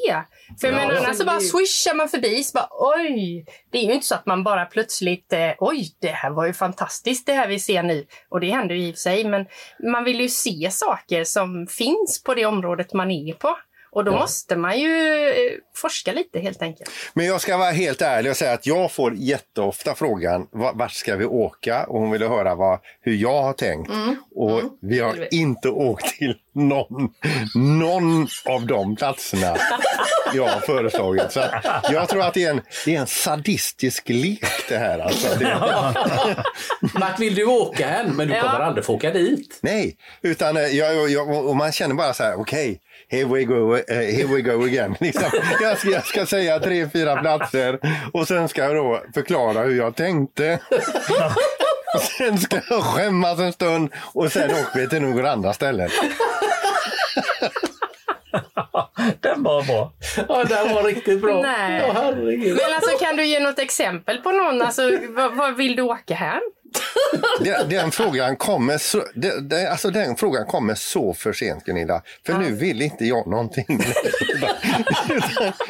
För 0.60 0.68
Ja, 0.68 0.74
menar, 0.74 0.94
annars 0.94 1.16
så 1.16 1.24
bara 1.24 1.40
swishar 1.40 1.94
man 1.94 2.08
förbi 2.08 2.44
så 2.44 2.54
bara 2.54 2.68
oj. 2.70 3.44
Det 3.70 3.78
är 3.78 3.82
ju 3.82 3.92
inte 3.92 4.06
så 4.06 4.14
att 4.14 4.26
man 4.26 4.44
bara 4.44 4.64
plötsligt 4.64 5.32
eh, 5.32 5.50
oj, 5.58 5.88
det 6.00 6.08
här 6.08 6.30
var 6.30 6.46
ju 6.46 6.52
fantastiskt 6.52 7.26
det 7.26 7.32
här 7.32 7.48
vi 7.48 7.58
ser 7.58 7.82
nu. 7.82 8.06
Och 8.28 8.40
det 8.40 8.50
händer 8.50 8.74
ju 8.74 8.88
i 8.88 8.90
och 8.90 8.94
för 8.94 9.00
sig, 9.00 9.24
men 9.24 9.46
man 9.92 10.04
vill 10.04 10.20
ju 10.20 10.28
se 10.28 10.70
saker 10.70 11.24
som 11.24 11.66
finns 11.66 12.22
på 12.24 12.34
det 12.34 12.46
området 12.46 12.92
man 12.92 13.10
är 13.10 13.34
på. 13.34 13.56
Och 13.90 14.04
då 14.04 14.12
Ja. 14.12 14.18
måste 14.18 14.56
man 14.56 14.78
ju 14.78 15.28
eh, 15.28 15.34
forska 15.74 16.12
lite 16.12 16.38
helt 16.40 16.62
enkelt. 16.62 16.90
Men 17.14 17.26
jag 17.26 17.40
ska 17.40 17.56
vara 17.56 17.70
helt 17.70 18.02
ärlig 18.02 18.30
och 18.30 18.36
säga 18.36 18.52
att 18.52 18.66
jag 18.66 18.92
får 18.92 19.14
jätteofta 19.14 19.94
frågan 19.94 20.48
"Va- 20.52 20.72
vart 20.74 20.92
ska 20.92 21.16
vi 21.16 21.24
åka? 21.24 21.84
Och 21.84 22.00
hon 22.00 22.10
ville 22.10 22.26
höra 22.28 22.54
vad, 22.54 22.78
hur 23.00 23.14
jag 23.14 23.42
har 23.42 23.52
tänkt. 23.52 23.90
Mm. 23.90 24.16
Och 24.34 24.60
vi 24.82 24.98
har 25.00 25.34
inte 25.34 25.68
åkt 25.68 26.18
till 26.18 26.34
någon, 26.58 27.08
någon 27.54 28.28
av 28.44 28.66
de 28.66 28.96
platserna 28.96 29.56
jag 30.34 30.46
har 30.48 30.60
föreslagit. 30.60 31.32
Så 31.32 31.44
jag 31.92 32.08
tror 32.08 32.22
att 32.22 32.34
det 32.34 32.44
är 32.44 32.50
en, 32.50 32.60
det 32.84 32.96
är 32.96 33.00
en 33.00 33.06
sadistisk 33.06 34.08
lek 34.08 34.44
det 34.68 34.78
här. 34.78 34.98
Alltså. 34.98 35.38
Det, 35.38 35.56
Vart 36.94 37.18
vill 37.20 37.34
du 37.34 37.44
åka 37.44 37.88
än? 37.88 38.16
Men 38.16 38.28
du 38.28 38.34
Ja. 38.34 38.40
kommer 38.42 38.60
aldrig 38.64 38.84
få 38.84 38.94
åka 38.94 39.10
dit. 39.10 39.58
Nej, 39.62 39.96
utan 40.22 40.56
eh, 40.56 40.62
jag, 40.62 41.10
jag, 41.10 41.46
och 41.48 41.56
man 41.56 41.72
känner 41.72 41.94
bara 41.94 42.14
så 42.14 42.22
här, 42.22 42.40
okej, 42.40 42.80
here 43.10 43.24
we 43.24 43.44
go, 43.44 43.76
eh, 43.76 43.82
here 43.96 44.26
we 44.26 44.40
go 44.40 44.64
again. 44.64 44.96
Liksom. 45.00 45.30
Jag, 45.60 45.78
ska, 45.78 45.90
jag 45.90 46.06
ska 46.06 46.26
säga 46.26 46.58
tre, 46.58 46.88
fyra 46.92 47.16
platser 47.16 47.78
och 48.12 48.28
sen 48.28 48.48
ska 48.48 48.62
jag 48.64 48.74
då 48.76 49.02
förklara 49.14 49.62
hur 49.62 49.76
jag 49.78 49.96
tänkte. 49.96 50.58
och 51.94 52.00
sen 52.18 52.38
ska 52.38 52.60
jag 52.70 52.82
skämmas 52.82 53.38
en 53.40 53.52
stund 53.52 53.90
och 54.14 54.32
sen 54.32 54.50
åker 54.50 54.80
vi 54.80 54.88
till 54.88 55.02
några 55.02 55.32
andra 55.32 55.52
ställen. 55.52 55.88
Den 59.20 59.42
var 59.42 59.62
bra. 59.66 59.92
Ja, 60.28 60.44
den 60.44 60.74
var 60.74 60.82
riktigt 60.82 61.20
bra. 61.22 61.42
Nej. 61.42 61.82
Ja. 61.86 62.10
Men 62.12 62.74
alltså 62.74 62.98
kan 63.04 63.16
du 63.16 63.24
ge 63.24 63.40
något 63.40 63.58
exempel 63.58 64.18
på 64.18 64.32
någon? 64.32 64.62
Alltså, 64.62 64.98
vad, 65.08 65.36
vad 65.36 65.56
vill 65.56 65.76
du 65.76 65.82
åka 65.82 66.14
här? 66.14 66.40
Den, 67.40 67.68
den, 67.68 67.90
frågan 67.90 68.36
kommer 68.36 68.78
så, 68.78 69.04
den, 69.14 69.48
den, 69.48 69.66
alltså 69.68 69.90
den 69.90 70.16
frågan 70.16 70.46
kommer 70.46 70.74
så 70.74 71.14
för 71.14 71.32
sent 71.32 71.64
Gunilla. 71.64 72.02
För 72.26 72.34
nu 72.34 72.52
vill 72.52 72.82
inte 72.82 73.04
jag 73.04 73.26
någonting. 73.26 73.66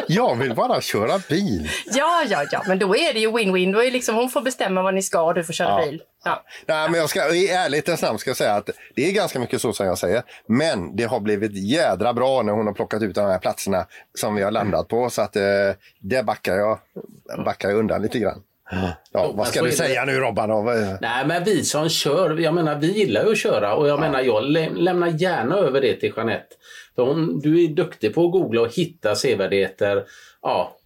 Jag 0.08 0.36
vill 0.36 0.54
bara 0.54 0.80
köra 0.80 1.18
bil. 1.28 1.70
Ja, 1.86 2.24
ja, 2.28 2.44
ja, 2.52 2.62
men 2.66 2.78
då 2.78 2.96
är 2.96 3.12
det 3.12 3.20
ju 3.20 3.30
win-win. 3.30 3.72
Då 3.72 3.82
är 3.84 3.90
liksom, 3.90 4.14
hon 4.14 4.30
får 4.30 4.40
bestämma 4.40 4.82
vad 4.82 4.94
ni 4.94 5.02
ska 5.02 5.20
och 5.22 5.34
du 5.34 5.44
får 5.44 5.52
köra 5.52 5.68
Ja. 5.68 5.86
bil. 5.86 6.02
Ja. 6.24 6.42
Nej, 6.66 6.90
men 6.90 7.00
jag 7.00 7.10
ska 7.10 7.34
i 7.34 7.48
ärlighetens 7.48 8.02
namn 8.02 8.18
ska 8.18 8.30
jag 8.30 8.36
säga 8.36 8.54
att 8.54 8.70
det 8.96 9.08
är 9.08 9.12
ganska 9.12 9.38
mycket 9.38 9.60
så 9.60 9.72
som 9.72 9.86
jag 9.86 9.98
säger. 9.98 10.22
Men 10.46 10.96
det 10.96 11.04
har 11.04 11.20
blivit 11.20 11.52
jädra 11.56 12.12
bra 12.12 12.42
när 12.42 12.52
hon 12.52 12.66
har 12.66 12.74
plockat 12.74 13.02
ut 13.02 13.14
de 13.14 13.20
här 13.26 13.38
platserna 13.38 13.86
som 14.18 14.34
vi 14.34 14.42
har 14.42 14.50
landat 14.50 14.88
på. 14.88 15.10
Så 15.10 15.22
att 15.22 15.36
eh, 15.36 15.42
det 16.00 16.22
backar 16.22 16.54
jag, 16.56 16.78
backar 17.44 17.68
jag 17.68 17.78
undan 17.78 18.02
lite 18.02 18.18
grann. 18.18 18.42
Ja, 19.12 19.32
vad 19.34 19.46
ska 19.46 19.62
du 19.62 19.72
säga 19.72 20.04
nu 20.04 20.12
Robban? 20.12 20.64
Nej, 21.00 21.26
men 21.26 21.44
vi 21.44 21.64
som 21.64 21.88
kör, 21.88 22.38
jag 22.38 22.54
menar 22.54 22.76
vi 22.78 22.92
gillar 22.92 23.24
ju 23.24 23.30
att 23.32 23.38
köra 23.38 23.74
och 23.74 23.88
jag 23.88 24.00
menar 24.00 24.20
jag 24.20 24.44
lä- 24.44 24.70
lämnar 24.74 25.08
gärna 25.08 25.56
över 25.56 25.80
det 25.80 25.96
till 25.96 26.12
Jeanette. 26.16 26.54
För 26.94 27.02
hon, 27.02 27.40
du 27.40 27.64
är 27.64 27.68
duktig 27.68 28.14
på 28.14 28.24
att 28.26 28.32
googla 28.32 28.60
och 28.60 28.74
hitta 28.74 29.14
sevärdheter. 29.14 30.04
Ja, 30.42 30.76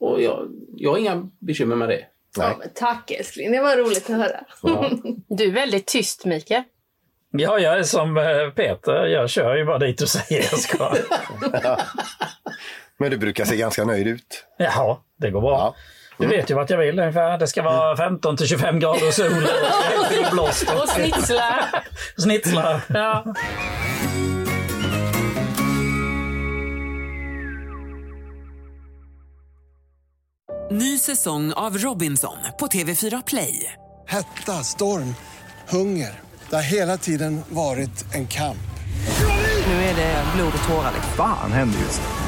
och 0.00 0.22
jag, 0.22 0.48
jag 0.76 0.90
har 0.90 0.98
inga 0.98 1.28
bekymmer 1.38 1.76
med 1.76 1.88
det. 1.88 2.04
Ja, 2.36 2.60
tack 2.74 3.10
älskling, 3.10 3.52
det 3.52 3.60
var 3.60 3.76
roligt 3.76 4.10
att 4.10 4.16
höra. 4.16 4.40
Du 5.28 5.44
är 5.44 5.52
väldigt 5.52 5.86
tyst, 5.86 6.24
Mikael. 6.24 6.62
Ja, 7.30 7.58
jag 7.58 7.78
är 7.78 7.82
som 7.82 8.16
eh, 8.16 8.50
Peter. 8.56 9.06
Jag 9.06 9.30
kör 9.30 9.56
ju 9.56 9.64
bara 9.64 9.78
dit 9.78 9.98
du 9.98 10.06
säger 10.06 10.42
jag 10.50 10.60
ska. 10.60 10.94
Men 12.98 13.10
du 13.10 13.16
brukar 13.18 13.44
se 13.44 13.56
ganska 13.56 13.84
nöjd 13.84 14.06
ut. 14.06 14.44
Jaha, 14.58 14.96
det 15.16 15.30
går 15.30 15.40
bra. 15.40 15.74
Du 16.18 16.26
vet 16.26 16.50
ju 16.50 16.54
vart 16.54 16.70
jag 16.70 16.78
vill 16.78 16.98
ungefär. 16.98 17.38
Det 17.38 17.46
ska 17.46 17.62
vara 17.62 17.96
15 17.96 18.36
till 18.36 18.46
25 18.46 18.78
grader 18.80 19.10
sol 19.10 19.26
och 20.26 20.30
blåst. 20.32 20.64
Och 20.82 20.88
snitslar. 20.88 21.84
Snitslar. 22.18 22.80
Ja. 22.88 23.24
Ny 30.70 30.98
säsong 30.98 31.52
av 31.52 31.78
Robinson 31.78 32.36
på 32.60 32.66
TV4 32.66 33.22
Play. 33.26 33.72
Hetta, 34.08 34.52
storm, 34.52 35.14
hunger. 35.68 36.20
Det 36.50 36.56
har 36.56 36.62
hela 36.62 36.96
tiden 36.98 37.40
varit 37.48 38.14
en 38.14 38.26
kamp. 38.26 38.56
Nu 39.66 39.72
är 39.72 39.96
det 39.96 40.24
blod 40.36 40.52
och 40.62 40.68
tårar. 40.68 40.90
liksom. 40.94 41.12
Fan 41.16 41.52
händer 41.52 41.78
just 41.78 42.00
nu. 42.00 42.27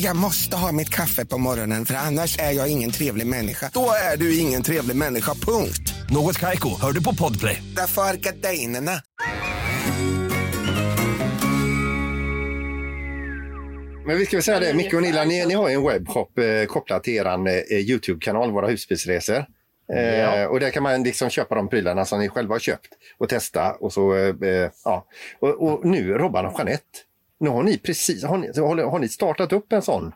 Jag 0.00 0.16
måste 0.16 0.56
ha 0.56 0.72
mitt 0.72 0.88
kaffe 0.88 1.26
på 1.26 1.38
morgonen 1.38 1.84
för 1.84 1.94
annars 1.94 2.38
är 2.38 2.52
jag 2.52 2.68
ingen 2.68 2.90
trevlig 2.90 3.26
människa. 3.26 3.70
Då 3.74 3.90
är 4.12 4.16
du 4.16 4.38
ingen 4.38 4.62
trevlig 4.62 4.96
människa, 4.96 5.34
punkt. 5.34 5.94
Något 6.10 6.38
Kaiko, 6.38 6.80
hör 6.80 6.92
du 6.92 7.02
på 7.02 7.14
Podplay. 7.14 7.62
Därför 7.76 8.02
är 8.02 8.14
gardinerna. 8.14 8.92
Men 14.06 14.18
vi 14.18 14.26
ska 14.26 14.36
väl 14.36 14.42
säga 14.42 14.60
det, 14.60 14.74
Micke 14.74 14.94
och 14.94 15.02
Nilla, 15.02 15.24
ni, 15.24 15.46
ni 15.46 15.54
har 15.54 15.68
ju 15.68 15.74
en 15.74 15.82
webbshop 15.86 16.38
eh, 16.38 16.64
kopplad 16.66 17.02
till 17.02 17.14
er 17.14 17.48
eh, 17.48 17.78
Youtube-kanal, 17.78 18.50
Våra 18.50 18.66
husbilsresor. 18.66 19.44
Eh, 19.92 20.18
Ja. 20.18 20.48
Och 20.48 20.60
där 20.60 20.70
kan 20.70 20.82
man 20.82 21.02
liksom 21.02 21.30
köpa 21.30 21.54
de 21.54 21.68
prylarna 21.68 22.04
som 22.04 22.18
ni 22.20 22.28
själva 22.28 22.54
har 22.54 22.58
köpt 22.60 22.88
och 23.18 23.28
testa. 23.28 23.72
Och, 23.72 23.92
så, 23.92 24.14
eh, 24.14 24.34
eh, 24.42 24.70
ja. 24.84 25.06
och, 25.40 25.62
och 25.62 25.84
nu, 25.84 26.12
Robban 26.12 26.46
och 26.46 26.54
Jeanette, 26.58 26.98
nu 27.40 27.50
har 27.50 27.62
ni 27.62 27.78
precis, 27.78 28.24
har 28.24 28.36
ni, 28.38 28.82
har, 28.82 28.98
ni 28.98 29.08
startat 29.08 29.52
upp 29.52 29.72
en 29.72 29.82
sån 29.82 30.12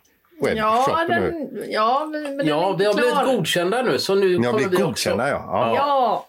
Ja, 0.57 1.05
den, 1.09 1.49
ja, 1.71 2.09
men 2.13 2.37
den 2.37 2.47
Ja, 2.47 2.77
vi 2.79 2.85
har 2.85 2.93
klar. 2.93 3.03
blivit 3.03 3.37
godkända 3.37 3.83
nu 3.83 3.99
så 3.99 4.15
nu 4.15 4.29
Ni 4.29 4.37
har 4.37 4.45
kommer 4.45 4.59
blivit 4.59 4.79
vi 4.79 4.83
godkända, 4.83 5.25
också. 5.25 5.35
ja. 5.35 5.75
Ja. 5.77 6.27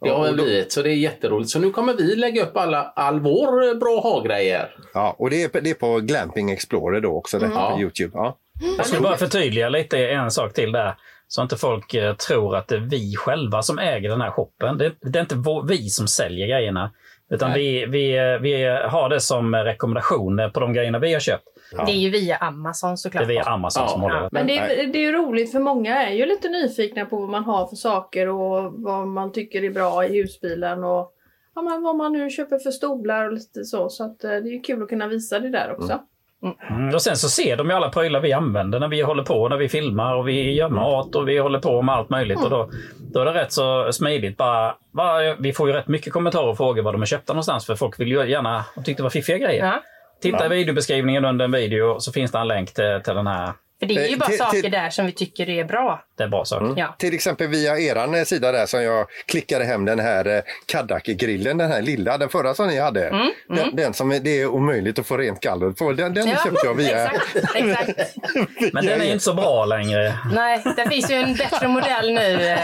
Ja, 0.00 0.08
Det 0.08 0.10
har 0.10 0.26
vi 0.26 0.32
blivit, 0.32 0.72
så 0.72 0.82
det 0.82 0.90
är 0.90 0.94
jätteroligt. 0.94 1.50
Så 1.50 1.58
nu 1.58 1.70
kommer 1.70 1.94
vi 1.94 2.16
lägga 2.16 2.42
upp 2.42 2.56
alla, 2.56 2.82
all 2.96 3.20
vår 3.20 3.68
eh, 3.68 3.74
bra 3.74 4.00
ha-grejer. 4.00 4.76
Ja, 4.94 5.14
och 5.18 5.30
det 5.30 5.42
är, 5.42 5.60
det 5.60 5.70
är 5.70 5.74
på 5.74 5.98
Glamping 6.00 6.50
Explorer 6.50 7.00
då 7.00 7.16
också, 7.16 7.38
detta 7.38 7.54
Ja. 7.54 7.70
på 7.74 7.80
Youtube. 7.80 8.10
Ja. 8.14 8.36
Jag 8.76 8.86
skulle 8.86 9.00
bara 9.02 9.16
förtydliga 9.16 9.68
lite 9.68 9.98
en 10.08 10.30
sak 10.30 10.52
till 10.54 10.72
där. 10.72 10.94
Så 11.28 11.42
inte 11.42 11.56
folk 11.56 11.94
eh, 11.94 12.14
tror 12.14 12.56
att 12.56 12.68
det 12.68 12.74
är 12.74 12.78
vi 12.80 13.14
själva 13.16 13.62
som 13.62 13.78
äger 13.78 14.08
den 14.08 14.20
här 14.20 14.30
shoppen. 14.30 14.78
Det, 14.78 14.92
det 15.00 15.18
är 15.18 15.22
inte 15.22 15.34
vår, 15.34 15.62
vi 15.68 15.88
som 15.90 16.08
säljer 16.08 16.46
grejerna. 16.46 16.90
Utan 17.32 17.52
vi, 17.52 17.86
vi, 17.86 18.38
vi 18.40 18.64
har 18.64 19.08
det 19.08 19.20
som 19.20 19.54
rekommendation 19.54 20.50
på 20.54 20.60
de 20.60 20.72
grejerna 20.72 20.98
vi 20.98 21.12
har 21.12 21.20
köpt. 21.20 21.44
Det 21.86 21.92
är 21.92 21.96
ju 21.96 22.10
via 22.10 22.36
Amazon 22.36 22.98
såklart. 22.98 23.20
Det 23.20 23.24
är 23.24 23.28
via 23.28 23.42
Amazon 23.42 23.88
som 23.88 24.00
håller 24.00 24.20
det. 24.20 24.28
men 24.32 24.46
det 24.46 24.58
är, 24.58 24.86
det 24.86 24.98
är 24.98 25.02
ju 25.02 25.12
roligt 25.12 25.52
för 25.52 25.60
många 25.60 26.02
är 26.02 26.12
ju 26.14 26.26
lite 26.26 26.48
nyfikna 26.48 27.04
på 27.04 27.16
vad 27.16 27.28
man 27.28 27.44
har 27.44 27.66
för 27.66 27.76
saker 27.76 28.28
och 28.28 28.72
vad 28.72 29.08
man 29.08 29.32
tycker 29.32 29.64
är 29.64 29.70
bra 29.70 30.06
i 30.06 30.22
husbilen 30.22 30.84
och 30.84 31.12
ja, 31.54 31.62
men 31.62 31.82
vad 31.82 31.96
man 31.96 32.12
nu 32.12 32.30
köper 32.30 32.58
för 32.58 32.70
stolar 32.70 33.26
och 33.26 33.32
lite 33.32 33.64
så. 33.64 33.88
Så 33.88 34.04
att, 34.04 34.24
eh, 34.24 34.30
det 34.30 34.36
är 34.36 34.52
ju 34.52 34.60
kul 34.60 34.82
att 34.82 34.88
kunna 34.88 35.06
visa 35.06 35.38
det 35.38 35.50
där 35.50 35.72
också. 35.72 35.92
Mm, 35.92 36.04
och 36.94 37.02
sen 37.02 37.16
så 37.16 37.28
ser 37.28 37.56
de 37.56 37.70
ju 37.70 37.76
alla 37.76 37.88
prylar 37.88 38.20
vi 38.20 38.32
använder 38.32 38.80
när 38.80 38.88
vi 38.88 39.02
håller 39.02 39.22
på, 39.22 39.48
när 39.48 39.56
vi 39.56 39.68
filmar 39.68 40.14
och 40.14 40.28
vi 40.28 40.52
gör 40.52 40.68
mat 40.68 41.14
och 41.14 41.28
vi 41.28 41.38
håller 41.38 41.58
på 41.58 41.82
med 41.82 41.94
allt 41.94 42.10
möjligt. 42.10 42.44
Och 42.44 42.50
då, 42.50 42.70
då 43.12 43.20
är 43.20 43.24
det 43.24 43.34
rätt 43.34 43.52
så 43.52 43.92
smidigt. 43.92 44.36
Bara, 44.36 44.74
bara, 44.92 45.34
vi 45.34 45.52
får 45.52 45.68
ju 45.68 45.74
rätt 45.74 45.88
mycket 45.88 46.12
kommentarer 46.12 46.48
och 46.48 46.56
frågor 46.56 46.82
var 46.82 46.92
de 46.92 47.02
är 47.02 47.06
köpta 47.06 47.32
någonstans. 47.32 47.66
För 47.66 47.74
folk 47.74 48.00
vill 48.00 48.08
ju 48.08 48.28
gärna, 48.28 48.64
de 48.74 48.84
tyckte 48.84 49.02
det 49.02 49.04
var 49.04 49.10
fiffiga 49.10 49.38
grejer. 49.38 49.64
Ja. 49.64 49.82
Titta 50.22 50.46
i 50.46 50.48
videobeskrivningen 50.48 51.24
under 51.24 51.44
en 51.44 51.52
video 51.52 52.00
så 52.00 52.12
finns 52.12 52.32
det 52.32 52.38
en 52.38 52.48
länk 52.48 52.74
till, 52.74 53.00
till 53.04 53.14
den 53.14 53.26
här 53.26 53.52
För 53.82 53.86
det 53.86 53.94
är 53.94 54.06
ju 54.06 54.12
Eh, 54.12 54.18
bara 54.18 54.28
till- 54.28 54.38
saker 54.38 54.60
till- 54.62 54.70
där 54.70 54.90
som 54.90 55.06
vi 55.06 55.12
tycker 55.12 55.48
är 55.50 55.64
bra. 55.64 56.02
Det 56.18 56.24
är 56.24 56.28
bra 56.28 56.44
saker. 56.44 56.74
Ja. 56.76 56.94
Till 56.98 57.14
exempel 57.14 57.46
via 57.48 57.78
eran 57.78 58.14
eh, 58.14 58.22
sida 58.24 58.52
där 58.52 58.66
som 58.66 58.82
jag 58.82 59.06
klickade 59.26 59.64
hem 59.64 59.84
den 59.84 59.98
här 59.98 60.26
eh, 60.36 60.42
Kadak-grillen, 60.66 61.58
den 61.58 61.70
här 61.72 61.82
lilla, 61.82 62.18
den 62.18 62.28
förra 62.28 62.54
som 62.54 62.66
ni 62.68 62.78
hade. 62.80 63.30
Den, 63.48 63.76
den 63.76 63.94
som 63.94 64.12
är- 64.12 64.20
det 64.20 64.40
är 64.40 64.46
omöjligt 64.46 64.98
att 64.98 65.06
få 65.06 65.16
rent 65.16 65.40
galler 65.40 65.70
på. 65.70 65.92
Den, 65.92 66.14
den 66.14 66.28
Ja, 66.28 66.36
köpte 66.44 66.66
jag 66.66 66.74
via... 66.74 67.04
Exakt, 67.06 67.36
exakt. 67.54 68.14
Men 68.72 68.86
den 68.86 69.00
är 69.00 69.04
ju 69.04 69.12
inte 69.12 69.24
så 69.24 69.34
bra 69.34 69.64
längre. 69.64 70.14
Nej, 70.34 70.62
det 70.76 70.88
finns 70.88 71.10
ju 71.10 71.14
en 71.14 71.34
bättre 71.34 71.68
modell 71.68 72.12
nu 72.14 72.56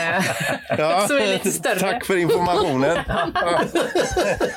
Ja, 0.78 1.00
som 1.08 1.16
är 1.16 1.26
lite 1.26 1.50
större. 1.50 1.78
Tack 1.78 2.04
för 2.04 2.16
informationen. 2.16 2.98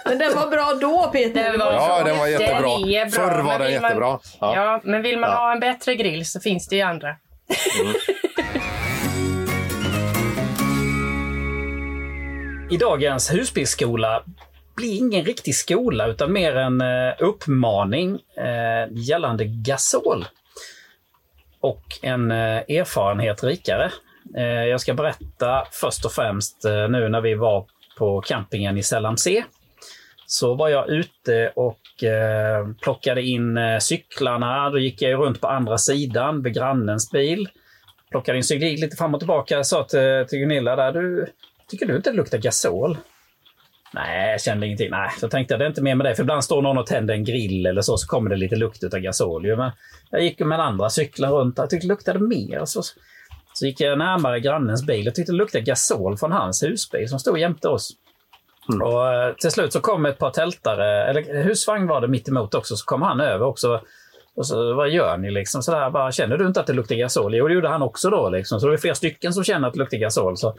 Men 0.05 0.18
den 0.18 0.36
var 0.36 0.47
bra 0.51 0.74
då 0.82 1.09
Peter. 1.14 1.43
Den 1.51 1.59
var 1.59 1.74
Ja, 1.74 1.88
bra. 1.88 2.03
den 2.05 2.18
var 2.18 2.28
jättebra. 2.28 2.78
Den 2.78 2.89
är 2.89 3.05
bra, 3.05 3.12
Förr 3.30 3.41
var 3.41 3.43
men 3.43 3.59
den 3.59 3.68
vill 3.72 3.82
man- 3.82 3.89
jättebra. 3.91 4.20
Ja. 4.39 4.55
Ja. 4.55 4.82
men 4.84 5.01
vill 5.01 5.20
man 5.20 5.30
Ja. 5.30 5.36
ha 5.36 5.51
en 5.51 5.59
bättre 5.59 5.95
grill 5.95 6.26
så 6.26 6.39
finns 6.39 6.51
Finns 6.52 6.68
det 6.68 6.76
ju 6.76 6.82
andra. 6.82 7.16
I 12.72 12.78
dagens 12.78 13.34
husbilsskola 13.34 14.24
blir 14.76 14.97
ingen 14.97 15.26
riktig 15.26 15.56
skola 15.56 16.08
utan 16.08 16.34
mer 16.34 16.56
en 16.56 16.82
eh, 16.82 17.14
uppmaning 17.20 18.20
eh, 18.38 18.88
gällande 18.91 19.45
gasol. 19.45 20.26
Och 21.60 21.84
en 22.02 22.32
eh, 22.32 22.38
erfarenhet 22.68 23.43
rikare. 23.43 23.91
Jag 24.70 24.82
ska 24.82 24.93
berätta 24.93 25.68
först 25.72 26.06
och 26.06 26.12
främst 26.12 26.64
nu 26.64 27.10
när 27.10 27.22
vi 27.22 27.36
var 27.36 27.66
på 27.97 28.22
campingen 28.22 28.78
i 28.78 28.84
Sellamse. 28.84 29.43
Så 30.26 30.56
var 30.56 30.70
jag 30.70 30.89
ute 30.89 31.52
och 31.56 31.80
eh, 32.04 32.68
plockade 32.82 33.22
in 33.22 33.58
eh, 33.58 33.80
cyklarna. 33.80 34.70
Då 34.70 34.80
gick 34.80 35.02
jag 35.02 35.20
runt 35.20 35.41
på 35.41 35.47
andra 35.47 35.78
sidan 35.78 36.43
vid 36.43 36.54
grannens 36.54 37.12
bil. 37.12 37.47
Plockade 38.12 38.38
in 38.38 38.43
cyklar, 38.43 38.68
gick 38.68 38.80
lite 38.80 38.95
fram 38.95 39.14
och 39.14 39.20
tillbaka. 39.20 39.56
Jag 39.56 39.66
sa 39.66 39.84
till, 39.84 40.26
till 40.30 40.39
Gunilla 40.39 40.76
där, 40.76 40.91
du, 40.91 41.28
tycker 41.68 41.86
du 41.86 41.95
inte 41.95 42.10
det 42.10 42.18
luktar 42.18 42.38
gasol? 42.38 42.97
Nej, 43.93 44.32
jag 44.32 44.41
kände 44.41 44.66
ingenting. 44.66 44.89
Nej, 44.91 45.10
så 45.20 45.30
tänkte 45.30 45.54
jag 45.54 45.60
det 45.60 45.66
är 45.66 45.70
inte 45.70 45.82
mer 45.82 45.95
med 45.95 46.06
det. 46.06 46.16
För 46.16 46.24
ibland 46.24 46.43
står 46.43 46.62
någon 46.62 46.78
och 46.78 46.88
tänder 46.88 47.14
en 47.14 47.24
grill 47.24 47.66
eller 47.66 47.82
så, 47.82 47.97
så 47.97 48.08
kommer 48.08 48.30
det 48.30 48.36
lite 48.36 48.56
lukt 48.56 48.84
av 48.84 48.99
gasol. 48.99 49.45
ju. 49.45 49.56
Men 49.56 49.72
jag 50.10 50.24
gick 50.24 50.39
med 50.39 50.60
andra 50.60 50.89
cyklar 50.89 51.30
runt 51.30 51.60
och 51.60 51.64
jag 51.64 51.70
tyckte 51.70 51.88
det 51.88 51.93
luktade 51.93 52.20
mer. 52.20 52.66
Så, 52.66 52.82
så 53.54 53.66
gick 53.66 53.82
jag 53.82 53.97
närmare 53.97 54.39
grannens 54.39 54.86
bil 54.86 55.08
och 55.08 55.16
tyckte 55.16 55.32
det 55.32 55.38
luktade 55.38 55.64
gasol 55.64 56.18
från 56.18 56.32
hans 56.32 56.64
husbil 56.64 57.10
som 57.10 57.20
stod 57.20 57.39
jämte 57.39 57.68
oss. 57.68 57.91
Och 58.82 59.14
eh, 59.14 59.34
till 59.34 59.51
slut 59.51 59.74
så 59.74 59.82
kom 59.82 60.05
ett 60.05 60.18
par 60.18 60.32
tältare, 60.32 61.05
eller 61.05 61.43
husvagn 61.43 61.88
var 61.88 62.01
det 62.01 62.07
mitt 62.07 62.28
emot 62.28 62.53
också, 62.53 62.76
så 62.76 62.86
kom 62.86 63.01
han 63.01 63.20
över 63.20 63.45
också. 63.45 63.82
Och 64.36 64.47
så, 64.47 64.74
vad 64.74 64.89
gör 64.89 65.18
ni 65.18 65.32
liksom? 65.32 65.62
Sådär, 65.64 65.89
bara, 65.89 66.12
känner 66.12 66.38
du 66.38 66.47
inte 66.47 66.59
att 66.59 66.68
det 66.68 66.74
luktar 66.74 66.95
gasol? 66.95 67.36
Jo, 67.36 67.47
det 67.47 67.53
gjorde 67.53 67.70
han 67.70 67.82
också 67.82 68.09
då. 68.09 68.30
Liksom. 68.30 68.59
Så 68.59 68.66
det 68.66 68.72
var 68.72 68.78
flera 68.78 68.95
stycken 68.95 69.34
som 69.34 69.43
känner 69.43 69.68
att 69.68 69.74
det 69.74 69.80
luktar 69.80 69.97
gasol. 69.97 70.38
Så 70.38 70.55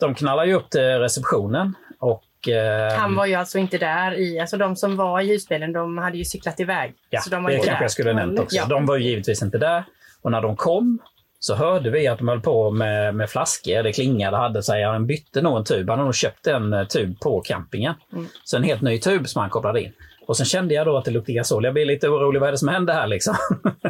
de 0.00 0.14
knallar 0.14 0.44
ju 0.44 0.54
upp 0.54 0.70
till 0.70 0.80
receptionen. 0.80 1.74
Och, 2.00 2.48
eh, 2.48 2.98
Han 2.98 3.14
var 3.16 3.26
ju 3.26 3.34
alltså 3.34 3.58
inte 3.58 3.78
där 3.78 4.18
i, 4.18 4.40
alltså 4.40 4.56
de 4.56 4.76
som 4.76 4.96
var 4.96 5.20
i 5.20 5.26
husbilen 5.28 5.72
de 5.72 5.98
hade 5.98 6.18
ju 6.18 6.24
cyklat 6.24 6.60
iväg. 6.60 6.94
Ja, 7.10 7.20
så 7.20 7.30
de 7.30 7.42
var 7.42 7.50
det 7.50 7.56
kanske 7.56 7.72
där. 7.72 7.82
jag 7.82 7.90
skulle 7.90 8.10
ha 8.10 8.16
nämnt 8.18 8.40
också. 8.40 8.56
Ja. 8.56 8.66
De 8.66 8.86
var 8.86 8.96
ju 8.96 9.04
givetvis 9.04 9.42
inte 9.42 9.58
där. 9.58 9.84
Och 10.22 10.30
när 10.30 10.40
de 10.42 10.56
kom 10.56 10.98
så 11.40 11.54
hörde 11.54 11.90
vi 11.90 12.06
att 12.06 12.18
de 12.18 12.28
höll 12.28 12.40
på 12.40 12.70
med, 12.70 13.14
med 13.14 13.30
flaskor. 13.30 13.82
Det 13.82 13.92
klingade, 13.92 14.36
hade 14.36 14.62
sig. 14.62 14.84
Han 14.84 15.06
bytte 15.06 15.42
nog 15.42 15.58
en 15.58 15.64
tub. 15.64 15.88
Han 15.88 15.98
hade 15.98 16.06
nog 16.06 16.14
köpt 16.14 16.46
en 16.46 16.72
eh, 16.72 16.84
tub 16.84 17.20
på 17.20 17.40
campingen. 17.40 17.94
Mm. 18.12 18.26
Så 18.44 18.56
en 18.56 18.62
helt 18.62 18.82
ny 18.82 18.98
tub 18.98 19.28
som 19.28 19.40
han 19.40 19.50
kopplade 19.50 19.82
in. 19.82 19.92
Och 20.28 20.36
sen 20.36 20.46
kände 20.46 20.74
jag 20.74 20.86
då 20.86 20.96
att 20.96 21.04
det 21.04 21.10
luktade 21.10 21.36
gasol. 21.36 21.64
Jag 21.64 21.74
blev 21.74 21.86
lite 21.86 22.08
orolig. 22.08 22.40
Vad 22.40 22.48
är 22.48 22.52
det 22.52 22.58
som 22.58 22.68
händer 22.68 22.94
här 22.94 23.06
liksom? 23.06 23.34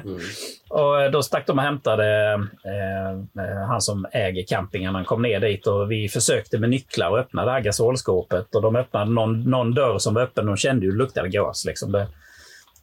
och 0.69 1.03
eh, 1.03 1.11
då 1.11 1.23
stack 1.23 1.47
de 1.47 1.59
och 1.59 1.65
hämtade 1.65 2.33
eh, 2.65 3.45
eh, 3.45 3.69
han 3.69 3.81
som 3.81 4.07
äger 4.13 4.47
campingen. 4.47 4.95
Han 4.95 5.05
kom 5.05 5.23
ner 5.23 5.41
dit 5.41 5.67
och 5.67 5.91
vi 5.91 6.09
försökte 6.09 6.59
med 6.59 6.71
nycklar 6.71 7.11
och 7.11 7.19
öppna 7.19 7.45
det 7.45 7.51
här 7.51 7.61
gasolskåpet. 7.61 8.55
Och 8.55 8.63
de 8.63 8.77
öppnade 8.77 9.11
någon, 9.11 9.51
någon 9.51 9.75
dörr 9.75 9.99
som 9.99 10.15
var 10.15 10.23
öppen. 10.23 10.47
De 10.47 10.57
kände 10.57 10.87
ju 10.87 10.93
att 10.93 10.99
det 10.99 11.05
luktade 11.05 11.29
gas. 11.29 11.65
Liksom. 11.65 11.93
Det, 11.93 12.09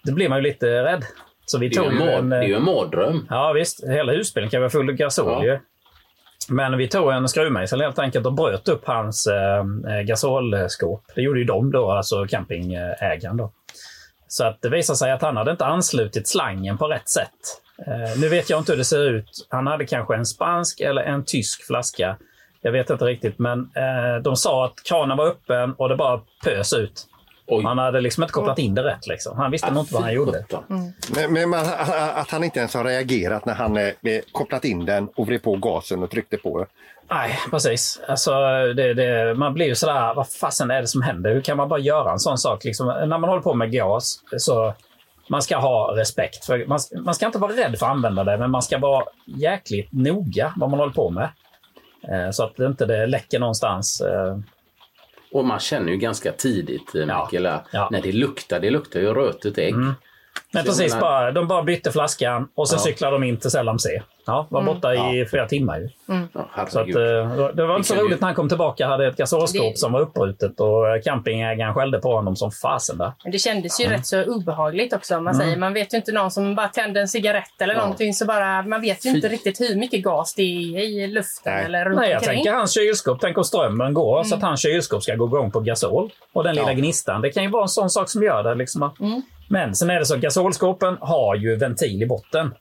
det 0.03 0.11
blev 0.11 0.29
man 0.29 0.39
ju 0.39 0.43
lite 0.43 0.83
rädd. 0.83 1.03
Så 1.45 1.57
vi 1.57 1.69
Det 1.69 1.75
är 1.75 1.83
tog 1.83 1.91
en, 1.93 2.01
en, 2.01 2.29
mard, 2.29 2.39
det 2.39 2.45
är 2.45 2.47
ju 2.47 2.53
eh, 2.53 2.57
en 2.57 2.63
mardröm. 2.63 3.27
Ja 3.29 3.53
visst, 3.53 3.83
hela 3.87 4.11
husbilen 4.11 4.49
kan 4.49 4.61
vara 4.61 4.69
full 4.69 4.89
av 4.89 4.95
gasol 4.95 5.45
Ja. 5.45 5.59
Men 6.49 6.77
vi 6.77 6.87
tog 6.87 7.11
en 7.11 7.29
skruvmejsel 7.29 7.81
helt 7.81 7.99
enkelt 7.99 8.25
och 8.25 8.33
bröt 8.33 8.67
upp 8.67 8.85
hans 8.85 9.27
eh, 9.27 9.59
eh, 9.95 10.01
gasolskåp. 10.01 11.03
Det 11.15 11.21
gjorde 11.21 11.39
ju 11.39 11.45
de 11.45 11.71
då, 11.71 11.91
alltså 11.91 12.25
campingägaren 12.25 13.37
då. 13.37 13.51
Så 14.27 14.43
att 14.45 14.61
det 14.61 14.69
visade 14.69 14.97
sig 14.97 15.11
att 15.11 15.21
han 15.21 15.37
hade 15.37 15.51
inte 15.51 15.65
anslutit 15.65 16.27
slangen 16.27 16.77
på 16.77 16.87
rätt 16.87 17.09
sätt. 17.09 17.29
Eh, 17.87 18.19
nu 18.21 18.29
vet 18.29 18.49
jag 18.49 18.59
inte 18.59 18.71
hur 18.71 18.77
det 18.77 18.85
ser 18.85 19.09
ut. 19.09 19.47
Han 19.49 19.67
hade 19.67 19.85
kanske 19.85 20.15
en 20.15 20.25
spansk 20.25 20.79
eller 20.79 21.01
en 21.01 21.25
tysk 21.25 21.67
flaska. 21.67 22.17
Jag 22.61 22.71
vet 22.71 22.89
inte 22.89 23.05
riktigt, 23.05 23.39
men 23.39 23.59
eh, 23.59 24.21
de 24.23 24.35
sa 24.35 24.65
att 24.65 24.83
kranen 24.83 25.17
var 25.17 25.27
öppen 25.27 25.73
och 25.73 25.89
det 25.89 25.95
bara 25.95 26.21
pös 26.43 26.73
ut. 26.73 27.07
Han 27.63 27.77
hade 27.77 28.01
liksom 28.01 28.23
inte 28.23 28.33
kopplat 28.33 28.59
in 28.59 28.75
det 28.75 28.83
rätt. 28.83 29.07
Liksom. 29.07 29.37
Han 29.37 29.51
visste 29.51 29.71
nog 29.71 29.83
inte 29.83 29.93
vad 29.93 30.03
han 30.03 30.13
gjorde. 30.13 30.45
Men, 31.07 31.33
men 31.33 31.49
man, 31.49 31.65
att 32.15 32.31
han 32.31 32.43
inte 32.43 32.59
ens 32.59 32.73
har 32.73 32.83
reagerat 32.83 33.45
när 33.45 33.53
han 33.53 33.77
eh, 33.77 33.93
kopplat 34.31 34.65
in 34.65 34.85
den 34.85 35.07
och 35.15 35.27
vred 35.27 35.43
på 35.43 35.55
gasen 35.55 36.03
och 36.03 36.09
tryckte 36.09 36.37
på. 36.37 36.65
Nej, 37.09 37.39
precis. 37.51 37.99
Alltså, 38.07 38.31
det, 38.75 38.93
det, 38.93 39.35
man 39.35 39.53
blir 39.53 39.65
ju 39.65 39.75
sådär, 39.75 40.13
vad 40.13 40.29
fasen 40.29 40.71
är 40.71 40.81
det 40.81 40.87
som 40.87 41.01
händer? 41.01 41.33
Hur 41.33 41.41
kan 41.41 41.57
man 41.57 41.69
bara 41.69 41.79
göra 41.79 42.11
en 42.11 42.19
sån 42.19 42.37
sak? 42.37 42.63
Liksom, 42.63 42.87
när 42.87 43.17
man 43.17 43.23
håller 43.23 43.41
på 43.41 43.53
med 43.53 43.71
gas 43.71 44.19
så 44.37 44.73
man 45.27 45.41
ska 45.41 45.57
ha 45.57 45.97
respekt. 45.97 46.45
För 46.45 46.65
man, 46.65 46.79
man 47.05 47.15
ska 47.15 47.25
inte 47.25 47.37
vara 47.37 47.51
rädd 47.51 47.79
för 47.79 47.85
att 47.85 47.91
använda 47.91 48.23
det, 48.23 48.37
men 48.37 48.51
man 48.51 48.61
ska 48.61 48.77
vara 48.77 49.05
jäkligt 49.25 49.91
noga 49.91 50.53
vad 50.55 50.69
man 50.69 50.79
håller 50.79 50.93
på 50.93 51.09
med. 51.09 51.29
Eh, 52.07 52.31
så 52.31 52.43
att 52.43 52.55
det 52.55 52.65
inte 52.65 52.85
det 52.85 53.07
läcker 53.07 53.39
någonstans. 53.39 54.01
Och 55.31 55.45
man 55.45 55.59
känner 55.59 55.91
ju 55.91 55.97
ganska 55.97 56.31
tidigt, 56.31 56.95
eh, 56.95 57.01
Mikael, 57.01 57.45
att 57.45 57.91
när 57.91 58.01
det 58.01 58.11
luktar, 58.11 58.59
det 58.59 58.69
luktar 58.69 58.99
ju 58.99 59.13
rötet 59.13 59.57
ägg. 59.57 59.73
Mm. 59.73 59.93
Men 60.53 60.65
precis, 60.65 60.93
menar- 60.93 61.01
bara, 61.01 61.31
de 61.31 61.47
bara 61.47 61.63
bytte 61.63 61.91
flaskan 61.91 62.47
och 62.55 62.69
sen 62.69 62.77
Ja. 62.79 62.83
cyklade 62.83 63.15
de 63.15 63.23
in 63.23 63.37
till 63.37 63.51
Sällam 63.51 63.79
C. 63.79 63.89
Ja, 64.27 64.47
var 64.49 64.61
Mm. 64.61 64.73
borta 64.75 64.93
i 64.95 65.25
flera 65.25 65.47
timmar 65.47 65.77
ju. 65.79 65.89
Mm. 66.09 66.27
Så 66.69 66.79
att, 66.79 66.87
eh, 66.87 67.51
det 67.53 67.65
var 67.67 67.75
inte 67.75 67.87
så 67.87 67.95
roligt 67.95 68.21
när 68.21 68.27
han 68.27 68.35
kom 68.35 68.49
tillbaka 68.49 68.87
hade 68.87 69.07
ett 69.07 69.17
gasolskåp 69.17 69.73
Det- 69.73 69.77
som 69.79 69.91
var 69.91 69.99
uppbrutet 69.99 70.59
och 70.59 70.89
eh, 70.89 71.01
campingägaren 71.01 71.73
skällde 71.73 71.99
på 71.99 72.15
honom 72.15 72.35
som 72.35 72.51
fasen 72.51 72.97
där. 72.97 73.11
Det 73.31 73.39
kändes 73.39 73.79
ju 73.79 73.85
Mm. 73.85 73.97
rätt 73.97 74.05
så 74.05 74.23
obehagligt 74.23 74.93
också. 74.93 75.17
om 75.17 75.23
Man, 75.23 75.33
Mm. 75.35 75.45
säger. 75.45 75.57
man 75.57 75.73
vet 75.73 75.93
ju 75.93 75.97
inte 75.97 76.11
någon 76.11 76.31
som 76.31 76.55
bara 76.55 76.67
tänder 76.67 77.01
en 77.01 77.07
cigarett 77.07 77.61
eller 77.61 77.73
Ja. 77.73 77.79
någonting. 77.81 78.13
Så 78.13 78.25
bara, 78.25 78.61
man 78.61 78.81
vet 78.81 79.05
ju 79.05 79.09
inte 79.09 79.27
riktigt 79.27 79.61
hur 79.61 79.75
mycket 79.75 80.03
gas 80.03 80.33
det 80.35 80.41
är 80.41 80.79
i 80.79 81.07
luften 81.07 81.53
eller 81.53 81.85
runt 81.85 81.97
Nej, 81.99 82.09
jag 82.09 82.17
omkring. 82.19 82.35
tänker 82.35 82.53
hans 82.53 82.73
kylskåp. 82.73 83.17
Tänk 83.21 83.37
om 83.37 83.43
strömmen 83.43 83.93
går 83.93 84.23
så 84.23 84.35
att 84.35 84.41
hans 84.41 84.61
kylskåp 84.61 85.03
ska 85.03 85.15
gå 85.15 85.25
igång 85.25 85.51
på 85.51 85.59
gasol. 85.59 86.09
Och 86.33 86.43
den 86.43 86.55
lilla 86.55 86.71
Ja. 86.71 86.73
gnistan. 86.77 87.21
Det 87.21 87.29
kan 87.31 87.43
ju 87.43 87.49
vara 87.49 87.63
en 87.63 87.69
sån 87.69 87.89
sak 87.89 88.09
som 88.09 88.23
gör 88.23 88.43
det. 88.43 88.55
Liksom. 88.55 88.91
Men 89.49 89.75
sen 89.75 89.89
är 89.89 89.99
det 89.99 90.05
så 90.05 90.13
att 90.15 90.19
gasolskåpen 90.21 90.97
har 91.01 91.35
ju 91.35 91.55
ventil 91.55 92.03
i 92.03 92.05
botten. 92.05 92.53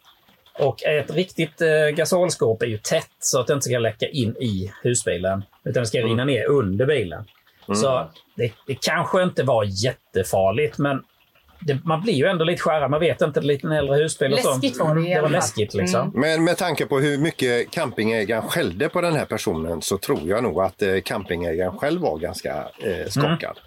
Och 0.58 0.82
ett 0.82 1.10
riktigt 1.10 1.60
eh, 1.60 1.88
gasolskåp 1.96 2.62
är 2.62 2.66
ju 2.66 2.78
tätt 2.78 3.10
så 3.18 3.40
att 3.40 3.46
det 3.46 3.52
inte 3.52 3.64
ska 3.64 3.78
läcka 3.78 4.08
in 4.08 4.36
i 4.36 4.72
husbilen. 4.82 5.44
Utan 5.64 5.82
det 5.82 5.86
ska 5.86 5.98
rinna 5.98 6.24
ner 6.24 6.46
under 6.46 6.86
bilen. 6.86 7.24
Mm. 7.68 7.76
Så 7.76 8.10
det, 8.34 8.52
det 8.66 8.74
kanske 8.74 9.22
inte 9.22 9.42
var 9.42 9.64
jättefarligt 9.64 10.78
men 10.78 11.02
det, 11.60 11.78
man 11.84 12.02
blir 12.02 12.14
ju 12.14 12.26
ändå 12.26 12.44
lite 12.44 12.62
skärrad. 12.62 12.90
Man 12.90 13.00
vet 13.00 13.22
inte, 13.22 13.40
lite 13.40 13.66
en 13.66 13.72
äldre 13.72 13.96
husbil 13.96 14.32
och 14.32 14.38
så. 14.38 14.50
Läskigt 14.50 14.78
var 14.78 14.94
det 14.94 15.14
Det 15.14 15.20
var 15.20 15.28
läskigt 15.28 15.74
liksom. 15.74 16.12
Men 16.14 16.44
med 16.44 16.56
tanke 16.56 16.86
på 16.86 16.98
hur 16.98 17.18
mycket 17.18 17.70
campingägaren 17.70 18.42
skällde 18.42 18.88
på 18.88 19.00
den 19.00 19.14
här 19.14 19.24
personen 19.24 19.82
så 19.82 19.98
tror 19.98 20.28
jag 20.28 20.42
nog 20.42 20.60
att 20.60 20.82
eh, 20.82 21.00
campingägaren 21.04 21.78
själv 21.78 22.00
var 22.00 22.18
ganska 22.18 22.68
eh, 22.78 23.08
skakad. 23.08 23.58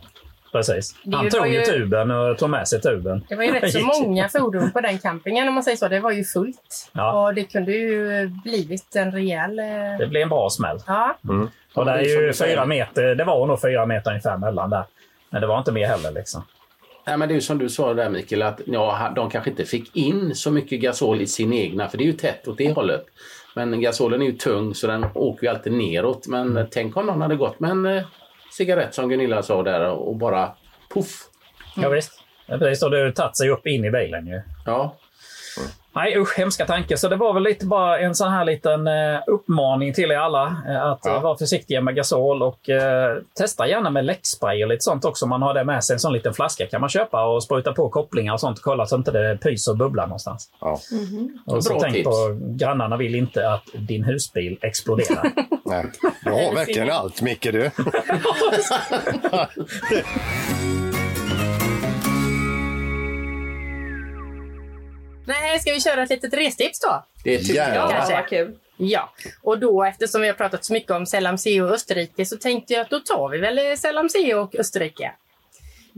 Precis. 0.58 0.96
Han 1.14 1.30
tog 1.30 1.48
ju 1.48 1.62
tuben 1.62 2.12
och 2.12 2.38
tog 2.38 2.50
med 2.50 2.68
sig 2.68 2.82
tuben. 2.82 3.26
Det 3.30 3.36
var 3.36 3.44
ju 3.44 3.52
rätt 3.52 3.72
så 3.72 3.80
många 4.02 4.30
fordon 4.30 4.72
på 4.72 4.82
den 4.82 4.98
campingen 5.00 5.48
om 5.48 5.54
man 5.54 5.64
säger 5.64 5.78
så. 5.78 5.88
Det 5.88 6.00
var 6.00 6.12
ju 6.12 6.24
fullt. 6.24 6.90
Ja. 6.94 7.26
Och 7.28 7.34
det 7.34 7.44
kunde 7.44 7.72
ju 7.72 8.28
blivit 8.44 8.96
en 8.96 9.12
rejäl... 9.12 9.60
eh, 9.60 9.66
Det 10.00 10.08
blev 10.08 10.22
en 10.24 10.30
bra 10.30 10.50
smäll. 10.50 10.78
Ja. 10.88 11.18
Och 11.74 11.86
det 11.86 11.92
är 11.92 12.02
ju 12.02 12.34
fyra 12.34 12.66
meter, 12.66 13.16
det 13.16 13.24
var 13.24 13.46
nog 13.48 13.62
fyra 13.62 13.86
meter 13.86 14.10
ungefär 14.12 14.38
mellan 14.38 14.70
där. 14.70 14.84
Men 15.30 15.42
det 15.42 15.48
var 15.48 15.58
inte 15.58 15.72
mer 15.72 15.88
heller 15.88 16.12
liksom. 16.12 16.44
Nej, 17.08 17.18
men 17.18 17.28
det 17.28 17.32
är 17.34 17.36
ju 17.36 17.42
som 17.42 17.58
du 17.58 17.70
sa 17.70 17.94
där 17.94 18.10
Mikael, 18.10 18.42
att 18.42 18.62
ja, 18.66 19.12
de 19.16 19.30
kanske 19.30 19.50
inte 19.50 19.66
fick 19.66 19.96
in 19.96 20.36
så 20.36 20.52
mycket 20.52 20.80
gasol 20.82 21.22
i 21.22 21.28
sin 21.28 21.54
egna, 21.54 21.88
för 21.88 21.98
det 21.98 22.04
är 22.04 22.06
ju 22.06 22.14
tätt 22.14 22.48
åt 22.48 22.58
det 22.58 22.72
hållet. 22.74 23.06
Men 23.56 23.82
gasolen 23.82 24.22
är 24.22 24.26
ju 24.26 24.32
tung 24.32 24.76
så 24.76 24.88
den 24.88 25.06
åker 25.14 25.44
ju 25.44 25.50
alltid 25.50 25.74
neråt. 25.74 26.28
Men 26.28 26.48
Mm. 26.52 26.66
tänk 26.72 26.98
om 26.98 27.06
någon 27.06 27.22
hade 27.22 27.36
gått 27.36 27.60
med 27.60 27.72
en 27.72 27.86
eh, 27.86 28.04
cigarett 28.58 28.94
som 28.94 29.10
Gunilla 29.10 29.44
sa 29.44 29.64
där 29.64 29.90
och 29.90 30.16
bara 30.16 30.52
poff. 30.90 31.24
Ja, 31.76 31.90
visst. 31.90 32.12
Precis, 32.48 32.84
och 32.84 32.98
ju 32.98 33.12
tagit 33.12 33.38
sig 33.38 33.50
upp 33.50 33.68
in 33.68 33.86
i 33.86 33.92
bilen 33.92 34.28
ju. 34.28 34.42
Ja. 34.66 34.96
Nej 35.98 36.18
usch, 36.18 36.38
hemska 36.38 36.66
tankar. 36.66 36.96
Så 36.96 37.08
det 37.08 37.16
var 37.16 37.34
väl 37.34 37.44
lite 37.44 37.66
bara 37.66 38.00
en 38.00 38.16
sån 38.16 38.32
här 38.32 38.46
liten 38.46 38.88
eh, 38.88 39.20
uppmaning 39.28 39.94
till 39.94 40.12
er 40.12 40.18
alla 40.18 40.56
eh, 40.68 40.84
att 40.84 41.06
eh, 41.06 41.22
vara 41.22 41.38
försiktiga 41.38 41.82
med 41.82 41.96
gasol 41.96 42.44
och 42.44 42.70
eh, 42.70 43.18
testa 43.38 43.68
gärna 43.68 43.90
med 43.90 44.06
läckspray 44.06 44.64
och 44.64 44.70
lite 44.70 44.82
sånt 44.82 45.06
också. 45.06 45.26
Om 45.26 45.30
man 45.30 45.42
har 45.42 45.54
det 45.54 45.64
med 45.64 45.84
sig. 45.84 45.94
En 45.94 46.00
sån 46.00 46.14
liten 46.14 46.34
flaska 46.34 46.68
kan 46.68 46.82
man 46.82 46.90
köpa 46.90 47.26
och 47.26 47.44
spruta 47.44 47.74
på 47.74 47.90
kopplingar 47.90 48.34
och 48.34 48.40
sånt 48.40 48.58
och 48.58 48.64
kolla 48.64 48.86
så 48.86 48.96
inte 48.96 49.12
det 49.12 49.38
pyser 49.38 49.72
och 49.72 49.78
bubblar 49.78 50.08
någonstans. 50.08 50.50
Ja. 50.62 50.80
Och 51.46 51.64
så 51.64 51.70
Bra 51.70 51.80
tänk 51.82 51.96
tips. 51.96 52.06
på, 52.06 52.40
grannarna 52.42 52.98
vill 52.98 53.16
inte 53.16 53.52
att 53.52 53.66
din 53.74 54.04
husbil 54.04 54.58
exploderar. 54.62 55.32
Nej. 55.66 55.86
Du 56.24 56.32
har 56.32 56.56
verkligen 56.56 56.92
allt, 56.92 57.22
Micke 57.22 57.52
du. 57.52 57.72
Ska 65.60 65.74
vi 65.74 65.82
köra 65.82 66.04
ett 66.04 66.10
litet 66.10 66.34
restips 66.34 66.80
då? 66.80 67.06
Det 67.24 67.38
tycker 67.38 67.54
Gärna. 67.54 67.76
jag. 67.76 67.86
Ja, 67.86 67.92
Kanske. 67.92 68.14
vad 68.14 68.28
kul. 68.28 68.56
Ja, 68.78 69.14
och 69.42 69.60
då 69.60 69.84
eftersom 69.84 70.22
vi 70.22 70.28
har 70.28 70.34
pratat 70.34 70.66
så 70.66 70.74
mycket 70.74 70.92
om 70.92 71.06
Selamseo 71.06 71.66
och 71.66 71.72
Österrike 71.72 72.26
så 72.26 72.38
tänkte 72.38 72.74
jag 72.74 72.82
att 72.82 72.90
då 72.90 73.00
tar 73.00 73.30
vi 73.30 73.38
väl 73.38 73.78
Selamseo 73.78 74.40
och 74.40 74.56
Österrike. 74.56 75.12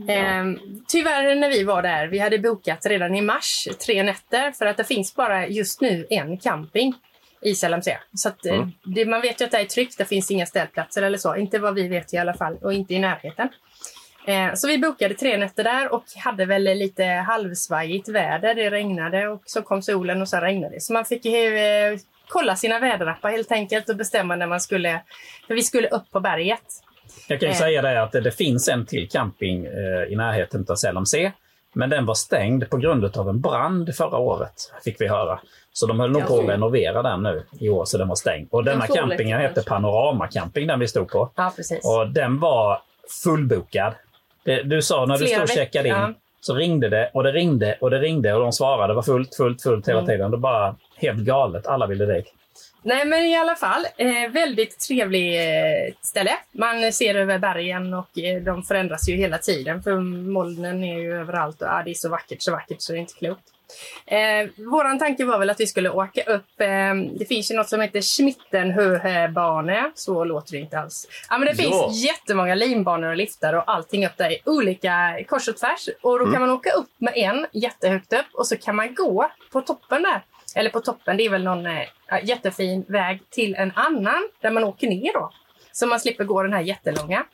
Ehm, 0.08 0.58
tyvärr 0.88 1.34
när 1.34 1.50
vi 1.50 1.64
var 1.64 1.82
där, 1.82 2.06
vi 2.06 2.18
hade 2.18 2.38
bokat 2.38 2.86
redan 2.86 3.14
i 3.14 3.22
mars 3.22 3.68
tre 3.86 4.02
nätter 4.02 4.52
för 4.52 4.66
att 4.66 4.76
det 4.76 4.84
finns 4.84 5.14
bara 5.14 5.46
just 5.46 5.80
nu 5.80 6.06
en 6.10 6.38
camping 6.38 6.94
i 7.42 7.54
Selamsea. 7.54 8.00
Så 8.14 8.28
att, 8.28 8.46
eh, 8.46 8.68
det, 8.84 9.06
man 9.06 9.20
vet 9.20 9.40
ju 9.40 9.44
att 9.44 9.50
det 9.50 9.58
är 9.58 9.64
tryggt, 9.64 9.98
det 9.98 10.04
finns 10.04 10.30
inga 10.30 10.46
ställplatser 10.46 11.02
eller 11.02 11.18
så. 11.18 11.36
Inte 11.36 11.58
vad 11.58 11.74
vi 11.74 11.88
vet 11.88 12.14
i 12.14 12.18
alla 12.18 12.34
fall 12.34 12.56
och 12.62 12.72
inte 12.72 12.94
i 12.94 12.98
närheten. 12.98 13.48
Eh, 14.26 14.54
Så 14.54 14.68
vi 14.68 14.78
bokade 14.78 15.14
tre 15.14 15.36
nätter 15.36 15.64
där 15.64 15.94
och 15.94 16.04
hade 16.24 16.44
väl 16.44 16.62
lite 16.62 17.04
halvsvajigt 17.04 18.08
väder. 18.08 18.54
Det 18.54 18.70
regnade 18.70 19.28
och 19.28 19.42
så 19.46 19.62
kom 19.62 19.82
solen 19.82 20.22
och 20.22 20.28
så 20.28 20.36
regnade 20.36 20.74
det. 20.74 20.80
Så 20.80 20.92
man 20.92 21.04
fick 21.04 21.24
ju 21.24 21.58
eh, 21.58 21.98
kolla 22.28 22.56
sina 22.56 22.78
väderappar 22.78 23.30
helt 23.30 23.52
enkelt 23.52 23.88
och 23.88 23.96
bestämma 23.96 24.36
när 24.36 24.46
man 24.46 24.60
skulle... 24.60 25.00
För 25.46 25.54
vi 25.54 25.62
skulle 25.62 25.88
upp 25.88 26.10
på 26.10 26.20
berget. 26.20 26.62
Jag 27.28 27.40
kan 27.40 27.48
ju 27.48 27.52
Eh. 27.52 27.58
säga 27.58 27.82
det 27.82 28.02
att 28.02 28.12
det, 28.12 28.32
finns 28.32 28.68
en 28.68 28.86
till 28.86 29.08
camping 29.08 29.66
eh, 29.66 30.12
i 30.12 30.16
närheten 30.16 30.66
av 30.68 30.74
Sälamsee. 30.74 31.32
Men 31.72 31.90
den 31.90 32.06
var 32.06 32.14
stängd 32.14 32.70
på 32.70 32.76
grund 32.76 33.16
av 33.16 33.28
en 33.28 33.40
brand 33.40 33.94
förra 33.96 34.18
året, 34.18 34.72
fick 34.84 35.00
vi 35.00 35.08
höra. 35.08 35.40
Så 35.72 35.86
de 35.86 36.00
höll 36.00 36.10
nog 36.10 36.26
på 36.26 36.38
att 36.40 36.48
renovera 36.48 37.02
den 37.02 37.22
nu 37.22 37.44
i 37.60 37.68
år, 37.68 37.84
så 37.84 37.98
den 37.98 38.08
var 38.08 38.14
stängd. 38.16 38.48
Och 38.50 38.64
denna 38.64 38.86
campingen 38.86 39.40
hette 39.40 39.62
Panorama 39.62 40.26
Camping, 40.28 40.66
den 40.66 40.80
vi 40.80 40.88
stod 40.88 41.08
på. 41.08 41.30
Ja. 41.36 41.52
Och 41.84 42.08
den 42.10 42.40
var 42.40 42.82
fullbokad. 43.24 43.94
Det, 44.44 44.62
du 44.62 44.82
sa 44.82 45.06
när 45.06 45.18
du 45.18 45.26
Flera 45.26 45.38
stod 45.38 45.42
och 45.42 45.48
checkade 45.48 45.88
in, 45.88 46.14
så 46.40 46.54
ringde 46.54 46.88
det 46.88 47.10
och 47.14 47.22
det 47.22 47.32
ringde 47.32 47.76
och 47.80 47.90
det 47.90 47.98
ringde 47.98 48.34
och 48.34 48.40
de 48.40 48.52
svarade. 48.52 48.88
Det 48.88 48.94
var 48.94 49.02
fullt, 49.02 49.34
fullt, 49.34 49.62
fullt 49.62 49.88
hela 49.88 49.98
Mm. 49.98 50.08
tiden. 50.08 50.30
Det 50.30 50.36
var 50.36 50.42
bara 50.52 50.76
helt 50.96 51.18
galet. 51.18 51.66
Alla 51.66 51.86
ville 51.86 52.06
dit. 52.06 52.34
Nej, 52.82 53.04
men 53.04 53.24
i 53.24 53.36
alla 53.36 53.54
fall. 53.54 53.86
Eh, 53.96 54.30
väldigt 54.32 54.78
trevlig 54.78 55.36
eh, 55.40 55.94
ställe. 56.02 56.30
Man 56.52 56.92
ser 56.92 57.14
över 57.14 57.38
bergen 57.38 57.94
och 57.94 58.18
eh, 58.18 58.42
de 58.42 58.62
förändras 58.62 59.08
ju 59.08 59.16
hela 59.16 59.38
tiden 59.38 59.82
för 59.82 59.96
molnen 60.30 60.84
är 60.84 60.98
ju 60.98 61.20
överallt 61.20 61.62
och 61.62 61.68
ah, 61.68 61.82
det 61.84 61.90
är 61.90 61.94
så 61.94 62.08
vackert, 62.08 62.42
så 62.42 62.52
vackert 62.52 62.76
så 62.82 62.92
det 62.92 62.98
är 62.98 63.00
inte 63.00 63.14
klokt. 63.14 63.42
Eh, 64.06 64.48
våran 64.70 64.98
tanke 64.98 65.24
var 65.24 65.38
väl 65.38 65.50
att 65.50 65.60
vi 65.60 65.66
skulle 65.66 65.90
åka 65.90 66.22
upp, 66.22 66.60
eh, 66.60 66.94
det 67.18 67.24
finns 67.28 67.50
ju 67.50 67.54
något 67.56 67.68
som 67.68 67.80
heter 67.80 68.00
Schmittenhöbane, 68.02 69.90
så 69.94 70.24
låter 70.24 70.52
det 70.52 70.58
inte 70.58 70.78
alls. 70.78 71.08
Ja, 71.30 71.38
men 71.38 71.46
det 71.56 71.62
Ja. 71.62 71.70
finns 71.88 72.04
jättemånga 72.04 72.54
linbanor 72.54 73.08
och 73.10 73.16
liftar 73.16 73.52
och 73.52 73.64
allting 73.66 74.06
upp 74.06 74.16
där 74.16 74.30
i 74.30 74.38
olika 74.46 75.18
kors 75.28 75.48
och 75.48 75.56
tvärs. 75.56 75.88
Och 76.02 76.18
då 76.18 76.32
kan 76.32 76.40
man 76.40 76.50
åka 76.50 76.70
upp 76.70 76.90
med 76.98 77.12
en 77.16 77.46
jättehögt 77.52 78.12
upp 78.12 78.26
och 78.34 78.46
så 78.46 78.56
kan 78.56 78.76
man 78.76 78.94
gå 78.94 79.30
på 79.52 79.60
toppen 79.60 80.02
där. 80.02 80.22
Eller 80.56 80.70
på 80.70 80.80
toppen, 80.80 81.16
det 81.16 81.26
är 81.26 81.30
väl 81.30 81.44
någon 81.44 81.66
eh, 81.66 81.82
jättefin 82.22 82.84
väg 82.88 83.20
till 83.30 83.54
en 83.54 83.72
annan 83.74 84.28
där 84.40 84.50
man 84.50 84.64
åker 84.64 84.86
ner 84.88 85.12
då. 85.12 85.32
Så 85.72 85.86
man 85.86 86.00
slipper 86.00 86.24
gå 86.24 86.42
den 86.42 86.52
här 86.52 86.60
jättelånga. 86.60 87.24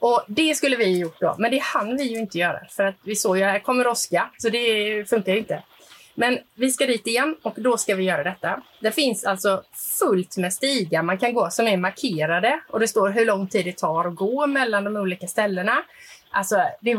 Och 0.00 0.24
det 0.26 0.54
skulle 0.54 0.76
vi 0.76 0.98
gjort 0.98 1.20
då, 1.20 1.34
men 1.38 1.50
det 1.50 1.58
hann 1.58 1.96
vi 1.96 2.02
ju 2.02 2.18
inte 2.18 2.38
göra 2.38 2.60
för 2.70 2.84
att 2.84 2.94
vi 3.02 3.16
såg 3.16 3.38
ju 3.38 3.44
här 3.44 3.58
kommer 3.58 3.86
åska, 3.86 4.30
så 4.38 4.48
det 4.48 5.04
funkar 5.10 5.32
ju 5.32 5.38
inte. 5.38 5.62
Men 6.14 6.38
vi 6.54 6.70
ska 6.70 6.86
dit 6.86 7.06
igen 7.06 7.36
och 7.42 7.54
då 7.56 7.76
ska 7.76 7.94
vi 7.94 8.04
göra 8.04 8.24
detta. 8.24 8.62
Det 8.80 8.92
finns 8.92 9.24
alltså 9.24 9.62
fullt 9.98 10.36
med 10.36 10.52
stigar 10.52 11.02
man 11.02 11.18
kan 11.18 11.34
gå 11.34 11.50
som 11.50 11.66
är 11.66 11.76
markerade 11.76 12.60
och 12.68 12.80
det 12.80 12.88
står 12.88 13.10
hur 13.10 13.26
lång 13.26 13.48
tid 13.48 13.64
det 13.64 13.78
tar 13.78 14.04
att 14.04 14.14
gå 14.14 14.46
mellan 14.46 14.84
de 14.84 14.96
olika 14.96 15.26
ställena. 15.26 15.82
Alltså, 16.32 16.56
det, 16.80 16.90
äh, 16.92 16.98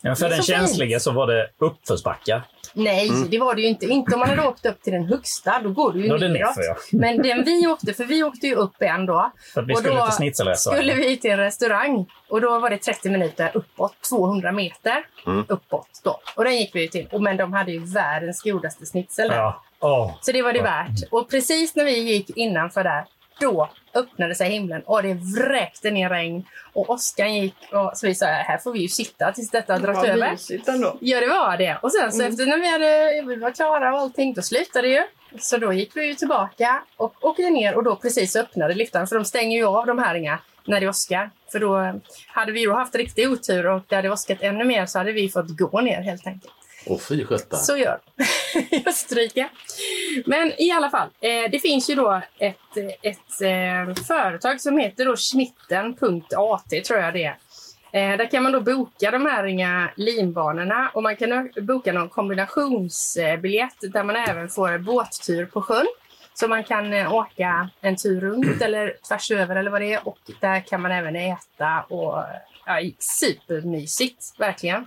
Ja, 0.00 0.14
för 0.14 0.24
det 0.28 0.34
den 0.34 0.42
så 0.42 0.52
fint. 0.52 0.58
känsliga 0.58 1.00
så 1.00 1.12
var 1.12 1.26
det 1.26 1.48
uppförsbackar. 1.58 2.42
Nej, 2.76 3.10
det 3.30 3.38
var 3.38 3.54
det 3.54 3.62
ju 3.62 3.68
inte. 3.68 3.86
Inte 3.86 4.14
om 4.14 4.20
man 4.20 4.28
hade 4.28 4.48
åkt 4.48 4.66
upp 4.66 4.82
till 4.82 4.92
den 4.92 5.04
högsta, 5.04 5.60
då 5.62 5.68
går 5.70 5.92
du 5.92 6.02
ju 6.02 6.08
Då 6.08 6.16
det 6.16 6.28
neråt. 6.28 6.56
nerför, 6.56 6.62
ja. 6.62 6.76
Men 6.92 7.22
den 7.22 7.44
vi 7.44 7.66
åkte, 7.66 7.94
för 7.94 8.04
vi 8.04 8.22
åkte 8.22 8.46
ju 8.46 8.54
upp 8.54 8.74
en 8.78 9.06
då. 9.06 9.32
För 9.54 9.62
vi 9.62 9.74
Och 9.74 9.78
skulle 9.78 9.96
då 9.96 10.10
till 10.10 10.56
skulle 10.56 10.94
vi 10.94 11.16
till 11.16 11.30
en 11.30 11.38
restaurang 11.38 12.06
och 12.28 12.40
då 12.40 12.58
var 12.58 12.70
det 12.70 12.78
30 12.78 13.10
minuter 13.10 13.50
uppåt, 13.54 13.94
200 14.08 14.52
meter 14.52 15.06
uppåt 15.48 16.00
då. 16.04 16.20
Och 16.36 16.44
den 16.44 16.56
gick 16.56 16.74
vi 16.74 16.80
ju 16.80 16.88
till. 16.88 17.08
Och, 17.12 17.22
men 17.22 17.36
de 17.36 17.52
hade 17.52 17.72
ju 17.72 17.78
världens 17.84 18.42
godaste 18.42 18.86
schnitzel 18.86 19.28
där. 19.28 19.36
Ja. 19.36 19.62
Åh. 19.80 20.12
Så 20.20 20.32
det 20.32 20.42
var 20.42 20.52
det 20.52 20.62
värt. 20.62 20.90
Och 21.10 21.30
precis 21.30 21.76
när 21.76 21.84
vi 21.84 21.98
gick 21.98 22.30
innanför 22.36 22.84
där, 22.84 23.04
då 23.40 23.70
öppnade 23.94 24.34
sig 24.34 24.50
himlen 24.50 24.82
och 24.82 25.02
det 25.02 25.14
vräkte 25.14 25.90
ner 25.90 26.08
regn. 26.08 26.44
Och 26.72 26.90
åskan 26.90 27.34
gick 27.34 27.56
och 27.72 27.92
så 27.94 28.06
vi 28.06 28.14
sa, 28.14 28.26
här 28.26 28.58
får 28.58 28.72
vi 28.72 28.78
ju 28.78 28.88
sitta 28.88 29.32
tills 29.32 29.50
detta 29.50 29.78
dragit 29.78 29.96
Vad 29.96 30.08
över. 30.08 30.36
ändå. 30.68 30.96
Ja, 31.00 31.20
det 31.20 31.26
var 31.26 31.56
det. 31.56 31.78
Och 31.82 31.92
sen 31.92 32.12
så 32.12 32.22
efter 32.22 32.46
när 32.46 32.58
vi, 32.58 32.70
hade, 32.70 33.22
vi 33.26 33.36
var 33.36 33.50
klara 33.50 33.94
och 33.94 34.00
allting, 34.00 34.34
då 34.34 34.42
slutade 34.42 34.88
det 34.88 34.94
ju. 34.94 35.02
Så 35.38 35.58
då 35.58 35.72
gick 35.72 35.96
vi 35.96 36.06
ju 36.06 36.14
tillbaka 36.14 36.82
och 36.96 37.24
åkte 37.24 37.50
ner 37.50 37.74
och 37.74 37.84
då 37.84 37.96
precis 37.96 38.36
öppnade 38.36 38.74
liftarna. 38.74 39.06
För 39.06 39.16
de 39.16 39.24
stänger 39.24 39.58
ju 39.58 39.64
av 39.64 39.86
de 39.86 39.98
här 39.98 40.14
inga 40.14 40.38
när 40.64 40.80
det 40.80 40.88
åskar. 40.88 41.30
För 41.52 41.58
då 41.58 42.00
hade 42.26 42.52
vi 42.52 42.64
då 42.64 42.74
haft 42.74 42.94
riktig 42.94 43.30
otur 43.30 43.66
och 43.66 43.82
det 43.88 43.96
hade 43.96 44.10
åskat 44.10 44.38
ännu 44.40 44.64
mer 44.64 44.86
så 44.86 44.98
hade 44.98 45.12
vi 45.12 45.28
fått 45.28 45.56
gå 45.58 45.80
ner 45.80 46.00
helt 46.00 46.26
enkelt. 46.26 46.52
Och 46.86 47.02
fy 47.02 47.24
sjutton. 47.24 47.58
Så 47.58 47.76
gör 47.76 47.98
de 48.16 48.60
i 48.76 48.84
Österrike. 48.86 49.48
Men 50.26 50.52
i 50.60 50.70
alla 50.70 50.90
fall, 50.90 51.08
eh, 51.20 51.50
det 51.50 51.58
finns 51.58 51.90
ju 51.90 51.94
då 51.94 52.20
ett, 52.38 52.76
ett 53.02 53.40
eh, 53.40 54.04
företag 54.04 54.60
som 54.60 54.78
heter 54.78 55.04
då 55.04 55.16
schmitten.at 55.16 56.84
tror 56.84 56.98
jag 56.98 57.14
det 57.14 57.24
är. 57.24 57.36
Eh, 57.92 58.16
där 58.16 58.30
kan 58.30 58.42
man 58.42 58.52
då 58.52 58.60
boka 58.60 59.10
de 59.10 59.26
här 59.26 59.44
inga 59.44 59.90
linbanorna 59.96 60.90
och 60.94 61.02
man 61.02 61.16
kan 61.16 61.50
boka 61.60 61.92
någon 61.92 62.08
kombinationsbiljett 62.08 63.76
där 63.80 64.04
man 64.04 64.16
även 64.16 64.48
får 64.48 64.78
båttur 64.78 65.46
på 65.46 65.62
sjön. 65.62 65.86
Så 66.34 66.48
man 66.48 66.64
kan 66.64 66.92
eh, 66.92 67.14
åka 67.14 67.70
en 67.80 67.96
tur 67.96 68.20
runt 68.20 68.62
eller 68.62 68.96
tvärs 69.08 69.30
över 69.30 69.56
eller 69.56 69.70
vad 69.70 69.80
det 69.80 69.92
är 69.92 70.08
och 70.08 70.18
där 70.40 70.60
kan 70.60 70.82
man 70.82 70.92
även 70.92 71.16
äta 71.16 71.82
och 71.88 72.24
ja, 72.66 72.80
supermysigt 72.98 74.34
verkligen. 74.38 74.84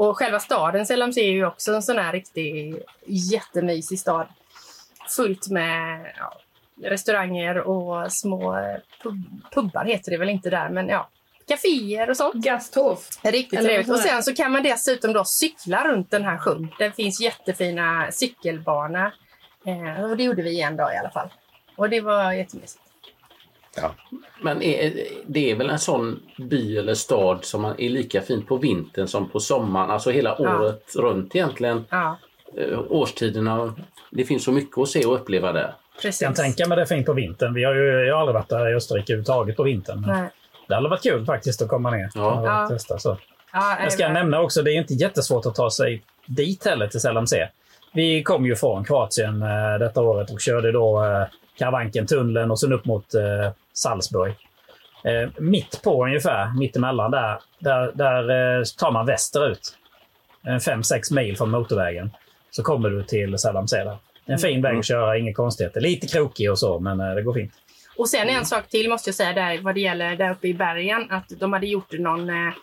Och 0.00 0.18
själva 0.18 0.40
staden 0.40 0.86
Selamsey 0.86 1.24
är 1.24 1.32
ju 1.32 1.46
också 1.46 1.74
en 1.74 1.82
sån 1.82 1.98
här 1.98 2.12
riktig 2.12 2.82
jättemysig 3.06 3.98
stad. 3.98 4.26
Fullt 5.16 5.48
med 5.48 6.12
ja, 6.18 6.40
restauranger 6.88 7.58
och 7.58 8.12
små 8.12 8.56
pub 9.02 9.24
pubbar 9.54 9.84
heter 9.84 10.10
det 10.10 10.16
väl 10.16 10.28
inte 10.28 10.50
där, 10.50 10.68
men 10.68 10.88
ja, 10.88 11.08
kaféer 11.48 12.10
och 12.10 12.16
sånt. 12.16 12.34
Gasthof. 12.34 13.08
Riktigt 13.22 13.58
Eller 13.58 13.68
trevligt. 13.68 13.90
Och 13.90 13.98
sen 13.98 14.22
så 14.22 14.34
kan 14.34 14.52
man 14.52 14.62
dessutom 14.62 15.12
då 15.12 15.24
cykla 15.24 15.88
runt 15.88 16.10
den 16.10 16.24
här 16.24 16.38
sjön. 16.38 16.68
Det 16.78 16.92
finns 16.92 17.20
jättefina 17.20 18.12
cykelbanor. 18.12 19.12
Eh, 19.66 20.04
och 20.04 20.16
det 20.16 20.22
gjorde 20.22 20.42
vi 20.42 20.60
en 20.60 20.76
dag 20.76 20.94
i 20.94 20.96
alla 20.96 21.10
fall. 21.10 21.28
Och 21.76 21.90
det 21.90 22.00
var 22.00 22.32
jättemysigt. 22.32 22.89
Men 24.42 24.62
är, 24.62 24.92
det 25.26 25.50
är 25.50 25.54
väl 25.56 25.70
en 25.70 25.78
sån 25.78 26.20
by 26.38 26.76
eller 26.78 26.94
stad 26.94 27.44
som 27.44 27.62
man 27.62 27.74
är 27.80 27.88
lika 27.88 28.20
fint 28.20 28.48
på 28.48 28.56
vintern 28.56 29.06
som 29.06 29.28
på 29.28 29.40
sommaren, 29.40 29.90
alltså 29.90 30.10
hela 30.10 30.36
Ja. 30.38 30.58
året 30.58 30.94
runt 30.96 31.36
egentligen. 31.36 31.84
Ja, 31.90 32.18
Eh, 32.58 32.78
Årstiderna, 32.88 33.74
det 34.10 34.24
finns 34.24 34.44
så 34.44 34.52
mycket 34.52 34.78
att 34.78 34.88
se 34.88 35.04
och 35.04 35.14
uppleva 35.14 35.52
där. 35.52 35.74
precis. 36.02 36.20
Jag 36.22 36.28
kan 36.36 36.44
tänka 36.44 36.66
mig 36.68 36.76
det 36.76 36.82
är 36.82 36.86
fint 36.86 37.06
på 37.06 37.12
vintern. 37.12 37.54
Vi 37.54 37.64
har 37.64 37.74
ju 37.74 38.04
jag 38.06 38.14
har 38.14 38.20
aldrig 38.20 38.34
varit 38.34 38.48
där 38.48 38.72
i 38.72 38.74
Österrike 38.74 39.12
överhuvudtaget 39.12 39.56
på 39.56 39.62
vintern. 39.62 40.00
Men 40.00 40.10
Nej. 40.20 40.28
det 40.68 40.74
hade 40.74 40.88
varit 40.88 41.02
kul 41.02 41.24
faktiskt 41.26 41.62
att 41.62 41.68
komma 41.68 41.90
ner 41.90 42.10
Ja. 42.14 42.40
och 42.40 42.46
Ja. 42.48 42.68
testa. 42.68 42.98
Så. 42.98 43.16
Ja, 43.52 43.76
Jag 43.82 43.92
ska 43.92 44.08
nämna 44.08 44.40
också, 44.40 44.62
det 44.62 44.72
är 44.72 44.74
inte 44.74 44.94
jättesvårt 44.94 45.46
att 45.46 45.54
ta 45.54 45.70
sig 45.70 46.02
dit 46.26 46.64
heller 46.66 46.86
till 46.88 47.00
Selamsee. 47.00 47.48
Vi 47.92 48.22
kom 48.22 48.46
ju 48.46 48.56
från 48.56 48.84
Kroatien 48.84 49.42
eh, 49.42 49.78
detta 49.78 50.02
året 50.02 50.30
och 50.30 50.40
körde 50.40 50.72
då 50.72 51.00
Karavanken-tunneln 51.60 52.50
och 52.50 52.60
sen 52.60 52.72
upp 52.72 52.84
mot 52.84 53.14
eh, 53.14 53.52
Salzburg. 53.72 54.34
Eh, 55.04 55.30
mitt 55.38 55.82
på 55.82 56.04
ungefär, 56.04 56.58
mittemellan 56.58 57.10
där, 57.10 57.38
där, 57.58 57.92
där 57.94 58.58
eh, 58.58 58.64
tar 58.78 58.92
man 58.92 59.06
västerut. 59.06 59.76
En 60.42 60.58
5-6 60.58 61.14
mil 61.14 61.36
från 61.36 61.50
motorvägen. 61.50 62.10
Så 62.50 62.62
kommer 62.62 62.90
du 62.90 63.02
till 63.02 63.38
Saddam 63.38 63.68
Seda. 63.68 63.98
En 64.26 64.38
fin 64.38 64.62
väg 64.62 64.78
att 64.78 64.86
köra, 64.86 65.18
inga 65.18 65.34
konstigheter. 65.34 65.80
Lite 65.80 66.06
krokig 66.06 66.50
och 66.50 66.58
så, 66.58 66.78
men 66.78 67.00
eh, 67.00 67.14
det 67.14 67.22
går 67.22 67.34
fint. 67.34 67.52
Och 67.96 68.08
sen 68.08 68.28
en 68.28 68.46
sak 68.46 68.68
till 68.68 68.88
måste 68.88 69.08
jag 69.08 69.14
säga 69.14 69.32
där 69.32 69.58
vad 69.62 69.74
det 69.74 69.80
gäller 69.80 70.16
där 70.16 70.30
uppe 70.30 70.48
i 70.48 70.54
bergen. 70.54 71.06
Att 71.10 71.28
de 71.28 71.52
hade 71.52 71.66
gjort 71.66 71.92
någon, 71.92 72.28
eh, 72.28 72.54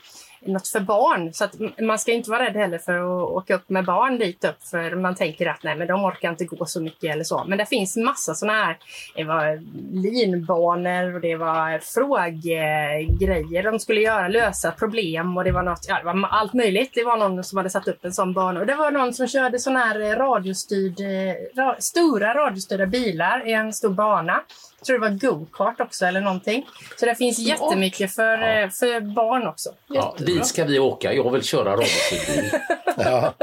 något 0.42 0.68
för 0.68 0.80
barn. 0.80 1.34
Så 1.34 1.44
att 1.44 1.56
man 1.82 2.00
ska 2.00 2.12
inte 2.12 2.30
vara 2.30 2.46
rädd 2.46 2.56
heller 2.56 2.78
för 2.78 2.94
att 2.98 3.30
åka 3.30 3.56
upp 3.56 3.70
med 3.70 3.86
barn 3.86 4.18
dit 4.18 4.46
upp 4.46 4.64
för 4.72 4.96
man 4.96 5.16
tänker 5.16 5.46
att 5.46 5.64
nej, 5.64 5.76
men 5.76 5.88
de 5.88 6.06
orkar 6.06 6.30
inte 6.30 6.46
gå 6.46 6.66
så 6.66 6.82
mycket 6.82 7.14
eller 7.14 7.24
så. 7.24 7.44
Men 7.48 7.58
det 7.58 7.66
finns 7.66 7.98
massa 7.98 8.34
sådana 8.34 8.66
här, 8.66 8.78
det 9.16 9.24
var 9.24 9.60
linbanor 10.04 11.16
och 11.16 11.22
det 11.22 11.36
var 11.36 11.80
fråggrejer 11.80 13.64
de 13.64 13.80
skulle 13.80 14.02
göra, 14.02 14.28
lösa 14.28 14.72
problem 14.72 15.38
och 15.38 15.44
det 15.44 15.52
var 15.52 15.64
något, 15.64 15.86
ja, 15.88 15.98
det 16.00 16.06
var 16.06 16.28
allt 16.32 16.54
möjligt. 16.54 16.92
Det 16.94 17.04
var 17.04 17.18
någon 17.18 17.44
som 17.44 17.58
hade 17.58 17.70
satt 17.70 17.88
upp 17.88 18.06
en 18.06 18.14
sån 18.14 18.34
bana 18.34 18.60
och 18.60 18.66
det 18.66 18.76
var 18.76 18.92
någon 18.92 19.14
som 19.14 19.28
körde 19.28 19.60
sådana 19.60 19.80
här 19.80 20.16
radiostyrd, 20.16 21.00
eh, 21.00 21.36
ra, 21.56 21.76
stora 21.80 22.34
radiostyrda 22.34 22.86
bilar 22.86 23.48
i 23.48 23.54
en 23.54 23.74
stor 23.74 23.90
bana. 23.90 24.42
Tror 24.88 25.00
det 25.00 25.10
var 25.10 25.18
go-kart 25.30 25.80
också 25.80 26.06
eller 26.06 26.22
någonting. 26.22 26.66
Så 27.00 27.06
det 27.06 27.16
finns 27.16 27.40
jättemycket 27.40 28.16
för, 28.16 28.34
eh, 28.34 28.70
för 28.70 29.02
barn 29.16 29.48
också. 29.48 29.70
Ja, 29.88 30.16
dit 30.18 30.46
ska 30.46 30.66
vi 30.66 30.80
åka. 30.80 31.14
Jag 31.14 31.32
vill 31.32 31.44
köra 31.44 31.72
radiostyrbil. 31.72 32.52
Ja. 32.98 33.34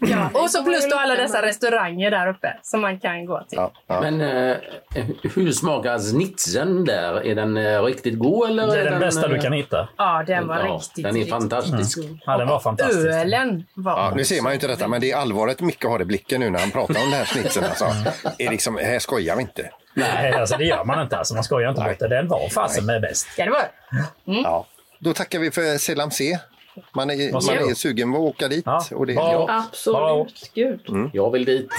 Ja. 0.00 0.30
Och 0.42 0.50
så 0.50 0.64
plus 0.64 0.90
då 0.90 0.96
alla 0.96 1.14
dessa 1.14 1.42
restauranger 1.42 2.10
där 2.10 2.28
uppe 2.28 2.56
som 2.62 2.80
man 2.80 3.00
kan 3.00 3.26
gå 3.26 3.44
till. 3.48 3.56
Ja, 3.56 3.72
ja. 3.86 4.00
Men 4.00 4.20
eh, 4.20 4.56
hur 5.34 5.52
smakar 5.52 5.98
snitsen 5.98 6.84
där? 6.84 7.26
Är 7.26 7.34
den 7.34 7.56
eh, 7.56 7.82
riktigt 7.82 8.18
god 8.18 8.48
eller? 8.50 8.66
Det 8.66 8.72
är 8.72 8.86
är 8.86 8.90
den 8.90 9.00
bästa 9.00 9.28
du 9.28 9.36
eh, 9.36 9.42
kan 9.42 9.52
hitta. 9.52 9.88
Ja, 9.96 10.24
den 10.26 10.48
var 10.48 10.58
ja, 10.58 10.74
riktigt, 10.74 11.04
Den 11.04 11.16
är 11.16 11.24
fantastisk. 11.24 11.98
god. 11.98 12.18
Ja, 12.26 12.36
den 12.36 12.48
var 12.48 12.60
fantastisk. 12.60 13.06
Ölen 13.06 13.66
var 13.74 13.92
Ja, 13.92 14.12
nu 14.16 14.24
ser 14.24 14.42
man 14.42 14.52
ju 14.52 14.54
inte 14.54 14.66
detta, 14.66 14.88
men 14.88 15.00
det 15.00 15.10
är 15.10 15.16
allvaret 15.16 15.60
Micke 15.60 15.84
har 15.84 16.02
i 16.02 16.04
blicken 16.04 16.40
nu 16.40 16.50
när 16.50 16.58
han 16.58 16.70
pratar 16.70 17.02
om 17.04 17.10
den 17.10 17.18
här 17.18 17.24
snitsen. 17.24 17.64
Alltså. 17.64 17.84
Är 18.38 18.50
liksom, 18.50 18.76
här 18.76 18.98
skojar 18.98 19.36
vi 19.36 19.42
inte. 19.42 19.70
Nej, 19.94 20.32
alltså 20.32 20.56
det 20.56 20.64
gör 20.64 20.84
man 20.84 21.02
inte. 21.02 21.18
Alltså, 21.18 21.34
man 21.34 21.44
skojar 21.44 21.70
inte 21.70 21.82
bort 21.82 21.98
det. 21.98 22.08
Den 22.08 22.28
var 22.28 22.48
fasen 22.48 22.86
med 22.86 23.00
bäst. 23.00 23.26
Ja, 23.36 23.44
det 23.44 23.50
var 23.50 23.62
Ja. 24.24 24.66
Då 24.98 25.12
tackar 25.12 25.38
vi 25.38 25.50
för 25.50 25.78
Selam 25.78 26.10
C. 26.10 26.38
Man 26.92 27.10
är, 27.10 27.32
man 27.32 27.70
är 27.70 27.74
sugen 27.74 28.12
på 28.12 28.18
att 28.18 28.34
åka 28.34 28.48
dit. 28.48 28.62
Ja. 28.66 28.84
Och 28.90 29.06
det, 29.06 29.12
ja. 29.12 29.66
Absolut. 29.68 30.50
Gud. 30.54 30.80
Jag 31.12 31.30
vill 31.30 31.44
dit. 31.44 31.70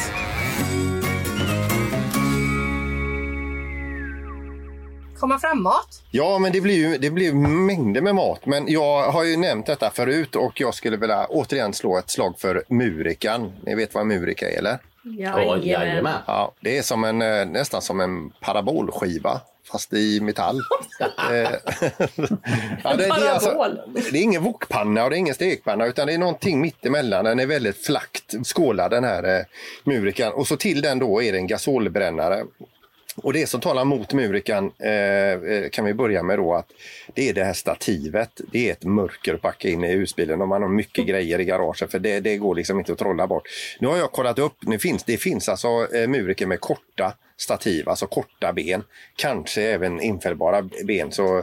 komma 5.23 5.39
framåt. 5.39 6.03
ja, 6.11 6.39
men 6.39 6.51
det 6.51 6.61
blir 6.61 6.75
ju 6.75 6.97
det 6.97 7.09
blir 7.09 7.33
mängder 7.33 8.01
med 8.01 8.15
mat. 8.15 8.45
Men 8.45 8.67
jag 8.67 9.11
har 9.11 9.23
ju 9.23 9.37
nämnt 9.37 9.65
detta 9.65 9.89
förut 9.89 10.35
och 10.35 10.61
jag 10.61 10.73
skulle 10.73 10.97
vilja 10.97 11.25
återigen 11.29 11.73
slå 11.73 11.97
ett 11.97 12.09
slag 12.09 12.35
för 12.39 12.63
murikan. 12.67 13.51
Ni 13.61 13.75
vet 13.75 13.93
vad 13.93 14.05
murika 14.05 14.49
är, 14.49 14.57
eller? 14.57 14.77
Ja, 15.03 15.57
jajamän. 15.57 16.21
Ja, 16.27 16.53
det 16.61 16.77
är 16.77 16.81
som 16.81 17.03
en, 17.03 17.21
eh, 17.21 17.45
nästan 17.45 17.81
som 17.81 17.99
en 17.99 18.29
parabolskiva 18.29 19.41
fast 19.71 19.93
i 19.93 20.19
metall. 20.21 20.61
Ja, 22.83 22.95
det, 22.95 22.97
det, 22.97 23.05
är 23.05 23.33
alltså, 23.33 23.77
det 23.93 24.19
är 24.19 24.21
ingen 24.23 24.43
wokpanna 24.43 25.03
och 25.03 25.09
det 25.09 25.15
är 25.15 25.17
ingen 25.17 25.35
stekpanna 25.35 25.85
utan 25.85 26.07
det 26.07 26.13
är 26.13 26.17
någonting 26.17 26.61
mittemellan. 26.61 27.25
Den 27.25 27.39
är 27.39 27.45
väldigt 27.45 27.85
flackt 27.85 28.33
skålad 28.43 28.91
den 28.91 29.03
här 29.03 29.39
eh, 29.39 29.45
murikan. 29.83 30.33
Och 30.33 30.47
så 30.47 30.57
till 30.57 30.81
den 30.81 30.99
då 30.99 31.21
är 31.23 31.31
det 31.31 31.37
en 31.37 31.47
gasolbrännare. 31.47 32.43
Och 33.15 33.33
det 33.33 33.47
som 33.47 33.61
talar 33.61 33.85
mot 33.85 34.13
murikan 34.13 34.71
eh, 34.79 34.91
eh, 34.91 35.69
kan 35.69 35.85
vi 35.85 35.93
börja 35.93 36.23
med 36.23 36.39
då 36.39 36.53
att 36.53 36.67
det 37.13 37.29
är 37.29 37.33
det 37.33 37.43
här 37.43 37.53
stativet. 37.53 38.41
Det 38.51 38.69
är 38.69 38.71
ett 38.71 38.83
mörker 38.83 39.33
att 39.33 39.41
packa 39.41 39.69
in 39.69 39.83
i 39.83 39.91
husbilen 39.91 40.41
om 40.41 40.49
man 40.49 40.61
har 40.61 40.69
mycket 40.69 41.05
grejer 41.05 41.39
i 41.39 41.45
garaget 41.45 41.91
för 41.91 41.99
det, 41.99 42.19
det 42.19 42.37
går 42.37 42.55
liksom 42.55 42.79
inte 42.79 42.91
att 42.91 42.97
trolla 42.97 43.27
bort. 43.27 43.43
Nu 43.79 43.87
har 43.87 43.97
jag 43.97 44.11
kollat 44.11 44.39
upp, 44.39 44.55
nu 44.61 44.79
finns, 44.79 45.03
det 45.03 45.17
finns 45.17 45.49
alltså 45.49 45.67
eh, 45.95 46.07
Muriken 46.07 46.49
med 46.49 46.59
korta 46.59 47.13
stativ, 47.43 47.89
alltså 47.89 48.07
korta 48.07 48.53
ben. 48.53 48.83
Kanske 49.15 49.61
även 49.61 50.01
infällbara 50.01 50.61
ben. 50.61 51.11
Så, 51.11 51.37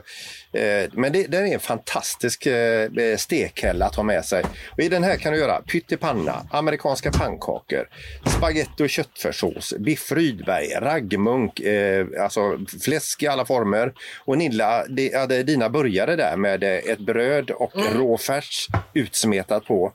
eh, 0.52 0.90
men 0.92 1.12
det, 1.12 1.26
den 1.26 1.46
är 1.46 1.54
en 1.54 1.60
fantastisk 1.60 2.46
eh, 2.46 3.16
stekhälla 3.16 3.86
att 3.86 3.94
ha 3.94 4.02
med 4.02 4.24
sig. 4.24 4.44
Och 4.70 4.80
I 4.80 4.88
den 4.88 5.04
här 5.04 5.16
kan 5.16 5.32
du 5.32 5.38
göra 5.38 5.62
pyttipanna, 5.62 6.46
amerikanska 6.50 7.10
pannkakor, 7.10 7.88
spaghetti 8.36 8.84
och 8.84 8.90
köttfärssås, 8.90 9.74
biff 9.78 10.12
Rydberg, 10.12 10.66
raggmunk, 10.80 11.60
eh, 11.60 12.06
alltså 12.20 12.58
fläsk 12.84 13.22
i 13.22 13.26
alla 13.26 13.44
former. 13.44 13.92
Och 14.24 14.38
Nilla, 14.38 14.84
det, 14.88 15.06
ja, 15.06 15.26
det 15.26 15.42
dina 15.42 15.68
burgare 15.68 16.16
där 16.16 16.36
med 16.36 16.62
eh, 16.62 16.70
ett 16.70 16.98
bröd 16.98 17.50
och 17.50 17.72
rå 17.94 18.18
färs 18.18 18.68
utsmetat 18.94 19.64
på. 19.64 19.92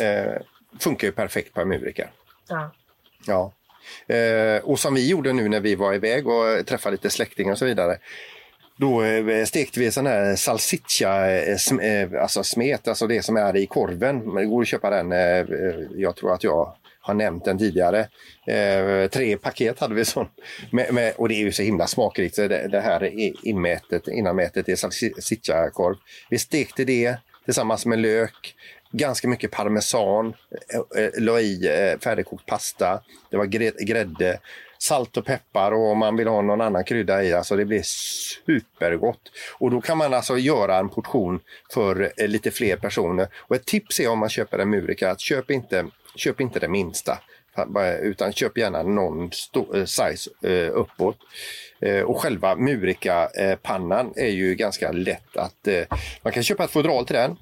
Eh, 0.00 0.42
funkar 0.78 1.06
ju 1.08 1.12
perfekt 1.12 1.54
på 1.54 1.60
en 1.60 1.68
murika. 1.68 2.08
Ja. 2.48 2.72
Ja. 3.26 3.52
Eh, 4.06 4.64
och 4.64 4.78
som 4.78 4.94
vi 4.94 5.08
gjorde 5.08 5.32
nu 5.32 5.48
när 5.48 5.60
vi 5.60 5.74
var 5.74 5.94
iväg 5.94 6.28
och 6.28 6.66
träffade 6.66 6.92
lite 6.92 7.10
släktingar 7.10 7.52
och 7.52 7.58
så 7.58 7.64
vidare. 7.64 7.98
Då 8.76 9.02
eh, 9.02 9.44
stekte 9.44 9.80
vi 9.80 9.90
sån 9.90 10.06
här 10.06 10.36
salsiccia, 10.36 11.30
eh, 11.30 11.56
eh, 11.82 12.22
alltså 12.22 12.44
smet, 12.44 12.88
alltså 12.88 13.06
det 13.06 13.22
som 13.22 13.36
är 13.36 13.56
i 13.56 13.66
korven. 13.66 14.34
Det 14.34 14.44
går 14.44 14.62
att 14.62 14.68
köpa 14.68 14.90
den, 14.90 15.10
jag 15.96 16.16
tror 16.16 16.34
att 16.34 16.44
jag 16.44 16.76
har 17.00 17.14
nämnt 17.14 17.44
den 17.44 17.58
tidigare. 17.58 18.08
Tre 19.08 19.36
paket 19.36 19.78
hade 19.78 19.94
vi 19.94 20.04
sån. 20.04 20.26
Och 21.16 21.28
det 21.28 21.34
är 21.34 21.38
ju 21.38 21.52
så 21.52 21.62
himla 21.62 21.86
smakrikt. 21.86 22.34
Så 22.34 22.48
Det, 22.48 22.68
det 22.68 22.80
här 22.80 23.10
inmätet, 23.46 24.08
innanmätet 24.08 24.68
är 24.68 24.76
salsiccia-korv. 24.76 25.96
Vi 26.30 26.38
stekte 26.38 26.84
det 26.84 27.16
tillsammans 27.44 27.86
med 27.86 27.98
lök, 27.98 28.54
ganska 28.96 29.28
mycket 29.28 29.50
parmesan, 29.50 30.34
eh, 30.68 31.04
eh, 31.04 31.10
la 31.18 31.40
i 31.40 31.66
eh, 31.66 31.98
färdigkokt 31.98 32.46
pasta, 32.46 33.00
det 33.30 33.36
var 33.36 33.44
grädde, 33.84 34.40
salt 34.78 35.16
och 35.16 35.24
peppar 35.24 35.72
och 35.72 35.90
om 35.90 35.98
man 35.98 36.16
vill 36.16 36.28
ha 36.28 36.42
någon 36.42 36.60
annan 36.60 36.84
krydda 36.84 37.24
i. 37.24 37.32
Alltså 37.32 37.56
det 37.56 37.64
blir 37.64 37.82
supergott. 37.82 39.20
Och 39.58 39.70
då 39.70 39.80
kan 39.80 39.98
man 39.98 40.14
alltså 40.14 40.38
göra 40.38 40.78
en 40.78 40.88
portion 40.88 41.40
för 41.72 42.12
lite 42.26 42.50
fler 42.50 42.76
personer. 42.76 43.28
Och 43.34 43.56
ett 43.56 43.64
tips 43.64 44.00
är 44.00 44.08
om 44.08 44.18
man 44.18 44.28
köper 44.28 44.58
en 44.58 44.70
murika 44.70 45.10
att 45.10 45.20
köp 45.20 45.50
inte, 45.50 45.86
köp 46.16 46.40
inte 46.40 46.60
det 46.60 46.68
minsta. 46.68 47.18
Utan 48.02 48.32
köp 48.32 48.58
gärna 48.58 48.82
någon 48.82 49.30
size 49.86 50.30
uppåt. 50.72 51.16
Och 52.04 52.20
själva 52.20 52.56
murika-pannan 52.56 54.12
är 54.16 54.30
ju 54.30 54.54
ganska 54.54 54.92
lätt 54.92 55.36
att... 55.36 55.68
Man 56.22 56.32
kan 56.32 56.42
köpa 56.42 56.64
ett 56.64 56.70
fodral 56.70 57.06
till 57.06 57.16
den 57.16 57.36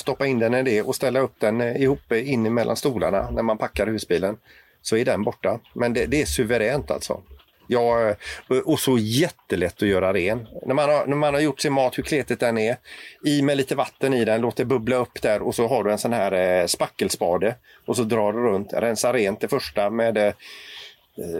stoppa 0.00 0.26
in 0.26 0.38
den 0.38 0.54
i 0.54 0.62
det 0.62 0.82
och 0.82 0.94
ställa 0.94 1.20
upp 1.20 1.34
den 1.38 1.60
eh, 1.60 1.82
ihop 1.82 2.12
eh, 2.12 2.32
in 2.32 2.54
mellan 2.54 2.76
stolarna 2.76 3.30
när 3.30 3.42
man 3.42 3.58
packar 3.58 3.86
husbilen. 3.86 4.36
Så 4.82 4.96
är 4.96 5.04
den 5.04 5.22
borta. 5.22 5.60
Men 5.72 5.92
det, 5.92 6.06
det 6.06 6.22
är 6.22 6.26
suveränt 6.26 6.90
alltså. 6.90 7.22
Ja, 7.66 8.08
eh, 8.08 8.58
och 8.58 8.80
så 8.80 8.98
jättelätt 8.98 9.82
att 9.82 9.88
göra 9.88 10.12
ren. 10.14 10.46
När 10.66 10.74
man, 10.74 10.88
har, 10.88 11.06
när 11.06 11.16
man 11.16 11.34
har 11.34 11.40
gjort 11.40 11.60
sin 11.60 11.72
mat, 11.72 11.98
hur 11.98 12.02
kletigt 12.02 12.40
den 12.40 12.58
är, 12.58 12.76
i 13.24 13.42
med 13.42 13.56
lite 13.56 13.74
vatten 13.74 14.14
i 14.14 14.24
den, 14.24 14.40
låt 14.40 14.56
det 14.56 14.64
bubbla 14.64 14.96
upp 14.96 15.22
där 15.22 15.42
och 15.42 15.54
så 15.54 15.66
har 15.66 15.84
du 15.84 15.92
en 15.92 15.98
sån 15.98 16.12
här 16.12 16.32
eh, 16.32 16.66
spackelspade 16.66 17.54
och 17.86 17.96
så 17.96 18.02
drar 18.02 18.32
du 18.32 18.38
runt, 18.38 18.72
rensar 18.72 19.12
rent 19.12 19.40
det 19.40 19.48
första 19.48 19.90
med 19.90 20.16
eh, 20.16 20.32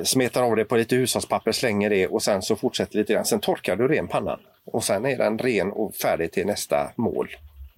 smetar 0.05 0.43
av 0.43 0.57
det 0.57 0.65
på 0.65 0.77
lite 0.77 0.97
hushållspapper, 0.97 1.53
slänger 1.53 1.91
det 1.91 2.07
och 2.07 2.23
sen 2.23 2.43
så 2.43 2.57
fortsätter 2.57 2.99
lite 2.99 3.13
grann. 3.13 3.25
Sen 3.25 3.41
torkar 3.41 3.77
du 3.77 3.89
ren 3.89 4.09
pannan 4.09 4.41
och 4.65 4.85
sen 4.85 5.07
är 5.07 5.19
den 5.19 5.39
ren 5.39 5.73
och 5.73 5.95
färdig 5.95 6.33
till 6.33 6.47
nästa 6.47 6.93
mål. 6.97 7.29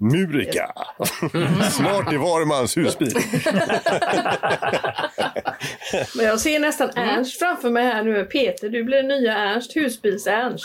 Murika! 0.01 0.73
Smart 1.71 2.13
i 2.13 2.17
var 2.17 2.45
mans 2.45 2.77
husbil. 2.77 3.15
Men 6.17 6.27
jag 6.27 6.41
ser 6.41 6.59
nästan 6.59 6.91
Ernst 6.97 7.39
framför 7.39 7.71
mig 7.71 7.85
här 7.85 8.03
nu. 8.03 8.25
Peter, 8.25 8.69
du 8.69 8.85
blir 8.85 9.03
nya 9.03 9.35
Ernst. 9.39 9.77
Husbils-Ernst. 9.77 10.65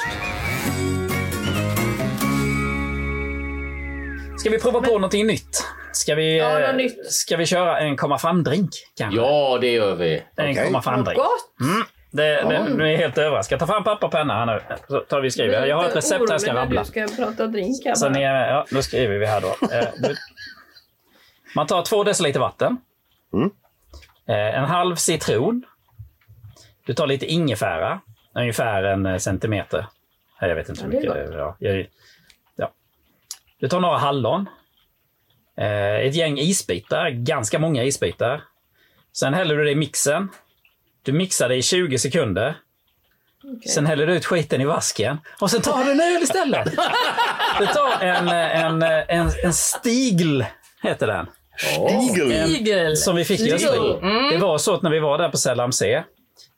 Ska 4.39 4.49
vi 4.49 4.59
prova 4.59 4.81
på 4.81 4.93
någonting 4.93 5.27
nytt? 5.27 5.65
Ska 5.93 6.15
vi, 6.15 6.37
Ja, 6.37 6.59
eh, 6.59 6.67
något 6.67 6.75
nytt. 6.75 7.11
ska 7.11 7.37
vi 7.37 7.45
köra 7.45 7.79
en 7.79 7.97
komma 7.97 8.17
fram-drink? 8.17 8.69
Ja, 8.95 9.57
det 9.61 9.71
gör 9.71 9.95
vi. 9.95 10.23
En 10.35 10.51
Okej. 10.51 10.65
komma 10.65 10.81
fram-drink. 10.81 11.19
Mm. 11.61 11.83
Det, 12.15 12.23
det, 12.49 12.63
nu 12.75 12.83
är 12.83 12.87
jag 12.91 12.97
helt 12.97 13.17
överraskad. 13.17 13.59
Ta 13.59 13.67
fram 13.67 13.83
papper 13.83 14.07
och 14.07 14.11
penna 14.13 14.33
här 14.33 14.45
nu. 14.45 14.61
Så 14.87 14.99
tar 14.99 15.21
vi 15.21 15.31
skriver. 15.31 15.65
Jag 15.65 15.75
har 15.75 15.85
ett 15.89 15.95
recept 15.95 16.19
här 16.29 16.33
jag 16.33 16.41
ska 16.41 16.53
rabbla. 16.53 16.81
du 16.83 16.87
ska 16.87 17.07
prata 17.25 17.47
drink 17.47 17.85
här 17.85 17.95
Så 17.95 18.09
ni, 18.09 18.23
är- 18.23 18.47
ja, 18.49 18.65
då 18.71 18.81
skriver 18.81 19.17
vi 19.17 19.25
här 19.25 19.41
då. 19.41 19.67
Eh, 19.75 19.87
man 21.55 21.67
tar 21.67 21.81
två 21.81 22.03
deciliter 22.03 22.39
vatten. 22.39 22.77
Eh, 24.27 24.35
en 24.59 24.65
halv 24.65 24.95
citron. 24.95 25.63
Du 26.85 26.93
tar 26.93 27.07
lite 27.07 27.25
ingefära. 27.25 27.99
Ungefär 28.35 28.83
en 28.83 29.05
eh, 29.05 29.17
centimeter. 29.17 29.85
Jag 30.39 30.55
vet 30.55 30.69
inte 30.69 30.83
hur 30.85 30.93
Ja, 30.93 30.99
det 30.99 31.07
mycket. 31.07 31.31
det 31.31 31.35
är. 31.35 31.39
Ja, 31.39 31.55
jag, 31.59 31.87
ja. 32.55 32.71
Du 33.59 33.67
tar 33.67 33.79
några 33.79 33.97
hallon. 33.97 34.49
Ett 36.01 36.15
gäng 36.15 36.37
isbitar. 36.37 37.09
Ganska 37.09 37.59
många 37.59 37.83
isbitar. 37.83 38.43
Sen 39.13 39.33
häller 39.33 39.55
du 39.57 39.63
det 39.63 39.71
i 39.71 39.75
mixen. 39.75 40.29
Du 41.03 41.11
mixar 41.11 41.49
det 41.49 41.55
i 41.55 41.61
20 41.61 41.97
sekunder. 41.97 42.55
Sen 43.73 43.85
häller 43.85 44.07
du 44.07 44.13
ut 44.13 44.25
skiten 44.25 44.61
i 44.61 44.65
vasken 44.65 45.17
och 45.41 45.51
sen 45.51 45.61
tar 45.61 45.85
du 45.85 45.91
en 45.91 46.01
öl 46.01 46.23
istället. 46.23 46.67
Du 47.59 47.65
tar 47.65 48.01
en, 48.01 48.27
en, 48.27 48.83
en, 49.07 49.31
en 49.43 49.53
stigl, 49.53 50.43
heter 50.83 51.07
den. 51.07 51.25
Igel. 52.49 52.97
Som 52.97 53.15
vi 53.15 53.25
fick 53.25 53.39
i 53.39 53.53
Österrike. 53.53 54.35
Det 54.35 54.37
var 54.37 54.57
så 54.57 54.73
att 54.73 54.81
när 54.81 54.89
vi 54.91 54.99
var 54.99 55.17
där 55.17 55.29
på 55.29 55.37
Selam 55.37 55.71
C 55.71 56.03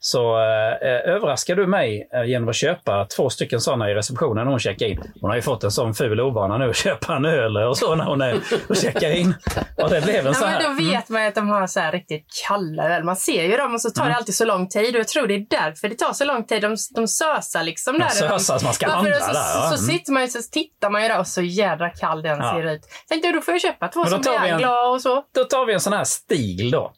så 0.08 0.38
eh, 0.38 1.14
överraskar 1.16 1.56
du 1.56 1.68
mig 1.68 2.10
eh, 2.14 2.24
genom 2.24 2.50
att 2.50 2.56
köpa 2.56 3.06
två 3.16 3.30
stycken 3.30 3.62
sådana 3.62 3.90
i 3.92 3.94
receptionen 3.94 4.44
när 4.46 4.52
hon 4.52 4.60
checkar 4.60 4.86
in. 4.86 5.02
Hon 5.22 5.30
har 5.30 5.36
ju 5.36 5.42
fått 5.42 5.64
en 5.64 5.72
sån 5.72 5.94
ful 5.94 6.22
ovana 6.22 6.58
nu 6.58 6.70
att 6.70 6.76
köpa 6.86 7.16
en 7.16 7.26
öl 7.26 7.58
och 7.58 7.78
så 7.78 7.96
när 7.96 8.06
hon 8.06 8.22
är 8.22 8.40
och 8.70 8.76
checkar 8.76 9.12
in. 9.12 9.34
Och 9.78 9.90
det 9.90 10.02
blev 10.02 10.16
en 10.20 10.26
Ja, 10.26 10.34
sån 10.34 10.50
men 10.50 10.62
här... 10.62 10.64
då 10.64 10.92
vet 10.92 11.10
man 11.10 11.22
ju 11.22 11.28
att 11.28 11.36
de 11.36 11.50
har 11.50 11.68
så 11.68 11.80
här 11.80 11.92
riktigt 11.92 12.26
kalla 12.48 12.84
öl. 12.96 13.04
Man 13.04 13.16
ser 13.16 13.44
ju 13.44 13.58
dem 13.58 13.74
och 13.74 13.82
så 13.82 13.90
tar 13.90 14.02
Mm. 14.02 14.12
det 14.14 14.18
alltid 14.18 14.36
så 14.36 14.46
lång 14.46 14.68
tid. 14.70 14.96
Och 14.96 15.00
jag 15.00 15.08
tror 15.08 15.28
det 15.28 15.34
är 15.36 15.46
därför 15.50 15.90
det 15.90 15.96
tar 15.96 16.14
så 16.14 16.26
lång 16.26 16.44
tid. 16.46 16.62
De, 16.62 16.76
de 16.96 17.08
sösar 17.08 17.64
liksom 17.64 18.00
där. 18.00 18.08
sösar 18.08 18.58
så 18.58 18.66
man 18.66 18.74
ska 18.74 18.86
Ja, 18.86 18.92
handla 18.92 19.14
så, 19.20 19.34
där, 19.34 19.40
ja. 19.40 19.70
Så, 19.72 19.78
så, 19.78 19.84
Mm. 19.84 19.98
sitter 19.98 20.12
man 20.12 20.22
ju, 20.22 20.28
så 20.28 20.40
tittar 20.52 20.90
man 20.90 21.02
ju 21.02 21.08
där 21.08 21.20
och 21.20 21.28
så 21.28 21.42
jädra 21.42 21.90
kall 21.90 22.22
den 22.22 22.38
Ja. 22.40 22.54
ser 22.54 22.72
ut. 22.74 22.82
Tänkte 23.10 23.28
jag, 23.28 23.36
då 23.36 23.42
får 23.42 23.54
jag 23.54 23.62
köpa 23.62 23.88
två 23.88 24.00
Men 24.00 24.24
som 24.24 24.34
en- 24.34 24.44
Viagra 24.44 24.82
och 24.90 25.02
så. 25.02 25.24
Då 25.36 25.44
tar 25.44 25.66
vi 25.66 25.74
en 25.74 25.80
sån 25.80 25.94
här 25.94 26.04
stil 26.04 26.72
då. 26.72 26.92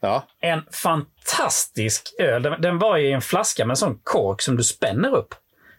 Ja. 0.00 0.24
En 0.40 0.62
fantastisk 0.72 2.14
öl. 2.18 2.42
Den, 2.42 2.60
den 2.60 2.78
var 2.78 2.98
i 2.98 3.12
en 3.12 3.20
flaska 3.22 3.64
med 3.64 3.72
en 3.72 3.76
sån 3.76 4.00
kork 4.02 4.42
som 4.42 4.56
du 4.56 4.62
spänner 4.62 5.14
upp. 5.16 5.34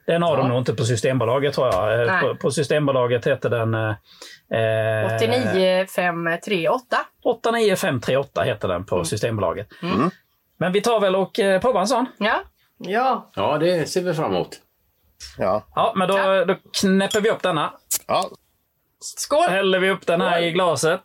Den 0.05 0.21
har 0.21 0.37
de 0.37 0.49
nog 0.49 0.57
inte 0.57 0.73
på 0.73 0.85
Systembolaget 0.85 1.53
tror 1.53 1.67
jag. 1.67 2.07
Eh. 2.07 2.19
På, 2.21 2.35
på 2.35 2.51
Systembolaget 2.51 3.27
heter 3.27 3.49
den... 3.49 3.73
Eh, 3.73 5.15
89 5.15 5.85
538. 5.95 6.97
89538 7.23 8.43
heter 8.43 8.67
den 8.67 8.85
på 8.85 9.05
Systembolaget. 9.05 9.67
Men 10.57 10.71
vi 10.71 10.81
tar 10.81 10.99
väl 10.99 11.15
och 11.15 11.39
eh, 11.39 11.61
provar 11.61 11.81
en 11.81 11.87
sån? 11.87 12.05
Ja. 12.17 12.41
Ja. 12.77 13.31
Ja, 13.35 13.57
det 13.57 13.89
ser 13.89 14.01
vi 14.01 14.13
fram 14.13 14.31
emot. 14.33 14.49
Ja. 15.37 15.65
Ja, 15.75 15.93
men 15.95 16.07
då, 16.07 16.45
då 16.45 16.55
knäpper 16.81 17.21
vi 17.21 17.29
upp 17.29 17.41
denna. 17.41 17.73
Ja. 18.07 18.29
Skål! 18.99 19.49
Häller 19.49 19.79
vi 19.79 19.89
upp 19.89 20.05
den 20.05 20.21
här 20.21 20.41
i 20.41 20.51
glaset. 20.51 21.01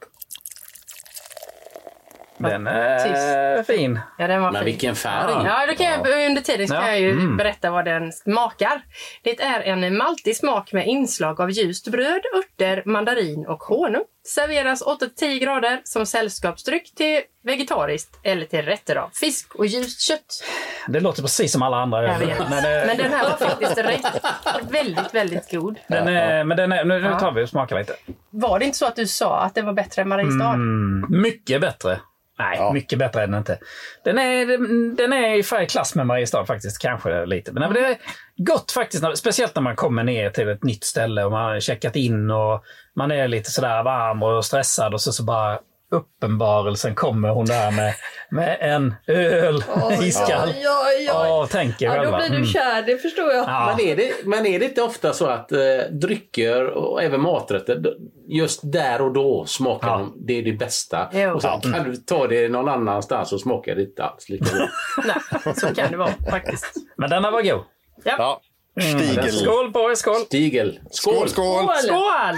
Den 2.49 2.67
är 2.67 3.63
fin. 3.63 4.01
Ja, 4.19 4.27
den 4.27 4.43
var 4.43 4.51
Men 4.53 4.59
fin. 4.61 4.65
vilken 4.67 4.95
färg! 4.97 5.33
Ja, 5.45 5.67
då 5.69 5.75
kan 5.75 5.87
jag, 5.87 6.27
under 6.31 6.43
tiden 6.43 6.67
ska 6.69 6.77
Ja. 6.77 6.87
jag 6.89 7.01
ju 7.01 7.11
Mm. 7.11 7.37
berätta 7.37 7.71
vad 7.71 7.85
den 7.85 8.13
smakar. 8.13 8.83
Det 9.23 9.41
är 9.43 9.61
en 9.61 9.97
maltig 9.97 10.37
smak 10.37 10.73
med 10.73 10.87
inslag 10.87 11.41
av 11.41 11.51
ljust 11.51 11.89
bröd, 11.89 12.21
örter, 12.39 12.83
mandarin 12.87 13.47
och 13.47 13.63
honung. 13.63 14.05
Serveras 14.29 14.83
8-10 14.83 15.39
grader 15.39 15.81
som 15.85 16.07
sällskapsdryck 16.07 16.95
till 16.95 17.21
vegetariskt 17.45 18.21
eller 18.23 18.47
till 18.47 18.63
rätter 18.63 18.97
av 18.97 19.11
fisk 19.21 19.55
och 19.55 19.67
ljust 19.67 20.01
kött. 20.01 20.45
Det 20.89 21.01
låter 21.01 21.23
precis 21.23 21.53
som 21.53 21.63
alla 21.63 21.77
andra 21.77 22.03
Jag 22.07 22.19
vet. 22.19 22.39
Men, 22.39 22.53
eh, 22.81 22.87
Men 22.87 22.97
den 22.97 23.13
här 23.13 23.23
var 23.31 23.37
faktiskt 23.49 23.79
rätt, 23.79 24.07
väldigt, 24.71 25.15
väldigt 25.15 25.51
god. 25.51 25.79
den 25.89 26.09
är, 26.09 26.45
men 26.45 26.57
den 26.57 26.73
är, 26.73 26.85
nu, 26.85 27.01
nu 27.01 27.17
tar 27.21 27.33
vi 27.33 27.45
och 27.45 27.49
smakar 27.49 27.79
lite. 27.79 27.93
Var 28.31 28.59
det 28.59 28.65
inte 28.65 28.79
så 28.79 28.87
att 28.87 28.97
du 28.97 29.07
sa 29.07 29.41
att 29.41 29.55
den 29.55 29.67
var 29.67 29.73
bättre 29.73 30.03
än 30.03 30.09
Mariestad? 30.09 30.49
Mm, 30.55 31.07
mycket 31.09 31.61
bättre. 31.61 32.01
Nej, 32.41 32.57
Ja. 32.59 32.73
mycket 32.73 32.99
bättre 32.99 33.23
är 33.23 33.27
den 33.27 33.39
inte. 33.39 33.59
Den 34.05 34.19
är, 34.19 34.47
den 34.97 35.13
är 35.13 35.63
i 35.63 35.67
klass 35.67 35.95
med 35.95 36.07
Mariestad 36.07 36.47
faktiskt, 36.47 36.79
kanske 36.83 37.27
lite. 37.27 37.53
Men 37.53 37.73
det 37.73 37.81
är 37.81 37.97
gott 38.37 38.73
faktiskt, 38.73 39.05
speciellt 39.19 39.55
när 39.55 39.63
man 39.63 39.77
kommer 39.77 40.05
ner 40.05 40.31
till 40.31 40.49
ett 40.49 40.65
nytt 40.65 40.85
ställe 40.85 41.25
och 41.25 41.31
man 41.31 41.45
har 41.45 41.61
checkat 41.61 41.97
in 41.97 42.31
och 42.31 42.65
man 42.97 43.11
är 43.11 43.29
lite 43.29 43.51
sådär 43.51 43.83
varm 43.83 44.23
och 44.23 44.45
stressad 44.45 44.95
och 44.95 45.01
så, 45.01 45.13
så 45.13 45.25
bara 45.25 45.59
uppenbarelsen 45.91 46.95
kommer 46.95 47.29
hon 47.29 47.47
där 47.47 47.71
med, 47.71 47.95
med 48.31 48.59
en 48.61 48.95
öl, 49.07 49.65
iskall. 50.03 50.49
Ja, 50.63 50.83
ja, 51.07 51.27
Ja, 51.27 51.47
tänker 51.51 51.87
ja, 51.87 52.05
då 52.05 52.17
blir 52.17 52.29
du 52.29 52.35
Mm. 52.37 52.47
kär, 52.47 52.83
det 52.83 52.99
förstår 52.99 53.33
jag. 53.33 53.49
Ja. 53.49 53.75
Men, 53.77 53.87
är 53.87 53.97
det, 53.97 54.13
men 54.25 54.47
är 54.47 54.59
det 54.59 54.65
inte 54.65 54.83
ofta 54.83 55.13
så 55.13 55.27
att 55.27 55.53
eh, 55.53 55.59
drycker 55.91 56.67
och 56.67 57.03
även 57.03 57.21
maträtter, 57.21 57.83
just 58.29 58.61
där 58.63 59.01
och 59.03 59.13
då 59.13 59.45
smakar 59.47 59.89
Ja. 59.89 59.99
de, 59.99 60.15
det 60.27 60.39
är 60.39 60.43
det 60.43 60.53
bästa. 60.53 61.09
Jo. 61.13 61.31
Och 61.35 61.43
sen 61.43 61.61
kan 61.61 61.85
du 61.91 61.97
ta 61.97 62.27
det 62.27 62.49
någon 62.49 62.69
annanstans 62.69 63.33
och 63.33 63.41
smaka 63.41 63.75
det 63.75 63.83
inte 63.83 64.05
alls 64.05 64.29
lika 64.29 64.45
bra. 64.45 64.69
Nej, 65.45 65.55
så 65.55 65.75
kan 65.75 65.91
det 65.91 65.97
vara 65.97 66.13
faktiskt. 66.31 66.73
Men 66.97 67.11
denna 67.11 67.31
var 67.31 67.43
god. 67.43 67.61
ja. 68.05 68.41
Stigel. 68.81 69.33
Skål 69.33 69.73
på 69.73 69.91
er, 69.91 69.95
skål! 69.95 70.21
Stigel. 70.21 70.81
Skål, 70.91 71.29
skål! 71.29 71.69
Skål! 71.77 72.37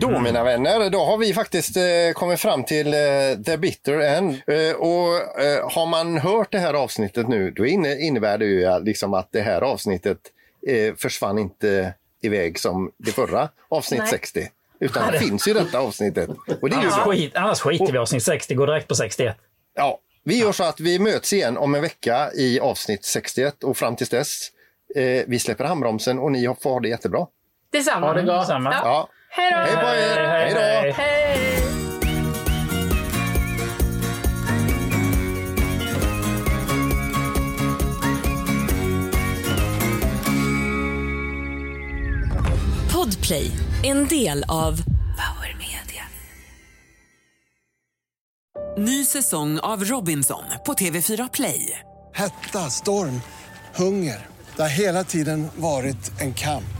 Då 0.00 0.20
mina 0.20 0.44
vänner, 0.44 0.90
då 0.90 0.98
har 0.98 1.18
vi 1.18 1.34
faktiskt 1.34 1.76
eh, 1.76 1.82
kommit 2.14 2.40
fram 2.40 2.64
till 2.64 2.86
eh, 2.86 3.00
the 3.46 3.56
bitter 3.56 4.00
end. 4.00 4.40
Eh, 4.46 4.76
och 4.76 5.40
eh, 5.42 5.70
har 5.70 5.86
man 5.86 6.18
hört 6.18 6.52
det 6.52 6.58
här 6.58 6.74
avsnittet 6.74 7.28
nu, 7.28 7.50
då 7.50 7.66
inne, 7.66 7.98
innebär 7.98 8.38
det 8.38 8.44
ju 8.44 8.80
liksom 8.84 9.14
att 9.14 9.32
det 9.32 9.40
här 9.40 9.62
avsnittet 9.62 10.18
eh, 10.66 10.94
försvann 10.94 11.38
inte 11.38 11.94
iväg 12.22 12.58
som 12.58 12.90
det 12.98 13.12
förra, 13.12 13.48
avsnitt 13.68 14.00
Nej. 14.00 14.10
60. 14.10 14.48
Utan 14.80 15.12
det 15.12 15.18
finns 15.18 15.48
ju 15.48 15.54
detta 15.54 15.78
avsnittet. 15.78 16.30
Och 16.62 16.70
det 16.70 16.76
är 16.76 16.82
ju 16.82 16.88
Annars, 16.88 17.06
skit, 17.06 17.36
annars 17.36 17.60
skiter 17.60 17.86
vi 17.86 17.94
i 17.94 17.98
avsnitt 17.98 18.22
60, 18.22 18.54
går 18.54 18.66
direkt 18.66 18.88
på 18.88 18.94
61. 18.94 19.36
Ja, 19.74 19.98
vi 20.24 20.38
gör 20.38 20.52
så 20.52 20.64
att 20.64 20.80
vi 20.80 20.98
möts 20.98 21.32
igen 21.32 21.56
om 21.56 21.74
en 21.74 21.82
vecka 21.82 22.30
i 22.34 22.60
avsnitt 22.60 23.04
61 23.04 23.64
och 23.64 23.76
fram 23.76 23.96
tills 23.96 24.10
dess, 24.10 24.48
eh, 24.96 25.24
vi 25.26 25.38
släpper 25.38 25.64
handbromsen 25.64 26.18
och 26.18 26.32
ni 26.32 26.54
får 26.60 26.70
ha 26.70 26.80
det 26.80 26.88
jättebra. 26.88 27.26
Detsamma. 27.72 28.06
Ha 28.06 28.14
det 28.14 28.22
gott. 28.22 28.46
Samma. 28.46 28.72
Ja. 28.72 28.80
Ja, 28.84 29.08
Hej 29.32 29.50
då! 29.50 29.56
hej 29.56 29.74
på 29.76 29.86
er! 29.86 30.28
Hej 30.28 30.54
då! 30.54 30.92
Hej! 31.02 31.62
Podplay, 42.92 43.50
en 43.82 44.08
del 44.08 44.44
av 44.48 44.76
Power 45.16 45.56
Media. 45.58 46.04
Ny 48.78 49.04
säsong 49.04 49.58
av 49.58 49.84
Robinson 49.84 50.42
på 50.66 50.72
TV4 50.72 51.30
Play. 51.32 51.78
Hetta, 52.14 52.58
storm, 52.58 53.20
hunger. 53.74 54.26
Det 54.56 54.62
har 54.62 54.68
hela 54.68 55.04
tiden 55.04 55.48
varit 55.56 56.20
en 56.20 56.34
kamp. 56.34 56.79